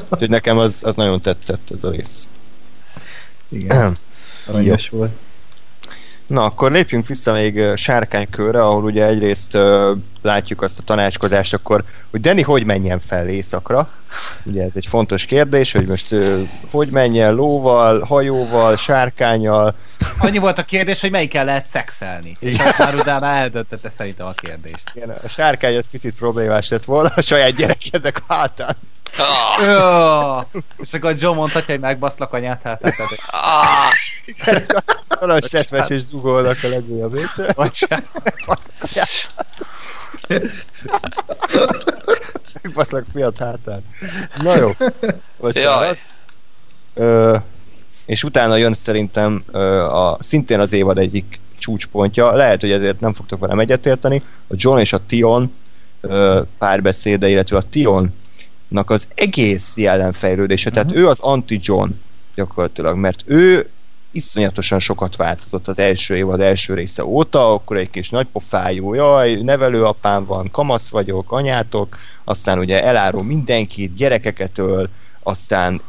[0.10, 2.28] Úgyhogy nekem az, az nagyon tetszett ez a rész.
[3.50, 3.98] Igen,
[4.46, 5.12] aranyos volt.
[6.28, 11.84] Na, akkor lépjünk vissza még sárkánykörre, ahol ugye egyrészt ö, látjuk azt a tanácskozást, akkor,
[12.12, 13.90] hogy Danny hogy menjen fel éjszakra.
[14.44, 16.42] Ugye ez egy fontos kérdés, hogy most ö,
[16.72, 19.76] hogy menjen lóval, hajóval, sárkányjal.
[20.20, 22.38] Annyi volt a kérdés, hogy melyikkel lehet szexelni.
[22.40, 24.92] És azt már utána eldöntötte szerintem a kérdést.
[24.94, 28.76] Igen, a sárkány az picit problémás lett volna a saját gyerekednek hátán.
[29.18, 30.44] Ah,
[30.78, 33.94] és akkor John mondhatja, hogy megbaszlak anyát, hát, hát, hát ah,
[35.20, 37.20] Valahogy setves és dugolnak a legújabb
[37.56, 38.08] bocsánat.
[42.62, 43.84] Megbaszlak fiat hátán.
[44.38, 44.72] Na jó.
[45.38, 45.98] Bocsánat.
[46.94, 47.38] Ö,
[48.06, 52.32] és utána jön szerintem ö, a, szintén az évad egyik csúcspontja.
[52.32, 54.24] Lehet, hogy ezért nem fogtok velem egyetérteni.
[54.48, 55.54] A John és a Tion
[56.02, 57.64] ö, párbeszéde, illetve a
[58.68, 60.70] Tionnak az egész jelenfejlődése.
[60.70, 61.90] Tehát ő az anti-John
[62.36, 63.70] gyakorlatilag, mert ő
[64.12, 70.26] iszonyatosan sokat változott az első évad első része óta, akkor egy kis nagypofájú, jaj, nevelőapám
[70.26, 74.90] van, kamasz vagyok, anyátok, aztán ugye elárul mindenkit, gyerekeket öl,
[75.24, 75.82] aztán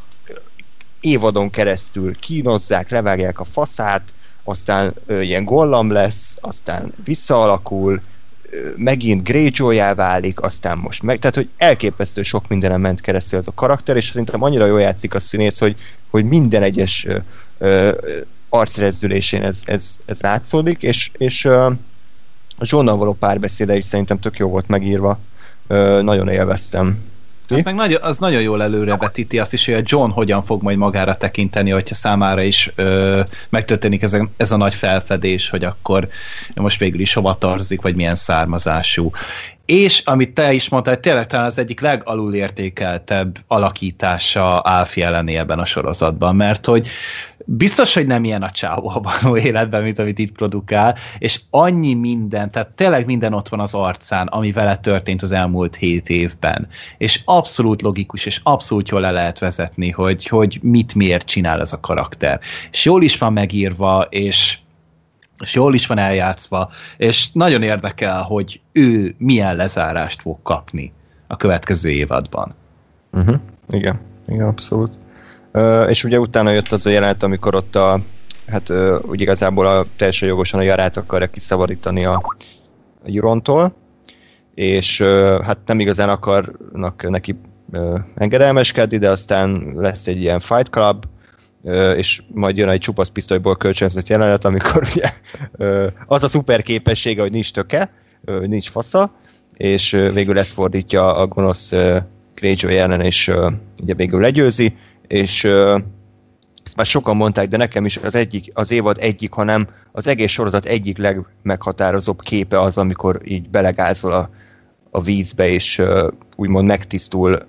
[1.01, 4.03] évadon keresztül kínozzák, levágják a faszát,
[4.45, 8.01] aztán ö, ilyen gollam lesz, aztán visszaalakul,
[8.77, 13.55] megint greyjoy válik, aztán most meg, tehát hogy elképesztő sok mindenen ment keresztül ez a
[13.55, 15.77] karakter, és szerintem annyira jól játszik a színész, hogy,
[16.11, 17.19] hogy minden egyes ö,
[17.59, 17.93] ö,
[18.49, 21.67] arcrezdülésén ez, ez, ez látszódik, és, és ö,
[22.59, 25.19] a Johnnal való párbeszéde is szerintem tök jó volt megírva,
[25.67, 26.99] ö, nagyon élveztem.
[27.49, 30.77] Hát meg nagyon, az nagyon jól előrevetíti azt is, hogy a John hogyan fog majd
[30.77, 36.09] magára tekinteni, hogyha számára is ö, megtörténik ez a, ez a nagy felfedés, hogy akkor
[36.55, 39.11] most végül is hova tarzik, vagy milyen származású.
[39.67, 45.65] És amit te is mondtál, tényleg talán az egyik legalulértékeltebb alakítása Alfie elleni ebben a
[45.65, 46.89] sorozatban, mert hogy
[47.51, 51.95] biztos, hogy nem ilyen a csávó a való életben, mint amit itt produkál, és annyi
[51.95, 56.69] minden, tehát tényleg minden ott van az arcán, ami vele történt az elmúlt hét évben.
[56.99, 61.73] És abszolút logikus, és abszolút jól le lehet vezetni, hogy, hogy mit miért csinál ez
[61.73, 62.41] a karakter.
[62.71, 64.59] És jól is van megírva, és
[65.41, 70.93] és jól is van eljátszva, és nagyon érdekel, hogy ő milyen lezárást fog kapni
[71.27, 72.55] a következő évadban.
[73.13, 73.37] Uh-huh.
[73.69, 74.99] Igen, igen, abszolút.
[75.89, 78.01] És ugye utána jött az a jelenet, amikor ott a,
[78.47, 78.73] hát
[79.03, 82.23] úgy igazából a teljesen jogosan a jarát akarja kiszabadítani a,
[83.05, 83.75] a Jurontól,
[84.55, 85.01] és
[85.43, 87.37] hát nem igazán akarnak neki
[88.15, 91.05] engedelmeskedni, de aztán lesz egy ilyen fight club,
[91.97, 95.11] és majd jön egy csupasz pisztolyból kölcsönzött jelenet, amikor ugye
[96.07, 97.91] az a szuper képessége, hogy nincs töke,
[98.41, 99.13] nincs fasza,
[99.57, 101.75] és végül ezt fordítja a gonosz
[102.35, 103.33] Greyjoy ellen, és
[103.83, 104.77] ugye végül legyőzi,
[105.09, 105.81] és uh,
[106.65, 110.31] ezt már sokan mondták, de nekem is az egyik, az évad egyik, hanem az egész
[110.31, 114.31] sorozat egyik legmeghatározóbb képe az, amikor így belegázol a,
[114.91, 117.47] a vízbe, és uh, úgymond megtisztul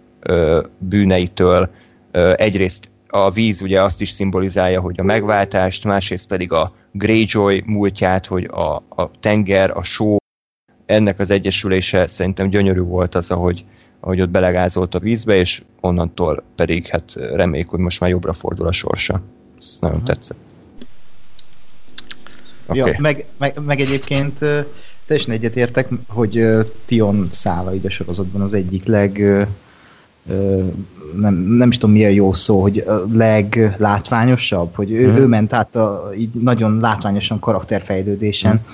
[0.77, 1.69] bűneitől.
[2.35, 8.25] Egyrészt a víz ugye azt is szimbolizálja, hogy a megváltást, másrészt pedig a Greyjoy múltját,
[8.25, 10.17] hogy a, a tenger, a só,
[10.85, 13.65] ennek az egyesülése szerintem gyönyörű volt az, ahogy,
[13.99, 18.67] ahogy ott belegázolt a vízbe, és onnantól pedig hát reméljük, hogy most már jobbra fordul
[18.67, 19.21] a sorsa.
[19.59, 20.37] Ez nagyon tetszett.
[22.65, 22.91] Okay.
[22.91, 24.39] Ja, meg, meg, meg egyébként
[25.05, 26.45] teljesen egyetértek, hogy
[26.85, 29.23] Tion szála ide sorozatban az egyik leg
[31.15, 35.17] nem, nem is tudom mi a jó szó, hogy a leglátványosabb, hogy ő, Mhm.
[35.17, 38.65] ő ment át a, így nagyon látványosan karakterfejlődésen,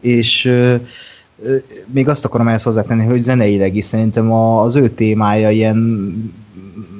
[0.00, 0.76] és ö, ö,
[1.86, 5.78] még azt akarom ehhez hozzátenni, hogy zeneileg is szerintem az ő témája ilyen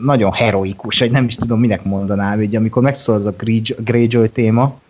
[0.04, 4.28] nagyon heroikus, vagy nem is tudom minek mondanám, így amikor megszól az a Grey- Greyjoy
[4.28, 4.80] téma,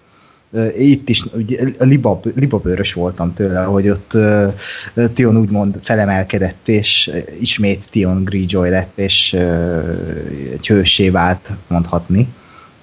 [0.78, 2.26] itt is ugye, libab,
[2.94, 4.54] voltam tőle, hogy ott uh,
[5.14, 7.10] Tion úgymond felemelkedett, és
[7.40, 12.28] ismét Tion Greyjoy lett, és uh, egy hősé vált, mondhatni.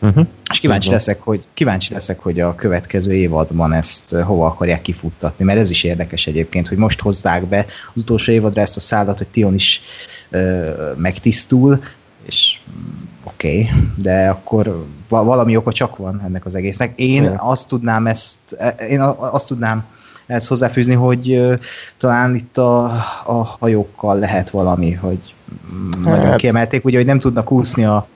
[0.02, 0.28] Uh-huh.
[0.52, 0.98] És kíváncsi Tudom.
[0.98, 5.70] leszek, hogy, kíváncsi leszek, hogy a következő évadban ezt ö, hova akarják kifuttatni, mert ez
[5.70, 9.54] is érdekes egyébként, hogy most hozzák be az utolsó évadra ezt a szállat, hogy Tion
[9.54, 9.82] is
[10.30, 11.84] ö, megtisztul,
[12.26, 17.00] és mm, oké, okay, de akkor va- valami oka csak van ennek az egésznek.
[17.00, 17.36] Én Ja.
[17.36, 19.86] azt tudnám ezt, e- én azt tudnám
[20.26, 21.54] ezt hozzáfűzni, hogy ö,
[21.98, 22.84] talán itt a,
[23.26, 25.34] a hajókkal lehet valami, hogy
[25.74, 26.38] mm, nagyon Hát.
[26.38, 28.08] kiemelték, ugye, hogy nem tudnak úszni a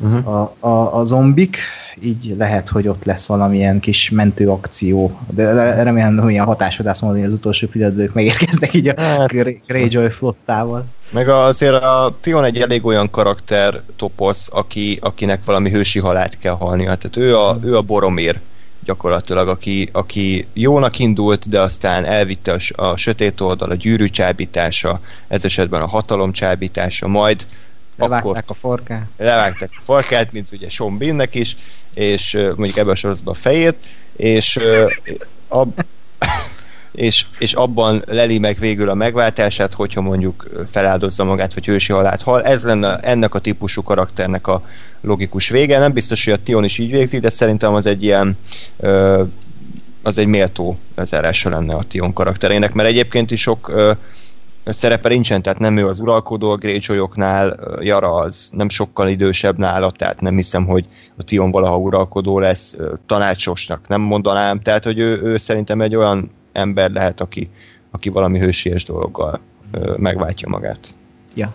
[0.00, 0.34] uh-huh.
[0.34, 1.58] a, a, a zombik,
[2.00, 5.52] így lehet, hogy ott lesz valamilyen kis mentőakció, de
[5.82, 9.32] remélem, hogy ilyen hatásodás mondani az utolsó pillanatban ők megérkeznek így a hát,
[9.66, 10.84] Greyjoy flottával.
[11.10, 16.54] Meg azért a Tion egy elég olyan karakter toposz, aki, akinek valami hősi halált kell
[16.54, 16.94] halnia.
[16.94, 18.40] Tehát ő a, ő a Boromir
[18.84, 25.00] gyakorlatilag, aki, aki jónak indult, de aztán elvitte a, a sötét oldal, a gyűrű csábítása,
[25.28, 27.46] ez esetben a hatalom csábítása, majd
[27.96, 29.06] Levágták akkor, a farkát.
[29.16, 31.56] Levágták a farkát, mint ugye Sean Beannek is,
[31.94, 33.76] és mondjuk ebben a sorozatban a fejét,
[34.16, 34.58] és
[35.48, 35.84] ab,
[36.92, 42.22] és, és abban leli meg végül a megváltását, hogyha mondjuk feláldozza magát, vagy ősi halát
[42.22, 42.42] hal.
[42.42, 44.66] Ez lenne ennek a típusú karakternek a
[45.00, 45.78] logikus vége.
[45.78, 48.38] Nem biztos, hogy a Tion is így végzi, de szerintem az egy ilyen
[50.02, 53.72] az egy méltó lezárása lenne a Tion karakterének, mert egyébként is sok
[54.72, 59.90] szerepe nincsen, tehát nem ő az uralkodó a Greyjoyoknál, Jara az nem sokkal idősebb nála,
[59.90, 60.86] tehát nem hiszem, hogy
[61.16, 62.76] a Tion valaha uralkodó lesz,
[63.06, 67.50] tanácsosnak nem mondanám, tehát hogy ő, ő szerintem egy olyan ember lehet, aki,
[67.90, 69.40] aki valami hősies dologgal
[69.96, 70.94] megváltja magát.
[71.34, 71.54] Ja.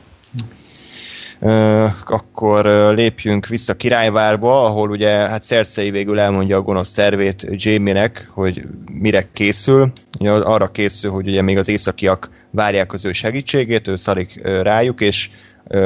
[2.05, 2.65] Akkor
[2.95, 9.27] lépjünk vissza Királyvárba, ahol ugye hát Cersei végül elmondja a gonosz tervét Jamie-nek, hogy mire
[9.34, 9.91] készül.
[10.19, 15.01] Ugye arra készül, hogy ugye még az északiak várják az ő segítségét, ő szarik rájuk,
[15.01, 15.30] és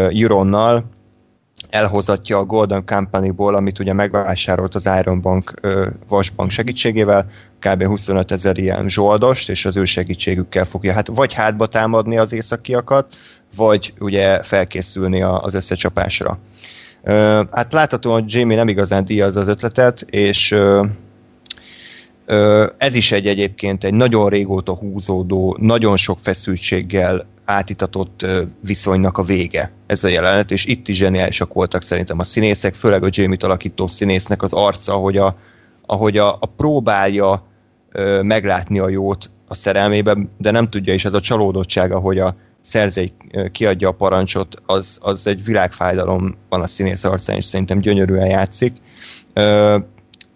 [0.10, 0.84] Juronnal
[1.69, 5.53] elhozatja a Golden Company-ból, amit ugye megvásárolt az Iron Bank
[6.07, 7.26] vasbank segítségével,
[7.60, 7.86] kb.
[7.86, 13.15] 25 ezer ilyen zsoldost, és az ő segítségükkel fogja hát vagy hátba támadni az északiakat,
[13.56, 16.40] vagy ugye felkészülni az összecsapásra.
[17.52, 20.56] Hát láthatóan Jamie nem igazán díjaz az ötletet, és
[22.77, 28.26] ez is egy egyébként egy nagyon régóta húzódó, nagyon sok feszültséggel átitatott
[28.60, 33.03] viszonynak a vége ez a jelenet, és itt is zseniálisak voltak szerintem a színészek, főleg
[33.03, 35.38] a Jamie-t alakító színésznek az arca, ahogy a,
[35.86, 37.44] ahogy a, a próbálja
[38.22, 42.36] meglátni a jót a szerelmében, de nem tudja, és ez a csalódottság, ahogy a
[42.66, 43.14] szerzei
[43.52, 48.74] kiadja a parancsot, az, az egy világfájdalom van a színész arcán, és szerintem gyönyörűen játszik.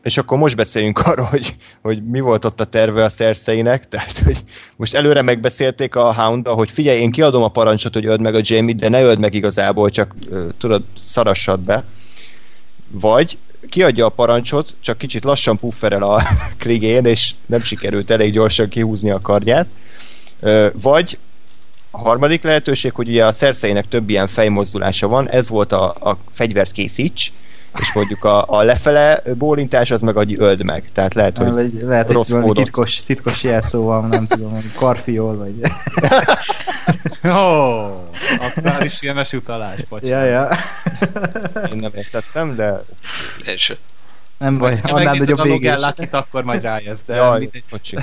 [0.03, 4.17] És akkor most beszéljünk arról, hogy, hogy mi volt ott a terve a szerszeinek, tehát
[4.17, 4.43] hogy
[4.75, 8.41] most előre megbeszélték a hound hogy figyelj, én kiadom a parancsot, hogy öld meg a
[8.41, 10.15] Jamie, de ne öld meg igazából, csak
[10.57, 11.83] tudod, szarassad be.
[12.87, 13.37] Vagy
[13.69, 16.21] kiadja a parancsot, csak kicsit lassan pufferel a
[16.59, 19.67] kligén, és nem sikerült elég gyorsan kihúzni a kardját.
[20.73, 21.17] Vagy
[21.91, 26.17] a harmadik lehetőség, hogy ugye a szerszeinek több ilyen fejmozdulása van, ez volt a, a
[26.31, 27.31] fegyvert készíts,
[27.79, 30.89] és mondjuk a, a lefele bólintás az meg a öld meg.
[30.93, 32.63] Tehát lehet, hogy vagy, lehet, rossz hogy módot.
[32.63, 35.53] Titkos, titkos jelszó van, nem tudom, hogy karfiol, vagy...
[37.23, 37.91] Ó, oh,
[38.39, 40.49] akkor is ilyen utalás, Ja, ja.
[41.71, 42.83] Én nem értettem, de...
[43.45, 43.75] És...
[44.37, 45.77] Nem baj, ha annál nagyobb végés.
[45.77, 47.15] Lakit, akkor majd rájössz, de...
[47.15, 47.97] Jaj, bocsi.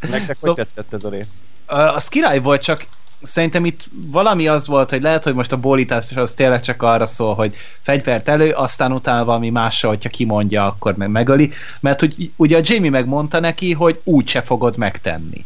[0.00, 1.30] Nektek hogy tetszett ez a rész?
[1.66, 2.86] Az király volt, csak
[3.22, 7.06] szerintem itt valami az volt, hogy lehet, hogy most a bólítás az tényleg csak arra
[7.06, 12.30] szól, hogy fegyvert elő, aztán utána valami mással, hogyha kimondja, akkor meg megöli, mert hogy,
[12.36, 15.44] ugye a Jamie megmondta neki, hogy úgy se fogod megtenni.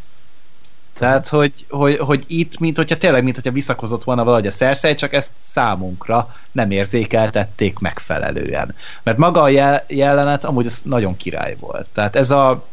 [1.01, 4.95] Tehát, hogy, hogy, hogy itt, mint hogyha tényleg, mint hogyha visszakozott volna valahogy a szerszely,
[4.95, 8.75] csak ezt számunkra nem érzékeltették megfelelően.
[9.03, 9.49] Mert maga a
[9.87, 11.87] jelenet amúgy az nagyon király volt.
[11.93, 12.67] Tehát ez a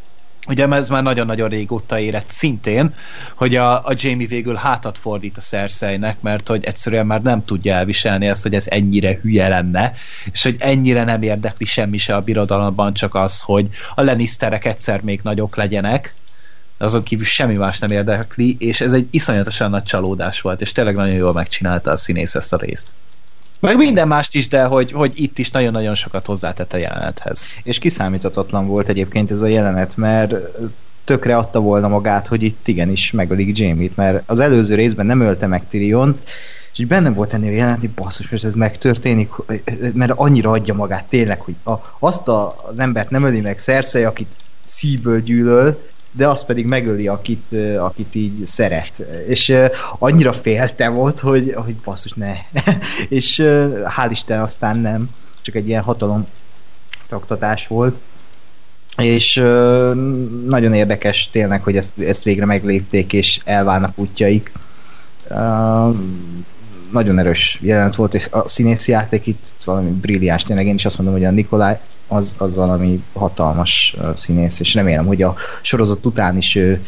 [0.48, 2.94] Ugye ez már nagyon-nagyon régóta érett szintén,
[3.36, 7.76] hogy a, a Jamie végül hátat fordít a szerszeinek, mert hogy egyszerűen már nem tudja
[7.76, 9.94] elviselni ezt, hogy ez ennyire hülye lenne,
[10.32, 15.02] és hogy ennyire nem érdekli semmi se a birodalomban, csak az, hogy a Lannisterek egyszer
[15.02, 16.14] még nagyok legyenek,
[16.78, 20.96] azon kívül semmi más nem érdekli, és ez egy iszonyatosan nagy csalódás volt, és tényleg
[20.96, 22.88] nagyon jól megcsinálta a színész ezt a részt.
[23.60, 27.46] Meg minden mást is, de hogy, hogy itt is nagyon-nagyon sokat hozzátett a jelenethez.
[27.64, 30.36] És kiszámíthatatlan volt egyébként ez a jelenet, mert
[31.04, 35.48] tökre adta volna magát, hogy itt igenis megölik Jamie-t, mert az előző részben nem ölte
[35.48, 36.20] meg Tyrion,
[36.72, 39.30] és így benne volt ennél a jeleneti basszus, hogy ez megtörténik,
[39.94, 44.04] mert annyira adja magát tényleg, hogy a, azt a, az embert nem öli meg Cersei,
[44.04, 44.28] akit
[44.66, 45.82] szívből gyűlöl,
[46.12, 49.00] de azt pedig megöli, akit, akit így szeret.
[49.28, 49.54] És
[50.00, 52.34] annyira félte volt, hogy, hogy basszus, ne.
[53.18, 53.42] és
[53.98, 55.10] hál' Isten aztán nem.
[55.42, 56.26] Csak egy ilyen hatalom
[57.08, 57.96] traktatás volt.
[58.98, 59.34] És
[60.46, 64.52] nagyon érdekes tényleg, hogy ezt, ezt végre meglépték, és elválnak útjaik.
[66.92, 70.98] nagyon erős jelent volt, és a színészi játék itt valami brilliáns, tényleg én is azt
[70.98, 76.38] mondom, hogy a Nikolaj az, az valami hatalmas színész, és remélem, hogy a sorozat után
[76.38, 76.86] is ő,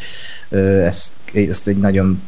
[0.48, 2.22] ő ezt, ezt egy nagyon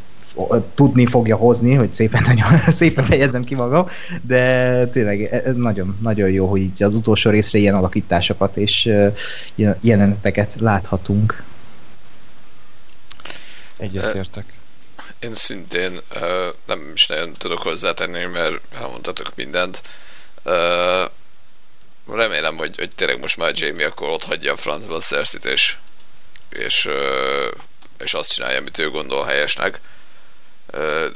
[0.75, 3.89] tudni fogja hozni, hogy szépen, nagyon, szépen fejezem ki magam,
[4.23, 8.91] de tényleg e, ez nagyon, nagyon jó, hogy így az utolsó részre ilyen alakításokat és
[9.81, 11.43] jeleneteket láthatunk.
[13.77, 14.45] Egyetértek.
[15.21, 16.01] Én szintén
[16.67, 19.83] nem is nagyon tudok hozzátenni, mert elmondhatok mindent.
[22.09, 25.77] Remélem, hogy, hogy tényleg most már Jamie akkor ott hagyja a francba a Cersei-t, és,
[26.49, 26.89] és,
[27.99, 29.81] és azt csinálja, amit ő gondol helyesnek.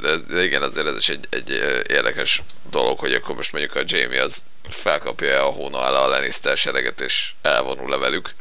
[0.01, 1.49] De, de igen, azért ez is egy, egy
[1.89, 6.57] érdekes dolog, hogy akkor most mondjuk a Jamie az felkapja a hóna alá a Lannister
[6.57, 8.33] sereget, és elvonul le velük,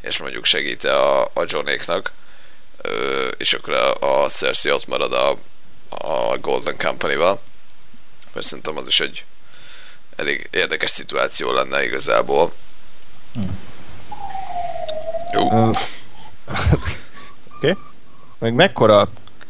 [0.00, 2.12] és mondjuk segít a, a Johnéknak
[3.36, 5.38] és akkor a, a Cersei ott marad a,
[5.88, 7.42] a Golden Company-val.
[8.32, 9.24] Mert szerintem az is egy
[10.16, 12.52] elég érdekes szituáció lenne igazából.
[13.34, 13.58] Hmm.
[15.32, 15.42] Jó.
[15.42, 15.76] Uh,
[16.72, 17.70] Oké.
[17.70, 17.74] Okay.
[18.38, 19.08] Meg mekkora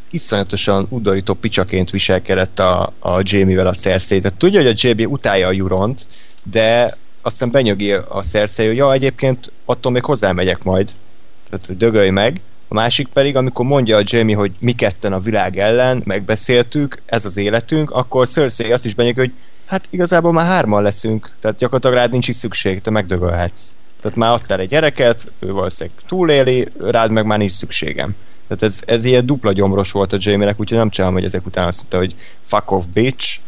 [0.09, 4.19] iszonyatosan udorító picsaként viselkedett a, a Jamie-vel a Cersei.
[4.19, 6.07] Tehát tudja, hogy a Jamie utálja a Juront,
[6.43, 10.91] de aztán benyögi a Cersei, hogy ja, egyébként attól még hozzámegyek majd.
[11.49, 12.41] Tehát dögölj meg.
[12.67, 17.25] A másik pedig, amikor mondja a Jamie, hogy mi ketten a világ ellen, megbeszéltük, ez
[17.25, 19.31] az életünk, akkor Cersei azt is benyeg, hogy
[19.65, 23.61] hát igazából már hárman leszünk, tehát gyakorlatilag rád nincs is szükség, te megdögölhetsz.
[24.01, 28.15] Tehát már adtál egy gyereket, ő valószínűleg túléli, rád meg már nincs szükségem.
[28.47, 31.67] Tehát ez, ez ilyen dupla gyomros volt a Jamie-nek, úgyhogy nem csinálom, hogy ezek után
[31.67, 32.15] azt mondta, hogy
[32.47, 33.39] fuck off bitch.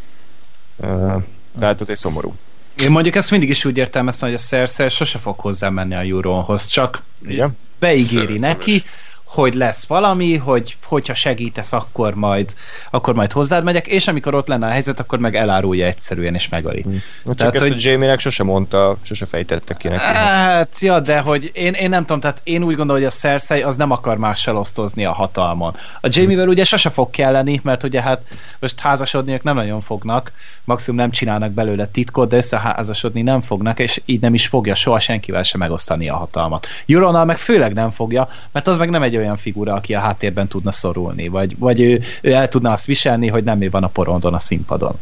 [0.76, 1.24] Uh,
[1.60, 2.36] tehát azért szomorú.
[2.84, 6.00] Én mondjuk ezt mindig is úgy értelmeztem, hogy a Cersei sose fog hozzá menni a
[6.00, 7.58] Euronhoz, csak Igen?
[7.80, 8.84] beígéri Szerintem neki, is
[9.28, 12.56] hogy lesz valami, hogy hogyha segítesz, akkor majd,
[12.92, 16.50] akkor majd hozzád megyek, és amikor ott lenne a helyzet, akkor meg elárulja egyszerűen, és
[16.50, 16.86] megöli.
[17.26, 17.84] Csak tehát, ezt hogy...
[17.84, 20.04] Jamie-nek sose mondta, sose fejtette ki neki.
[20.04, 23.62] Hát, ja, de hogy én, én nem tudom, tehát én úgy gondolom, hogy a Cersei
[23.62, 25.76] az nem akar mással osztozni a hatalmon.
[26.02, 26.54] A Jamie-vel hmm.
[26.54, 28.22] ugye sose fog kelleni, mert ugye hát
[28.60, 30.32] most házasodni nem nagyon fognak,
[30.64, 35.00] maximum nem csinálnak belőle titkot, de összeházasodni nem fognak, és így nem is fogja soha
[35.00, 36.68] senkivel sem megosztani a hatalmat.
[36.86, 40.48] Juronnal meg főleg nem fogja, mert az meg nem egy olyan figura, aki a háttérben
[40.48, 43.88] tudna szorulni, vagy, vagy ő, ő el tudna azt viselni, hogy nem ő van a
[43.88, 45.00] porondon a színpadon.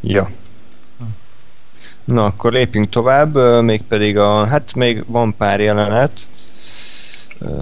[0.00, 0.30] Ja.
[2.04, 6.28] Na, akkor lépjünk tovább, mégpedig a, hát még van pár jelenet,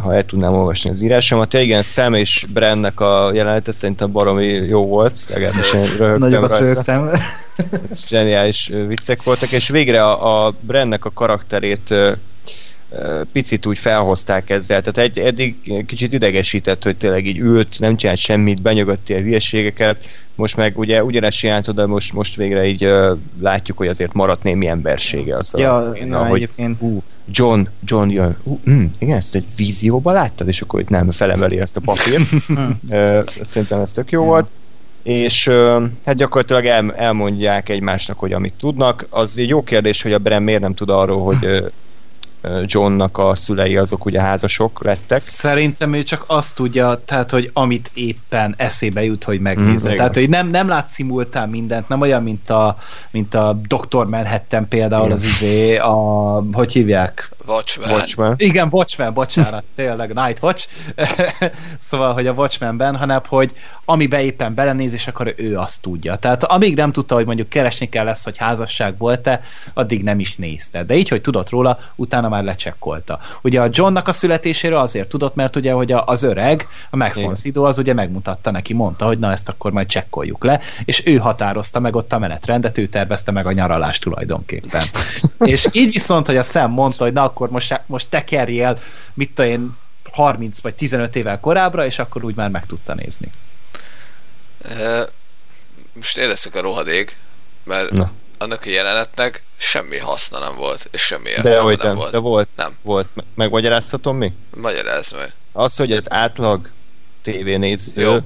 [0.00, 1.52] ha el tudnám olvasni az írásomat.
[1.52, 6.58] Ja, igen, Sam és Brennek a jelenete szerintem baromi jó volt, legalábbis én röhögtem Nagyokat
[6.58, 7.10] röhögtem.
[7.94, 11.94] Zseniális viccek voltak, és végre a, a Brennek a karakterét
[13.32, 18.18] picit úgy felhozták ezzel, tehát egy, eddig kicsit idegesített, hogy tényleg így ült, nem csinált
[18.18, 20.04] semmit, benyögötti a hülyeségeket,
[20.34, 24.42] most meg ugye ugyanezt csinálta, de most, most végre így uh, látjuk, hogy azért maradt
[24.42, 25.36] némi embersége.
[25.36, 26.82] Az ja, a, na, hogy egyébként...
[26.82, 28.36] Uh, John, John jön.
[28.42, 32.30] Uh, mm, igen, ezt egy vízióban láttad, és akkor itt nem felemeli ezt a papírt.
[32.88, 34.26] uh, szerintem ez tök jó ja.
[34.26, 34.48] volt
[35.02, 35.50] és
[36.04, 39.06] hát gyakorlatilag el, elmondják egymásnak, hogy amit tudnak.
[39.10, 41.64] Az egy jó kérdés, hogy a Bren miért nem tud arról, hogy
[42.64, 45.20] Johnnak a szülei azok ugye házasok lettek.
[45.20, 49.92] Szerintem ő csak azt tudja, tehát, hogy amit éppen eszébe jut, hogy megnézze.
[49.92, 52.78] Mm, tehát, hogy nem, nem lát szimultán mindent, nem olyan, mint a,
[53.10, 54.06] mint a Dr.
[54.06, 57.30] Manhattan például az izé, a, hogy hívják?
[57.46, 57.90] Watchmen.
[57.90, 58.34] Watchmen.
[58.38, 60.68] Igen, Watchmen, bocsánat, tényleg, Night Watch.
[61.88, 63.54] szóval, hogy a Watchmenben, hanem, hogy
[63.88, 66.16] amiben éppen belenéz, és akkor ő azt tudja.
[66.16, 69.42] Tehát amíg nem tudta, hogy mondjuk keresni kell lesz, hogy házasság volt-e,
[69.74, 70.84] addig nem is nézte.
[70.84, 73.20] De így, hogy tudott róla, utána már lecsekkolta.
[73.42, 77.34] Ugye a Johnnak a születéséről azért tudott, mert ugye, hogy az öreg, a Max von
[77.34, 81.16] Sydow, az ugye megmutatta neki, mondta, hogy na ezt akkor majd csekkoljuk le, és ő
[81.16, 84.82] határozta meg ott a menetrendet, ő tervezte meg a nyaralást tulajdonképpen.
[85.52, 88.78] és így viszont, hogy a szem mondta, hogy na akkor most, most tekerjél,
[89.14, 89.76] mit tudom én,
[90.12, 93.32] 30 vagy 15 évvel korábbra, és akkor úgy már meg tudta nézni.
[95.92, 97.16] Most én leszek a rohadék,
[97.64, 98.12] mert Na.
[98.38, 102.12] annak a jelenetnek semmi haszna nem volt, és semmi értelme de, nem, nem volt.
[102.12, 102.76] De volt, nem.
[102.82, 103.08] volt.
[103.34, 104.32] Megmagyarázhatom mi?
[104.54, 105.32] Magyarázd meg.
[105.52, 106.70] Az, hogy az átlag
[107.22, 108.22] tévénéző az,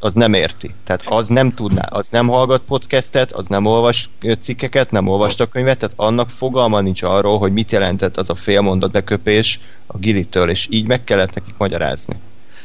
[0.00, 0.74] az nem érti.
[0.84, 4.08] Tehát az nem tudná, az nem hallgat podcastet, az nem olvas
[4.40, 8.90] cikkeket, nem olvasta könyvet, tehát annak fogalma nincs arról, hogy mit jelentett az a félmondat
[8.90, 12.14] beköpés a gilitől, és így meg kellett nekik magyarázni.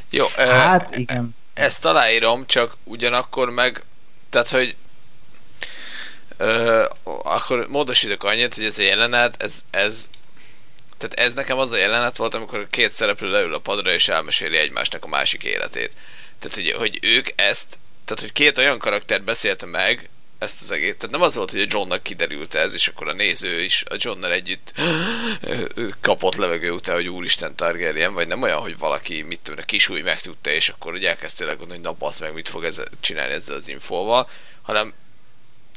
[0.09, 3.83] Jó, hát igen ezt aláírom, csak ugyanakkor meg,
[4.29, 4.75] tehát, hogy
[6.37, 6.85] ö,
[7.23, 10.09] akkor módosítok annyit, hogy ez a jelenet, ez, ez
[10.97, 14.07] tehát ez nekem az a jelenet volt, amikor a két szereplő leül a padra és
[14.07, 16.01] elmeséli egymásnak a másik életét.
[16.43, 20.09] Tehát, hogy, hogy ők ezt, tehát, hogy két olyan karakter beszélte meg
[20.39, 20.95] ezt az egész.
[20.97, 23.95] Tehát nem az volt, hogy a Johnnak kiderült ez, és akkor a néző is a
[23.97, 24.73] Johnnal együtt
[26.01, 30.01] kapott levegő után, hogy úristen Targaryen, vagy nem olyan, hogy valaki, mit tudom, a kisúly
[30.01, 33.55] megtudta, és akkor ugye elkezdte gondolni, hogy na basz meg, mit fog ezzel, csinálni ezzel
[33.55, 34.29] az infóval,
[34.61, 34.93] hanem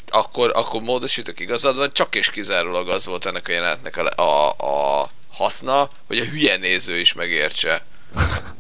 [0.09, 4.51] akkor, akkor módosítok igazad van, csak és kizárólag az volt ennek a jelenetnek a, a,
[5.01, 7.85] a haszna, hogy a hülye néző is megértse,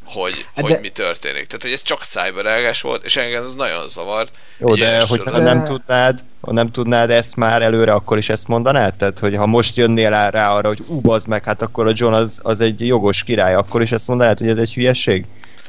[0.05, 0.63] hogy, de...
[0.63, 1.47] hogy mi történik.
[1.47, 4.33] Tehát, hogy ez csak cyberágás volt, és engem ez nagyon zavart.
[4.59, 5.39] Jó, de hogyha de...
[5.39, 8.95] nem tudnád, ha nem tudnád ezt már előre, akkor is ezt mondanád?
[8.95, 11.93] Tehát, hogy ha most jönnél rá, rá arra, hogy ú, az meg, hát akkor a
[11.95, 15.25] John az, az egy jogos király, akkor is ezt mondanád, hogy ez egy hülyeség?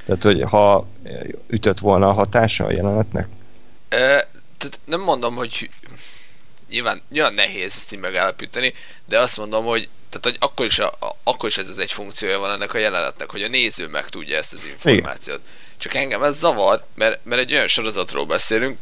[0.05, 0.87] Tehát, hogy ha
[1.47, 3.27] ütött volna a hatása a jelenetnek?
[3.89, 3.97] E,
[4.57, 5.69] tehát nem mondom, hogy
[6.69, 8.73] nyilván, nyilván nehéz ezt így megállapítani,
[9.05, 11.91] de azt mondom, hogy tehát hogy akkor is, a, a, akkor is ez, ez egy
[11.91, 15.37] funkciója van ennek a jelenetnek, hogy a néző meg tudja ezt az információt.
[15.37, 15.49] Igen.
[15.77, 18.79] Csak engem ez zavar, mert, mert egy olyan sorozatról beszélünk,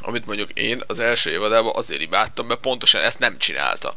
[0.00, 3.94] amit mondjuk én az első évadában azért imádtam, mert pontosan ezt nem csinálta.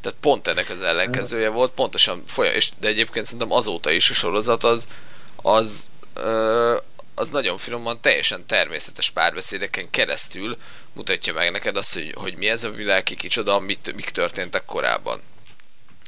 [0.00, 4.14] Tehát pont ennek az ellenkezője volt, pontosan folyam, és de egyébként szerintem azóta is a
[4.14, 4.86] sorozat az,
[5.36, 6.76] az, ö,
[7.14, 10.56] az nagyon finoman, teljesen természetes párbeszédeken keresztül
[10.92, 14.64] mutatja meg neked azt, hogy, hogy mi ez a világ, ki kicsoda, mit, mik történtek
[14.64, 15.20] korábban.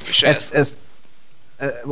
[0.09, 0.74] És ez, ez, ez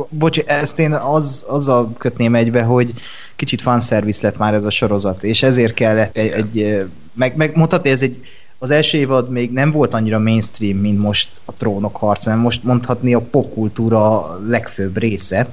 [0.09, 2.93] Bocs, ezt én az, azzal kötném egybe, hogy
[3.35, 7.89] kicsit fanszervisz lett már ez a sorozat, és ezért kellett egy, egy meg, meg mondhatni,
[7.89, 8.25] ez egy
[8.57, 12.63] az első évad még nem volt annyira mainstream, mint most a trónok harca, mert most
[12.63, 15.47] mondhatni a popkultúra legfőbb része,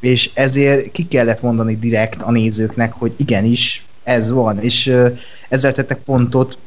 [0.00, 4.92] és ezért ki kellett mondani direkt a nézőknek, hogy igenis, ez van, és
[5.48, 6.58] ezzel tettek pontot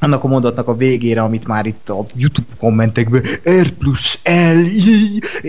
[0.00, 3.22] annak a mondatnak a végére, amit már itt a YouTube kommentekben
[3.62, 4.58] R plusz L,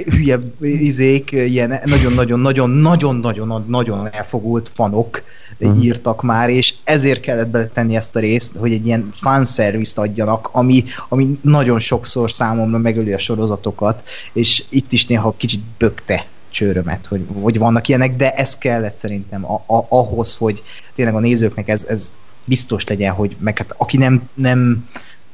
[0.09, 5.23] hülye izék, ilyen nagyon-nagyon-nagyon-nagyon-nagyon elfogult fanok
[5.59, 5.83] uh-huh.
[5.83, 10.83] írtak már, és ezért kellett beletenni ezt a részt, hogy egy ilyen fanservice adjanak, ami,
[11.09, 14.03] ami nagyon sokszor számomra megöli a sorozatokat,
[14.33, 19.45] és itt is néha kicsit bökte csőrömet, hogy, hogy vannak ilyenek, de ez kellett szerintem
[19.45, 20.63] a, a, ahhoz, hogy
[20.95, 22.11] tényleg a nézőknek ez, ez
[22.45, 24.89] biztos legyen, hogy meg hát aki nem, nem,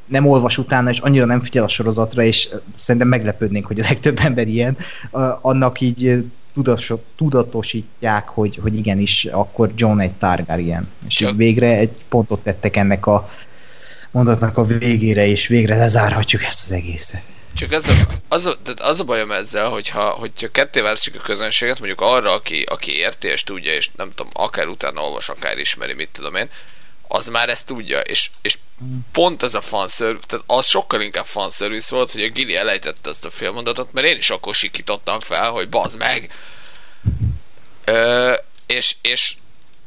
[0.06, 4.20] nem olvas utána, és annyira nem figyel a sorozatra, és szerintem meglepődnénk, hogy a legtöbb
[4.20, 4.78] ember ilyen,
[5.42, 6.26] annak így
[7.16, 10.90] tudatosítják, hogy, hogy igenis, akkor John egy Targaryen.
[11.08, 13.30] És így végre egy pontot tettek ennek a
[14.12, 17.22] mondatnak a végére, és végre lezárhatjuk ezt az egészet.
[17.54, 17.94] Csak az a,
[18.28, 22.34] az, a, tehát az a bajom ezzel, hogyha, hogyha ketté választjuk a közönséget, mondjuk arra,
[22.34, 26.36] aki, aki érti és tudja, és nem tudom, akár utána olvas, akár ismeri, mit tudom
[26.36, 26.50] én,
[27.12, 28.58] az már ezt tudja, és, és
[29.12, 33.26] pont ez a fanservice, tehát az sokkal inkább fanservice volt, hogy a Gili elejtette ezt
[33.26, 36.34] a filmmondatot, mert én is akkor sikítottam fel, hogy bazd meg!
[37.86, 38.34] Ö,
[38.66, 39.36] és, és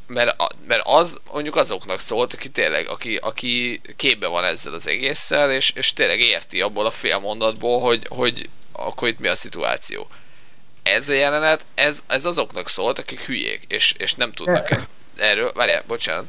[0.07, 0.37] mert,
[0.67, 5.71] mert az mondjuk azoknak szólt, aki tényleg, aki, aki képbe van ezzel az egésszel, és,
[5.71, 10.09] és tényleg érti abból a félmondatból, hogy, hogy akkor itt mi a szituáció.
[10.83, 14.69] Ez a jelenet, ez, ez azoknak szólt, akik hülyék, és, és nem tudnak
[15.17, 16.25] erről, várjál, bocsánat,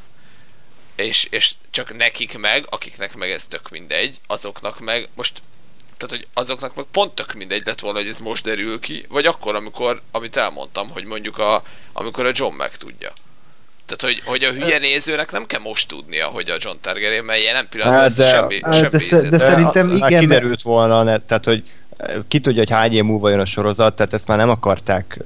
[0.96, 5.42] és, és csak nekik meg, akiknek meg ez tök mindegy, azoknak meg most
[5.98, 9.26] tehát, hogy azoknak meg pont tök mindegy lett volna, hogy ez most derül ki, vagy
[9.26, 11.64] akkor, amikor, amit elmondtam, hogy mondjuk a,
[11.94, 13.12] amikor a John megtudja.
[13.86, 17.44] Tehát, hogy, hogy a hülye nézőnek nem kell most tudnia, hogy a John Targaryen, mert
[17.44, 20.20] jelen pillanatban hát, de, semmi, de, semmi de, de, de szerintem az, igen.
[20.20, 21.64] kiderült volna, tehát, hogy
[22.28, 25.20] ki tudja, hogy hány év múlva jön a sorozat, tehát ezt már nem akarták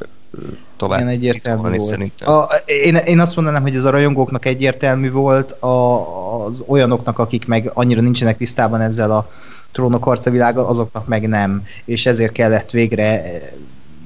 [0.76, 1.80] tovább Igen, egyértelmű volt.
[1.80, 2.34] Szerintem.
[2.34, 7.48] A, én, én azt mondanám, hogy ez a rajongóknak egyértelmű volt, a, az olyanoknak, akik
[7.48, 9.30] meg annyira nincsenek tisztában ezzel a
[9.72, 11.64] trónok harca világa, azoknak meg nem.
[11.86, 13.42] És ezért kellett végre eh,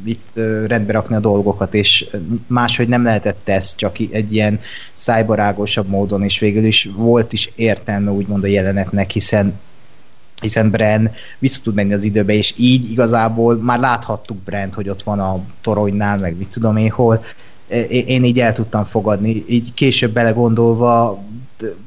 [0.06, 2.10] itt eh, rendbe rakni a dolgokat, és
[2.48, 4.60] máshogy nem lehetett ez, csak egy ilyen
[4.94, 9.60] szájbarágosabb módon, és végül is volt is értelme úgymond a jelenetnek, hiszen
[10.44, 15.04] hiszen Bren vissza tud menni az időbe, és így igazából már láthattuk Brent, hogy ott
[15.04, 17.24] van a toronynál, meg mit tudom én hol.
[17.90, 21.24] Én így el tudtam fogadni, így később belegondolva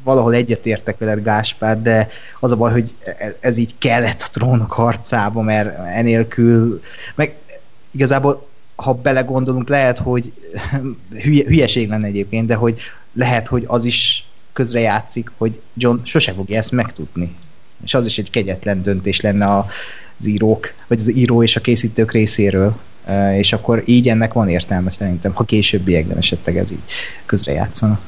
[0.05, 2.09] valahol egyetértek veled Gáspár, de
[2.41, 2.93] az a baj, hogy
[3.41, 6.81] ez így kellett a trónok harcába, mert enélkül,
[7.15, 7.37] meg
[7.91, 8.47] igazából
[8.77, 10.33] ha belegondolunk, lehet, hogy
[11.23, 12.79] hülye, hülyeség lenne egyébként, de hogy
[13.13, 17.37] lehet, hogy az is közrejátszik, hogy John sose fogja ezt megtudni
[17.85, 19.59] és az is egy kegyetlen döntés lenne
[20.19, 22.77] az írók, vagy az író és a készítők részéről,
[23.37, 26.83] és akkor így ennek van értelme szerintem, ha későbbiekben esetleg ez így
[27.27, 28.01] közrejátszana.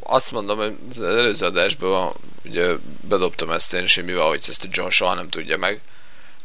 [0.00, 2.12] Azt mondom, hogy az előző adásban
[2.44, 2.66] ugye
[3.08, 5.80] bedobtam ezt én is, hogy ezt a John soha nem tudja meg.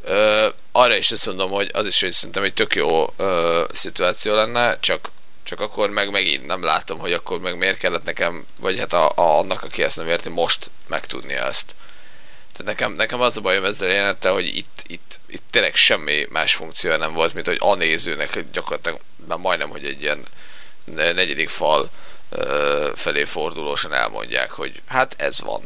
[0.03, 3.05] Ö, arra is azt mondom, hogy az is hogy szerintem egy tök jó
[3.71, 5.09] szituáció lenne, csak
[5.47, 9.09] Csak akkor meg megint nem látom, hogy akkor meg miért kellett nekem, vagy hát a,
[9.09, 11.75] a annak, aki ezt nem érti, most megtudni ezt.
[12.53, 16.55] Tehát nekem, nekem az a bajom ezzel jelenette, hogy itt, itt, itt tényleg semmi más
[16.55, 20.23] funkció nem volt, mint hogy a nézőnek gyakorlatilag már majdnem, hogy egy ilyen
[20.85, 21.89] negyedik fal
[22.95, 25.61] felé fordulósan elmondják, hogy hát ez van.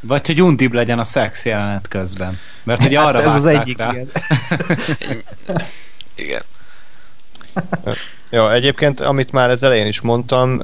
[0.00, 2.40] Vagy hogy undib legyen a szex jelenet közben.
[2.62, 3.90] Mert ugye arra hát ez az egyik, rá.
[3.94, 4.12] igen.
[6.14, 6.42] igen.
[8.30, 10.60] Jó, egyébként, amit már az elején is mondtam,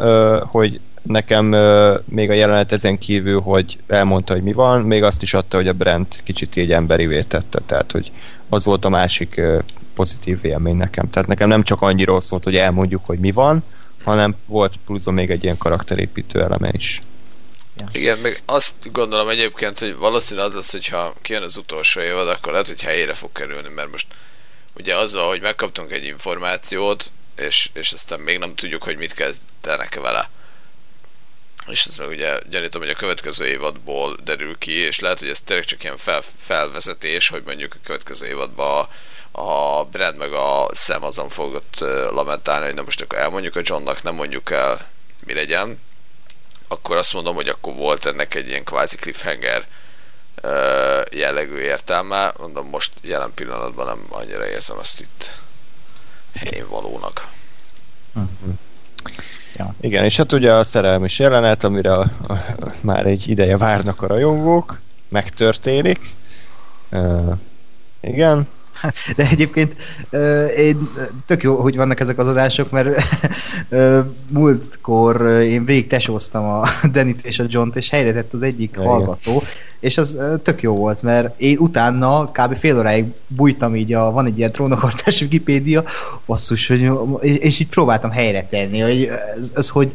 [0.46, 1.46] hogy nekem
[2.04, 5.68] még a jelenet ezen kívül, hogy elmondta, hogy mi van, még azt is adta, hogy
[5.68, 8.12] a Brent kicsit így emberi tette, tehát hogy
[8.48, 9.40] az volt a másik
[9.94, 11.10] pozitív élmény nekem.
[11.10, 13.64] Tehát nekem nem csak annyiról szólt, hogy elmondjuk, hogy mi van,
[14.04, 17.00] hanem volt pluszon még egy ilyen karakterépítő eleme is.
[17.76, 17.86] Ja.
[17.92, 22.52] Igen, meg azt gondolom egyébként, hogy valószínűleg az lesz, hogyha kijön az utolsó évad, akkor
[22.52, 24.06] lehet, hogy helyére fog kerülni, mert most
[24.76, 29.94] ugye azzal, hogy megkaptunk egy információt, és, és aztán még nem tudjuk, hogy mit kezdenek
[29.94, 30.28] vele.
[31.66, 35.40] És ez meg ugye gyanítom, hogy a következő évadból derül ki, és lehet, hogy ez
[35.40, 38.88] tényleg csak ilyen fel, felvezetés, hogy mondjuk a következő évadban
[39.32, 41.78] a, a Brad meg a Sam azon fogott
[42.10, 44.88] lamentálni, hogy na most akkor elmondjuk a Johnnak, nem mondjuk el,
[45.26, 45.80] mi legyen,
[46.68, 49.66] akkor azt mondom, hogy akkor volt ennek egy ilyen kvázi cliffhanger
[51.10, 52.32] jellegű értelme.
[52.38, 55.30] Mondom, most jelen pillanatban nem annyira érzem ezt itt
[56.34, 57.28] helyén valónak.
[58.14, 58.54] Uh-huh.
[59.56, 59.74] Ja.
[59.80, 64.02] Igen, és hát ugye a szerelmes jelenet, amire a, a, a, már egy ideje várnak
[64.02, 66.14] a rajongók, megtörténik.
[66.90, 67.32] Uh,
[68.00, 68.48] igen,
[69.16, 69.76] De egyébként
[70.56, 70.88] én,
[71.26, 73.02] tök jó, hogy vannak ezek az adások, mert
[74.28, 78.86] múltkor én végig tesóztam a Denit és a John-t, és helyre tett az egyik Igen.
[78.86, 79.42] hallgató,
[79.80, 82.56] és az tök jó volt, mert én utána kb.
[82.56, 85.84] fél óráig bújtam így, a, van egy ilyen trónokartás Wikipédia,
[86.26, 86.90] basszus, hogy,
[87.20, 89.92] és így próbáltam helyre tenni, hogy ez, ez hogy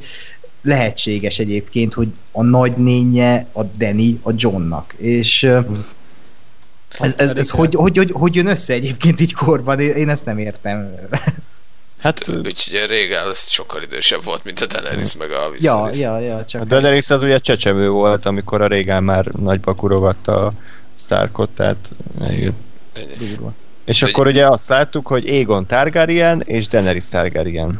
[0.62, 5.48] lehetséges egyébként, hogy a nagynénye a Danny a Johnnak, és
[6.99, 9.80] ez, ez, ez hogy, hogy, hogy, hogy jön össze egyébként így korban?
[9.80, 10.95] Én ezt nem értem.
[11.98, 15.99] Hát, úgyhogy régen ez sokkal idősebb volt, mint a Daenerys meg a Viserys.
[15.99, 19.74] Ja, ja, ja, csak a Daenerys az ugye csecsemő volt, amikor a régen már nagyba
[19.74, 20.52] kurogatta a
[20.95, 21.91] Starkot, tehát...
[22.30, 22.56] Igen.
[23.86, 27.80] És akkor ugye azt láttuk, hogy Aegon Targaryen és Daenerys Targaryen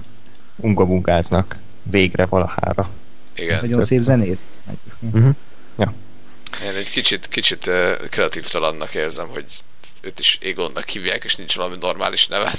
[0.56, 2.90] ungabunkáznak végre valahára.
[3.36, 3.60] Igen.
[3.62, 4.40] Nagyon szép zenét.
[5.00, 5.36] Uh-huh.
[6.92, 9.46] Kicsit, kicsit uh, kreatív talannak érzem, hogy
[10.02, 12.54] őt is Égonnak hívják, és nincs valami normális neve.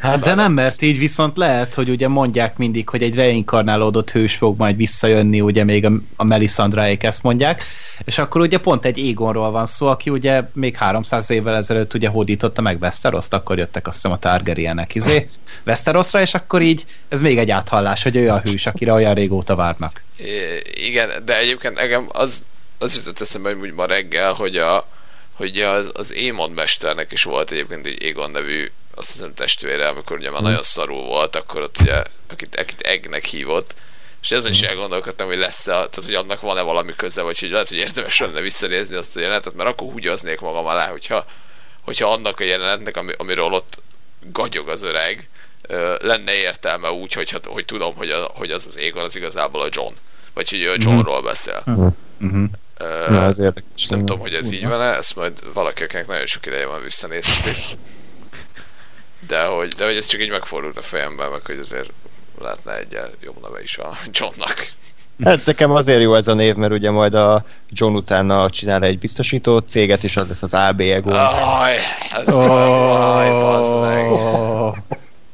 [0.00, 4.34] Hát de nem, mert így viszont lehet, hogy ugye mondják mindig, hogy egy reinkarnálódott hős
[4.34, 7.64] fog majd visszajönni, ugye még a, a Melisandráék ezt mondják,
[8.04, 12.08] és akkor ugye pont egy Égonról van szó, aki ugye még 300 évvel ezelőtt ugye
[12.08, 15.28] hódította meg Westeroszt, akkor jöttek azt hiszem a Targaryenek izé
[15.66, 19.54] Westerosra, és akkor így ez még egy áthallás, hogy ő a hős, akire olyan régóta
[19.54, 20.02] várnak.
[20.18, 22.44] I- igen, de egyébként engem az
[22.78, 24.88] az jutott eszembe, hogy ma reggel, hogy, a,
[25.32, 30.16] hogy az, az Émon mesternek is volt egyébként egy Égon nevű azt hiszem testvére, amikor
[30.16, 30.44] ugye már mm.
[30.44, 33.74] nagyon szarú volt, akkor ott ugye, akit, akit Egnek hívott,
[34.22, 34.68] és ezen is mm.
[34.68, 38.40] elgondolkodtam, hogy lesz-e, tehát hogy annak van-e valami köze, vagy hogy lehet, hogy érdemes lenne
[38.40, 41.26] visszanézni azt a jelenetet, mert akkor húgyoznék magam alá, hogyha,
[41.82, 43.82] hogyha annak a jelenetnek, ami, amiről ott
[44.32, 45.28] gagyog az öreg,
[46.00, 49.68] lenne értelme úgy, hogy, hogy tudom, hogy, a, hogy az az Égon az igazából a
[49.70, 49.92] John.
[50.34, 51.62] Vagy hogy a Johnról beszél.
[51.70, 52.44] Mm-hmm.
[53.08, 53.86] Na, ez érdekes.
[53.86, 57.56] Nem tudom, hogy ez így van-e, ezt majd valaki, akinek nagyon sok ideje van visszanézheti.
[59.26, 61.90] De hogy, de hogy ez csak így megfordult a fejemben, meg hogy azért
[62.40, 64.68] lehetne egy jobb neve is a Johnnak.
[65.24, 68.98] Ez nekem azért jó ez a név, mert ugye majd a John utána csinál egy
[68.98, 71.10] biztosító céget, és az lesz az AB Ego.
[71.10, 71.76] Aj,
[72.10, 74.10] ez oh, meg,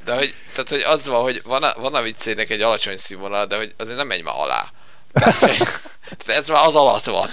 [0.05, 3.47] De hogy, tehát, hogy az van, hogy van a, van a viccének egy alacsony színvonal,
[3.47, 4.69] de hogy azért nem megy már alá.
[5.13, 5.92] Tehát
[6.27, 7.29] ez már az alatt van.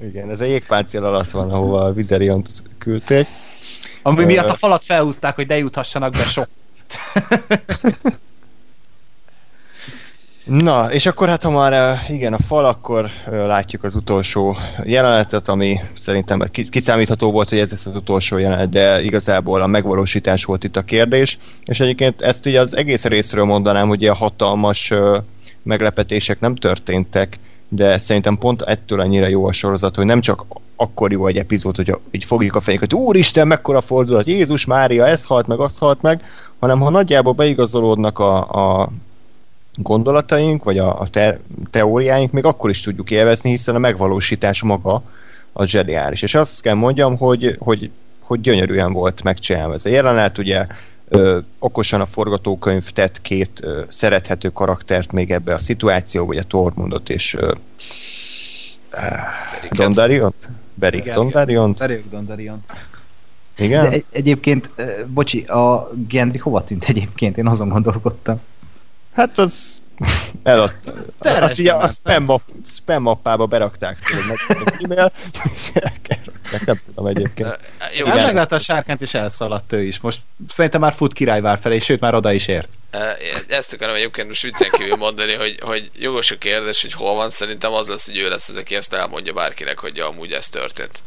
[0.00, 3.26] Igen, ez egy jégpáncél alatt van, ahova a Vizeriont küldték.
[4.02, 6.48] Ami uh, miatt a falat felhúzták, hogy ne juthassanak be sok.
[10.44, 15.80] Na, és akkor hát ha már igen a fal, akkor látjuk az utolsó jelenetet, ami
[15.96, 20.76] szerintem kiszámítható volt, hogy ez lesz az utolsó jelenet, de igazából a megvalósítás volt itt
[20.76, 24.92] a kérdés, és egyébként ezt ugye az egész részről mondanám, hogy a hatalmas
[25.62, 27.38] meglepetések nem történtek,
[27.74, 30.44] de szerintem pont ettől annyira jó a sorozat, hogy nem csak
[30.76, 35.06] akkor jó egy epizód, hogy így fogjuk a fejünket, hogy úristen, mekkora fordulat, Jézus Mária,
[35.06, 36.24] ez halt meg, az halt meg,
[36.58, 38.36] hanem ha nagyjából beigazolódnak a,
[38.82, 38.88] a
[39.74, 41.40] gondolataink, vagy a, a te,
[41.70, 45.02] teóriáink, még akkor is tudjuk élvezni, hiszen a megvalósítás maga
[45.52, 46.22] a zseniális.
[46.22, 47.90] És azt kell mondjam, hogy, hogy,
[48.20, 50.66] hogy gyönyörűen volt megcsinálva ez a jelenet, ugye
[51.08, 56.44] ö, okosan a forgatókönyv tett két ö, szerethető karaktert még ebbe a szituációba, vagy a
[56.44, 57.52] Tormundot és ö,
[58.90, 59.72] Beriket.
[59.72, 60.48] Dondariont?
[60.74, 61.78] Berik Dondariont?
[61.78, 62.72] Berik Dondariont.
[63.56, 63.84] Igen?
[63.84, 64.70] De egy, egyébként,
[65.06, 67.38] bocsi, a Gendry hova tűnt egyébként?
[67.38, 68.40] Én azon gondolkodtam.
[69.12, 69.82] Hát az
[71.18, 72.42] Teljesen Azt így a spam, map,
[72.76, 75.12] spam mappába berakták tőle meg e-mail,
[75.54, 77.58] és elrakták, nem tudom egyébként.
[77.96, 80.00] Jó, Hát meglátta a sárkányt, és elszaladt ő is.
[80.00, 82.68] Most szerintem már fut királyvár felé, sőt már oda is ért.
[83.20, 87.14] ö, ezt akarom egyébként most viccen kívül mondani, hogy, hogy jogos a kérdés, hogy hol
[87.14, 90.48] van, szerintem az lesz, hogy ő lesz az, aki ezt elmondja bárkinek, hogy amúgy ez
[90.48, 91.02] történt.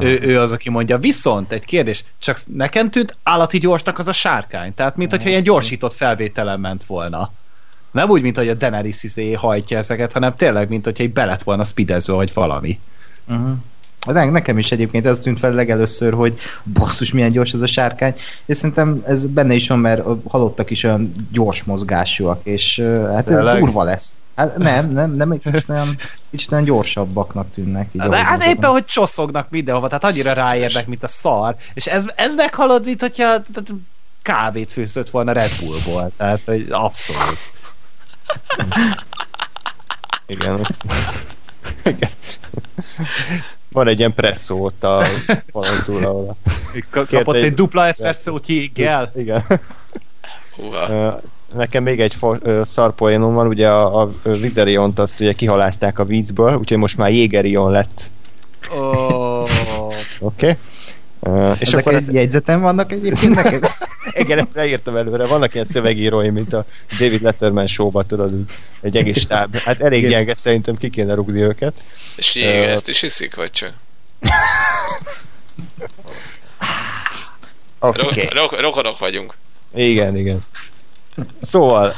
[0.00, 0.98] Ő, ő az, aki mondja.
[0.98, 4.74] Viszont egy kérdés, csak nekem tűnt állati gyorsnak az a sárkány.
[4.74, 7.32] Tehát, mint hogyha ilyen gyorsított felvételen ment volna.
[7.94, 11.64] Nem úgy, mint hogy a Daenerys izé hajtja ezeket, hanem tényleg, mint hogyha belet volna
[11.64, 12.80] speedezve, vagy valami.
[13.28, 13.56] Uh-huh.
[14.06, 16.38] De nekem is egyébként ez tűnt fel legelőször, hogy
[16.72, 18.14] basszus, milyen gyors ez a sárkány,
[18.44, 22.82] és szerintem ez benne is van, mert a halottak is olyan gyors mozgásúak, és
[23.14, 24.18] hát ez durva lesz.
[24.36, 25.96] Hát nem, nem, nem, egy kicsit olyan,
[26.30, 27.88] kicsit olyan gyorsabbaknak tűnnek.
[27.92, 31.56] Így, De hát éppen, hogy csoszognak mindenhova, tehát annyira ráérnek, mint a szar.
[31.74, 33.36] És ez, ez meghalod, mint hogyha
[34.22, 36.10] kávét főzött volna Red Bullból.
[36.16, 37.53] Tehát, hogy abszolút.
[40.26, 40.78] Igen, az...
[41.84, 42.10] Igen.
[43.72, 45.04] Van egy ilyen presszó ott a
[45.52, 46.50] falon túl, ahol a...
[46.90, 49.12] Kapott egy egy- dupla eszpresszót jéggel.
[49.14, 49.42] Igen.
[50.88, 51.08] Ö,
[51.54, 52.16] Nekem még egy
[52.62, 57.70] szarpoénom van, ugye a, a Vizeriont azt ugye kihalázták a vízből, úgyhogy most már Jégerion
[57.70, 58.10] lett,
[58.74, 59.42] Oh.
[59.42, 59.90] oké?
[60.18, 60.56] Okay?
[61.58, 63.70] És Ezek akkor egy jegyzetem vannak egyébként neked?
[64.22, 66.64] igen, ezt leírtam előre, vannak ilyen szövegírói, mint a
[66.98, 68.32] David Letterman show tudod,
[68.80, 69.56] egy egész stáb.
[69.56, 71.72] Hát elég gyenge, szerintem ki kéne rúgni őket.
[72.16, 73.72] És Jéger ezt is hiszik, vagy csak?
[77.78, 78.00] Oké.
[78.00, 78.28] Ro- Okay.
[78.32, 79.34] ro- rokonok vagyunk.
[79.74, 80.44] Igen, igen.
[81.40, 81.92] Szóval,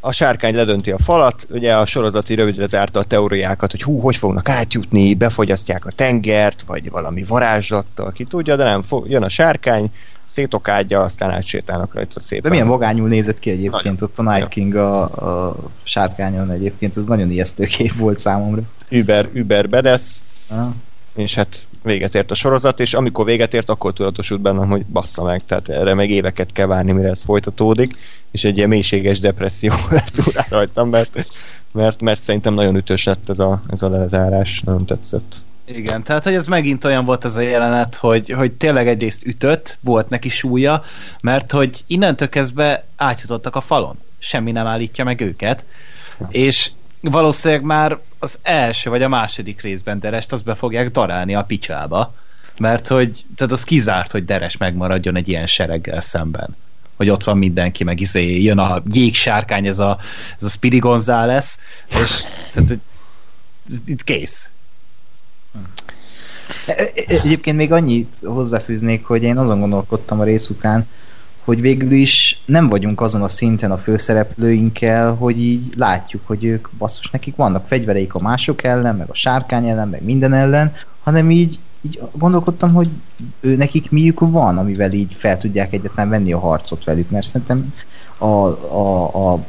[0.00, 4.16] a sárkány ledönti a falat, ugye a sorozati rövidre zárta a teóriákat, hogy hú, hogy
[4.16, 9.28] fognak átjutni, befogyasztják a tengert, vagy valami varázslattal, ki tudja, de nem, fog, jön a
[9.28, 9.92] sárkány,
[10.24, 12.42] szétokádja, aztán átsétálnak rajta szépen.
[12.42, 13.96] De milyen vagányul nézett ki egyébként Nagyon.
[14.00, 14.48] ott a Night.
[14.48, 18.62] King a, a sárkányon egyébként, ez nagyon ijesztő kép volt számomra.
[18.88, 20.66] Über, über bedesz, Ah.
[21.14, 25.22] és hát véget ért a sorozat, és amikor véget ért, akkor tudatosult bennem, hogy bassza
[25.22, 27.96] meg, tehát erre meg éveket kell várni, mire ez folytatódik,
[28.30, 31.26] és egy ilyen mélységes depresszió lett túl rajtam, mert,
[31.72, 35.42] mert, mert szerintem nagyon ütős lett ez a, ez a lezárás, nagyon tetszett.
[35.64, 39.78] Igen, tehát hogy ez megint olyan volt ez a jelenet, hogy, hogy tényleg egyrészt ütött,
[39.80, 40.84] volt neki súlya,
[41.20, 43.98] mert hogy innentől kezdve átjutottak a falon.
[44.18, 45.64] Semmi nem állítja meg őket,
[46.28, 51.42] és valószínűleg már az első vagy a második részben Derest azt be fogják darálni a
[51.42, 52.14] picsába,
[52.58, 56.56] mert hogy tehát az kizárt, hogy Deres megmaradjon egy ilyen sereggel szemben
[56.98, 59.98] hogy ott van mindenki, meg izé, jön a jégsárkány, ez a,
[60.38, 61.58] ez a Speedy González,
[62.02, 62.22] és
[62.52, 62.78] tehát,
[63.86, 64.50] itt kész.
[66.66, 70.86] E- e- Egyébként még annyit hozzáfűznék, hogy én azon gondolkodtam a rész után,
[71.44, 76.68] hogy végül is nem vagyunk azon a szinten a főszereplőinkkel, hogy így látjuk, hogy ők
[76.78, 81.30] basszus, nekik vannak fegyvereik a mások ellen, meg a sárkány ellen, meg minden ellen, hanem
[81.30, 82.88] így, így gondolkodtam, hogy
[83.40, 87.74] ő nekik miük van, amivel így fel tudják egyetlen venni a harcot velük, mert szerintem
[88.18, 89.44] a, a, a,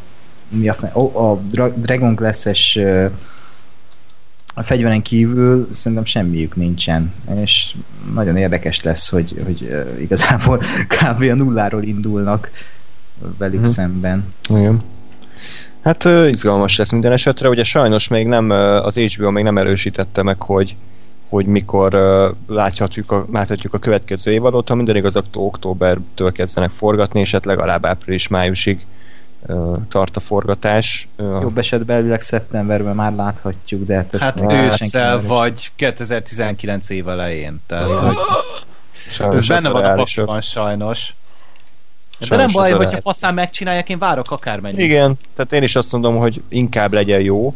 [0.49, 0.99] mi a, a,
[1.29, 2.79] a Dra- Dragon Glass-es
[4.53, 7.75] a fegyveren kívül szerintem semmiük nincsen, és
[8.13, 10.57] nagyon érdekes lesz, hogy, hogy igazából
[10.97, 11.21] kb.
[11.21, 12.51] a nulláról indulnak
[13.37, 13.69] velük Mhm.
[13.69, 14.25] szemben.
[14.49, 14.79] Igen.
[15.83, 18.49] Hát izgalmas lesz minden esetre, ugye sajnos még nem,
[18.83, 20.75] az HBO még nem erősítette meg, hogy
[21.29, 27.19] hogy mikor uh, láthatjuk, a, láthatjuk a következő évadot, ha minden igaz, októbertől kezdenek forgatni,
[27.19, 28.85] és hát legalább április-májusig
[29.47, 31.07] uh, tart a forgatás.
[31.17, 37.61] Uh, Jobb esetben elvileg szeptemberben már láthatjuk, de hát Hát ősszel vagy 2019 év elején.
[37.67, 38.17] Tehát, hogy
[39.11, 41.13] sajnos ez benne van a pakban sajnos.
[42.19, 44.79] De Sajnos nem baj, hogyha faszán megcsinálják, én várok akármennyit.
[44.79, 47.53] Igen, tehát én is azt mondom, hogy inkább legyen jó,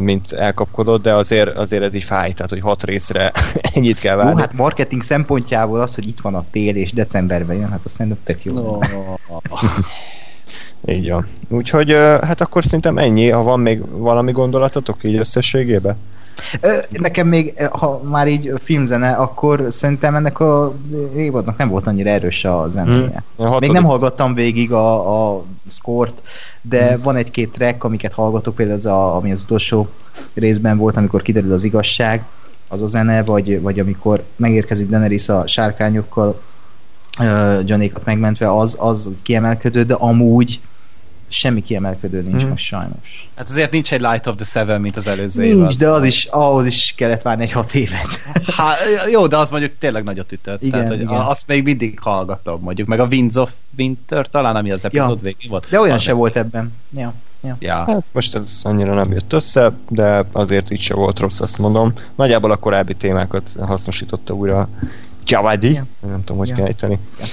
[0.00, 3.32] mint elkapkodott, de azért, azért ez így fáj, tehát hogy hat részre
[3.74, 4.40] ennyit kell várni.
[4.40, 8.20] hát marketing szempontjából az, hogy itt van a tél és decemberben jön, hát azt szerintem
[8.24, 8.54] tök jó.
[8.54, 8.78] No.
[10.86, 11.26] Így van.
[11.48, 11.92] Úgyhogy
[12.22, 15.96] hát akkor szerintem ennyi, ha van még valami gondolatotok így összességében?
[16.90, 20.74] Nekem még, ha már így filmzene, akkor szerintem ennek a
[21.16, 23.22] évadnak nem volt annyira erős a zenéje.
[23.36, 23.56] Hmm.
[23.58, 26.10] Még nem hallgattam végig a, a score
[26.62, 29.88] de van egy-két track, amiket hallgatok, például az, a, ami az utolsó
[30.34, 32.24] részben volt, amikor kiderül az igazság,
[32.68, 36.40] az a zene, vagy, vagy amikor megérkezik Daenerys a sárkányokkal
[37.18, 40.60] uh, Johnny-kat megmentve, az, az kiemelkedő, de amúgy
[41.32, 42.48] semmi kiemelkedő nincs Mhm.
[42.50, 43.28] most sajnos.
[43.36, 45.72] Hát azért nincs egy Light of the Seven, mint az előző Nincs, évad.
[45.74, 48.06] de az is, ahhoz is kellett várni egy hat évet.
[48.56, 48.74] Há,
[49.10, 50.60] jó, de az mondjuk tényleg nagyot ütött.
[50.62, 51.14] Igen, Tehát, hogy igen.
[51.20, 52.88] azt még mindig hallgatom, mondjuk.
[52.88, 55.22] Meg a Winds of Winter talán, ami az epizód Ja.
[55.22, 55.66] végén volt.
[55.70, 56.72] De olyan Az- se volt ebben.
[56.96, 57.56] Ja, ja.
[57.60, 57.74] Ja.
[57.86, 61.92] Hát most ez annyira nem jött össze, de azért így se volt rossz, azt mondom.
[62.14, 64.68] Nagyjából a korábbi témákat hasznosította újra
[65.26, 65.86] Javadi, Ja.
[66.08, 66.54] nem tudom, hogy Ja.
[66.54, 66.98] kell ejteni.
[67.18, 67.24] Ja.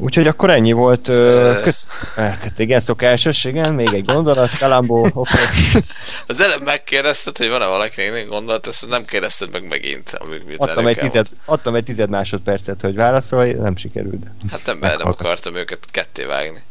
[0.00, 1.08] Úgyhogy akkor ennyi volt.
[1.08, 1.86] ö, Kösz...
[2.14, 5.38] Hát igen, szokásos, igen, még egy gondolat, Kalambó, oké.
[6.26, 10.98] Az előbb megkérdezted, hogy van-e valakinek gondolat, ezt nem kérdezted meg megint, amíg Adtam egy,
[10.98, 14.22] tized, adtam egy tized másodpercet, hogy válaszolj, nem sikerült.
[14.50, 16.62] Hát nem, mert nem akartam őket ketté vágni.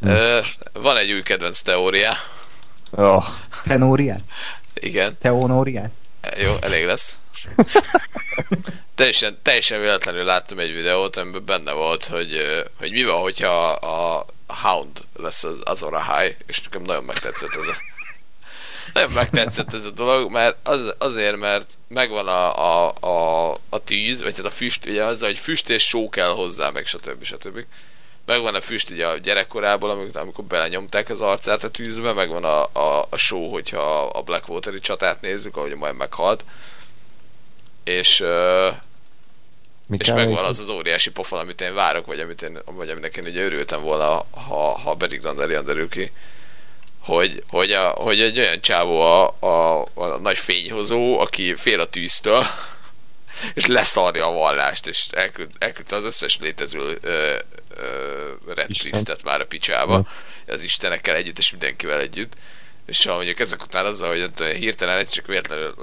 [0.00, 0.08] Hm.
[0.08, 0.40] Ö,
[0.72, 2.12] van egy új kedvenc teóriá.
[2.90, 3.24] Oh,
[3.66, 4.20] Tenóriát?
[4.74, 5.90] Igen, Teonóriát?
[6.42, 7.16] jó, elég lesz.
[8.94, 14.26] teljesen, teljesen véletlenül láttam egy videót, amiben benne volt, hogy, hogy mi van, hogyha a
[14.46, 17.74] Hound lesz az Azora High, és nekem nagyon megtetszett ez a
[18.92, 24.22] nagyon megtetszett ez a dolog, mert az, azért, mert megvan a, a, a, a tűz,
[24.22, 27.24] vagy hát a füst, ugye az, hogy füst és só kell hozzá, meg stb.
[27.24, 27.64] stb.
[28.26, 32.62] Megvan a füst ugye a gyerekkorából, amikor, amikor belenyomták az arcát a tűzbe, megvan a,
[32.72, 36.44] a, a só, hogyha a Blackwateri csatát nézzük, ahogy majd meghalt.
[37.86, 38.24] És,
[39.86, 43.16] mi és megvan az az óriási pofon, amit én várok, vagy, amit én, vagy aminek
[43.16, 46.12] én ugye örültem volna, ha, ha Beric Dondarrion derül ki,
[46.98, 51.84] hogy, hogy, a, hogy egy olyan csávó a, a, a nagy fényhozó, aki fél a
[51.84, 52.46] tűztől,
[53.54, 57.36] és leszarja a vallást, és elküld, elküldte az összes létező ö,
[57.76, 58.90] ö, Red Isten.
[58.90, 60.08] Priestet már a picsába,
[60.46, 62.32] az istenekkel együtt, és mindenkivel együtt.
[62.86, 65.74] És ha mondjuk ezek után azzal, hogy tudom, hirtelen egy csak véletlenül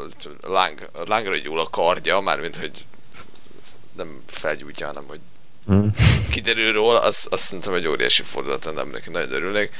[0.42, 2.72] láng, lángra gyúl a kardja, mármint, hogy
[3.96, 5.20] nem felgyújtja, hanem hogy
[5.68, 5.88] Hm.
[6.30, 9.72] kiderül róla, az, azt szerintem egy óriási fordulat, nem neki nagyon örülnék.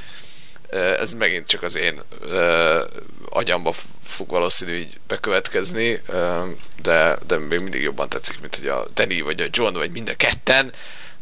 [1.00, 2.82] Ez megint csak az én ö,
[3.30, 3.74] agyamba
[4.04, 6.46] fog valószínű így bekövetkezni, ö,
[6.82, 10.10] de, de még mindig jobban tetszik, mint hogy a Danny vagy a John, vagy mind
[10.10, 10.74] a ketten.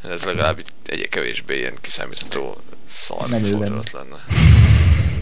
[0.03, 2.57] Ez legalább egyre kevésbé ilyen kiszámítható
[2.89, 4.25] szar fordulat lenne.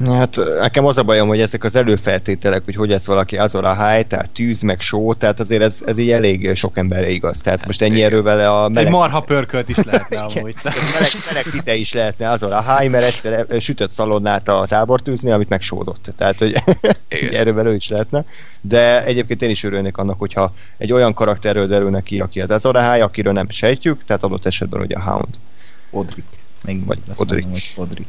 [0.05, 4.07] Hát nekem az a bajom, hogy ezek az előfeltételek, hogy hogy lesz valaki Azora High,
[4.07, 7.41] tehát tűz, meg só, tehát azért ez, ez így elég sok emberre igaz.
[7.41, 8.05] Tehát most ennyi igen.
[8.11, 10.55] erővel a Egy meleg, marha pörkölt is lehetne amúgy.
[10.63, 15.49] meleg, meleg tite is lehetne Azora High, mert egyszer e- sütött szalonnát a tábortűzni, amit
[15.49, 16.09] megsózott.
[16.17, 16.55] Tehát, hogy
[17.31, 18.23] erővel ő is lehetne.
[18.61, 22.91] De egyébként én is örülnék annak, hogyha egy olyan karakterről derülne ki, aki az Azora
[22.91, 25.35] High, akiről nem sejtjük, tehát adott esetben ugye a Hound.
[25.91, 26.25] Podrik.
[26.65, 27.41] Még Vagy azt Podrick.
[27.47, 28.05] mondom, hogy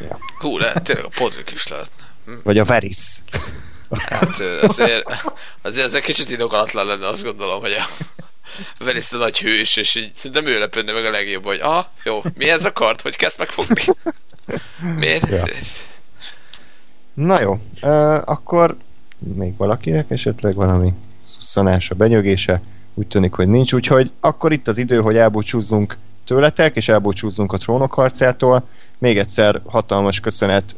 [0.00, 0.18] Podrik.
[0.38, 2.04] Hú, lehet, tényleg a Podrick is lehetne.
[2.42, 3.22] Vagy a Varys.
[3.90, 5.22] Hát azért,
[5.62, 7.72] azért ez egy kicsit indokolatlan lenne, azt gondolom, hogy
[8.78, 11.90] a Veris a nagy hős, és így szerintem ő lepődne meg a legjobb, hogy aha,
[12.04, 13.82] jó, mi ez a kard, hogy kezd megfogni?
[14.96, 15.28] Miért?
[15.28, 15.44] Ja.
[17.14, 17.52] Na jó,
[17.82, 18.76] uh, akkor
[19.18, 20.92] még valakinek esetleg valami
[21.24, 22.60] szusszanása, benyögése,
[22.94, 27.56] úgy tűnik, hogy nincs, úgyhogy akkor itt az idő, hogy elbúcsúzzunk tőletek, és elbúcsúzzunk a
[27.56, 28.68] trónok harcától.
[29.00, 30.76] Még egyszer hatalmas köszönet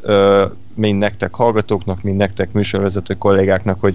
[0.75, 3.95] mind nektek hallgatóknak, mind nektek műsorvezető kollégáknak, hogy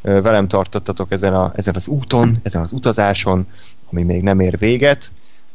[0.00, 3.46] velem tartottatok ezen, a, ezen az úton, ezen az utazáson,
[3.90, 5.10] ami még nem ér véget.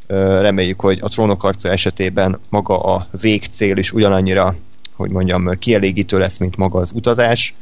[0.08, 4.54] Uh, reméljük, hogy a trónok harca esetében maga a végcél is ugyanannyira
[5.02, 7.54] hogy mondjam, kielégítő lesz, mint maga az utazás,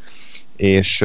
[0.56, 1.04] és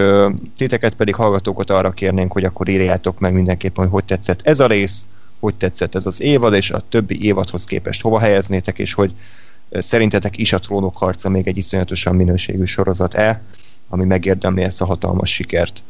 [0.57, 4.67] titeket pedig hallgatókat arra kérnénk, hogy akkor írjátok meg mindenképpen, hogy hogy tetszett ez a
[4.67, 5.05] rész,
[5.39, 9.11] hogy tetszett ez az évad, és a többi évadhoz képest hova helyeznétek, és hogy
[9.71, 13.41] szerintetek is a trónok harca még egy iszonyatosan minőségű sorozat-e,
[13.89, 15.83] ami megérdemli ezt a hatalmas sikert.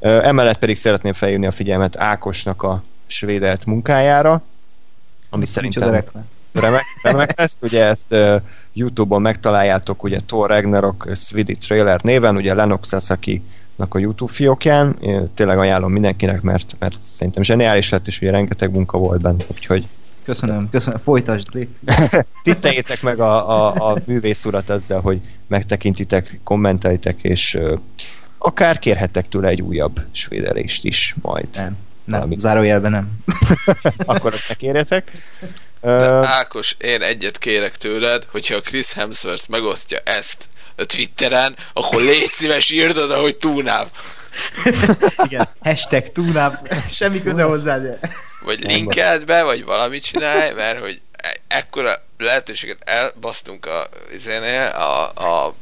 [0.00, 4.42] Emellett pedig szeretném felhívni a figyelmet Ákosnak a svédelt munkájára,
[5.30, 6.24] ami szerintem reklám.
[6.52, 7.56] remek, remek lesz.
[7.60, 8.42] Ugye ezt uh,
[8.72, 13.42] Youtube-on megtaláljátok, ugye Thor Ragnarok Swedish Trailer néven, ugye Lennox sasaki
[13.76, 14.96] a YouTube fiókján.
[15.00, 19.44] Én tényleg ajánlom mindenkinek, mert, mert szerintem zseniális lett, és ugye rengeteg munka volt benne,
[19.54, 19.86] úgyhogy
[20.26, 21.00] Köszönöm, köszönöm.
[21.00, 21.68] Folytasd, légy
[22.42, 27.78] tiszteljétek meg a, a, a művész urat ezzel, hogy megtekintitek, kommentelitek, és uh,
[28.38, 31.48] akár kérhettek tőle egy újabb svédelést is majd.
[31.52, 32.38] Nem, nem, Valami.
[32.38, 33.08] zárójelben nem.
[34.12, 35.12] Akkor azt ne kérjetek.
[35.80, 41.54] De Uh, Ákos, én egyet kérek tőled, hogyha a Chris Hemsworth megosztja ezt a Twitteren,
[41.72, 43.88] akkor légy szíves, írd oda, hogy túlnáv.
[45.26, 45.48] Igen.
[45.60, 46.74] Hashtag túlnáp.
[46.88, 47.98] Semmi köze hozzá, de...
[48.44, 54.66] Vagy Nem linkeld be, vagy valamit csinálj, mert hogy e- ekkora lehetőséget elbasztunk a, izénél,
[54.66, 55.54] a, a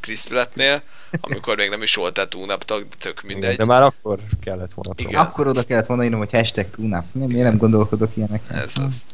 [0.00, 0.82] Chris Prattnél,
[1.20, 3.56] amikor még nem is voltál túnap tag, de tök Igen, mindegy.
[3.56, 4.92] de már akkor kellett volna.
[4.96, 5.10] Igen.
[5.10, 5.30] próbálni.
[5.30, 7.04] Akkor oda kellett volna írnom, hogy hashtag túnap.
[7.12, 8.42] Nem, én nem gondolkodok ilyenek.
[8.50, 9.04] Ez az.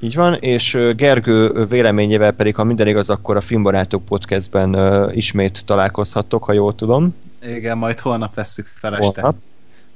[0.00, 4.76] Így van, és Gergő véleményével pedig, ha minden igaz, akkor a Filmbarátok podcastben
[5.14, 7.14] ismét találkozhattok, ha jól tudom.
[7.42, 9.34] Igen, majd holnap vesszük fel este.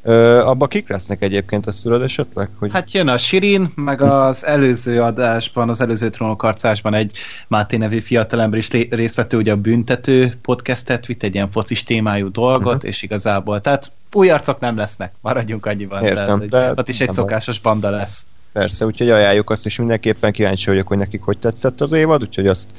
[0.04, 2.48] Ö, abba kik lesznek egyébként, azt tudod esetleg?
[2.58, 2.70] Hogy...
[2.72, 7.18] Hát jön a Sirin, meg az előző adásban, az előző trónok arcásban egy
[7.48, 12.30] Máté nevű fiatalember is részt vett, ugye a büntető podcastet vitt, egy ilyen focis témájú
[12.30, 12.90] dolgot, uh-huh.
[12.90, 16.04] és igazából, tehát új arcok nem lesznek, maradjunk annyiban.
[16.04, 18.26] Értem, tehát, de ott is egy szokásos banda lesz.
[18.52, 22.46] Persze, úgyhogy ajánljuk azt, és mindenképpen kíváncsi vagyok, hogy nekik hogy tetszett az évad, úgyhogy
[22.46, 22.70] azt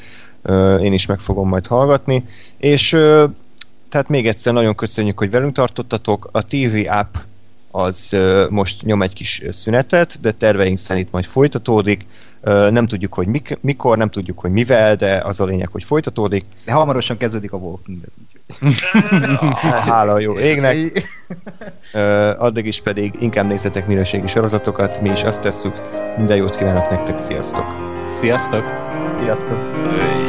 [0.42, 2.26] ö, én is meg fogom majd hallgatni.
[2.58, 3.26] És ö,
[3.94, 6.30] tehát még egyszer nagyon köszönjük, hogy velünk tartottatok.
[6.32, 7.16] A TV app
[7.72, 8.16] az
[8.50, 12.06] most nyom egy kis szünetet, de terveink szerint majd folytatódik.
[12.70, 16.46] Nem tudjuk, hogy mik, mikor, nem tudjuk, hogy mivel, de az a lényeg, hogy folytatódik.
[16.66, 18.74] De hamarosan kezdődik a Walking Dead.
[19.90, 20.78] Hála a jó égnek.
[22.38, 25.74] Addig is pedig inkább nézzetek minőségi sorozatokat, mi is azt tesszük.
[26.18, 27.66] Minden jót kívánok nektek, sziasztok!
[28.08, 28.64] Sziasztok!
[29.22, 30.23] Sziasztok!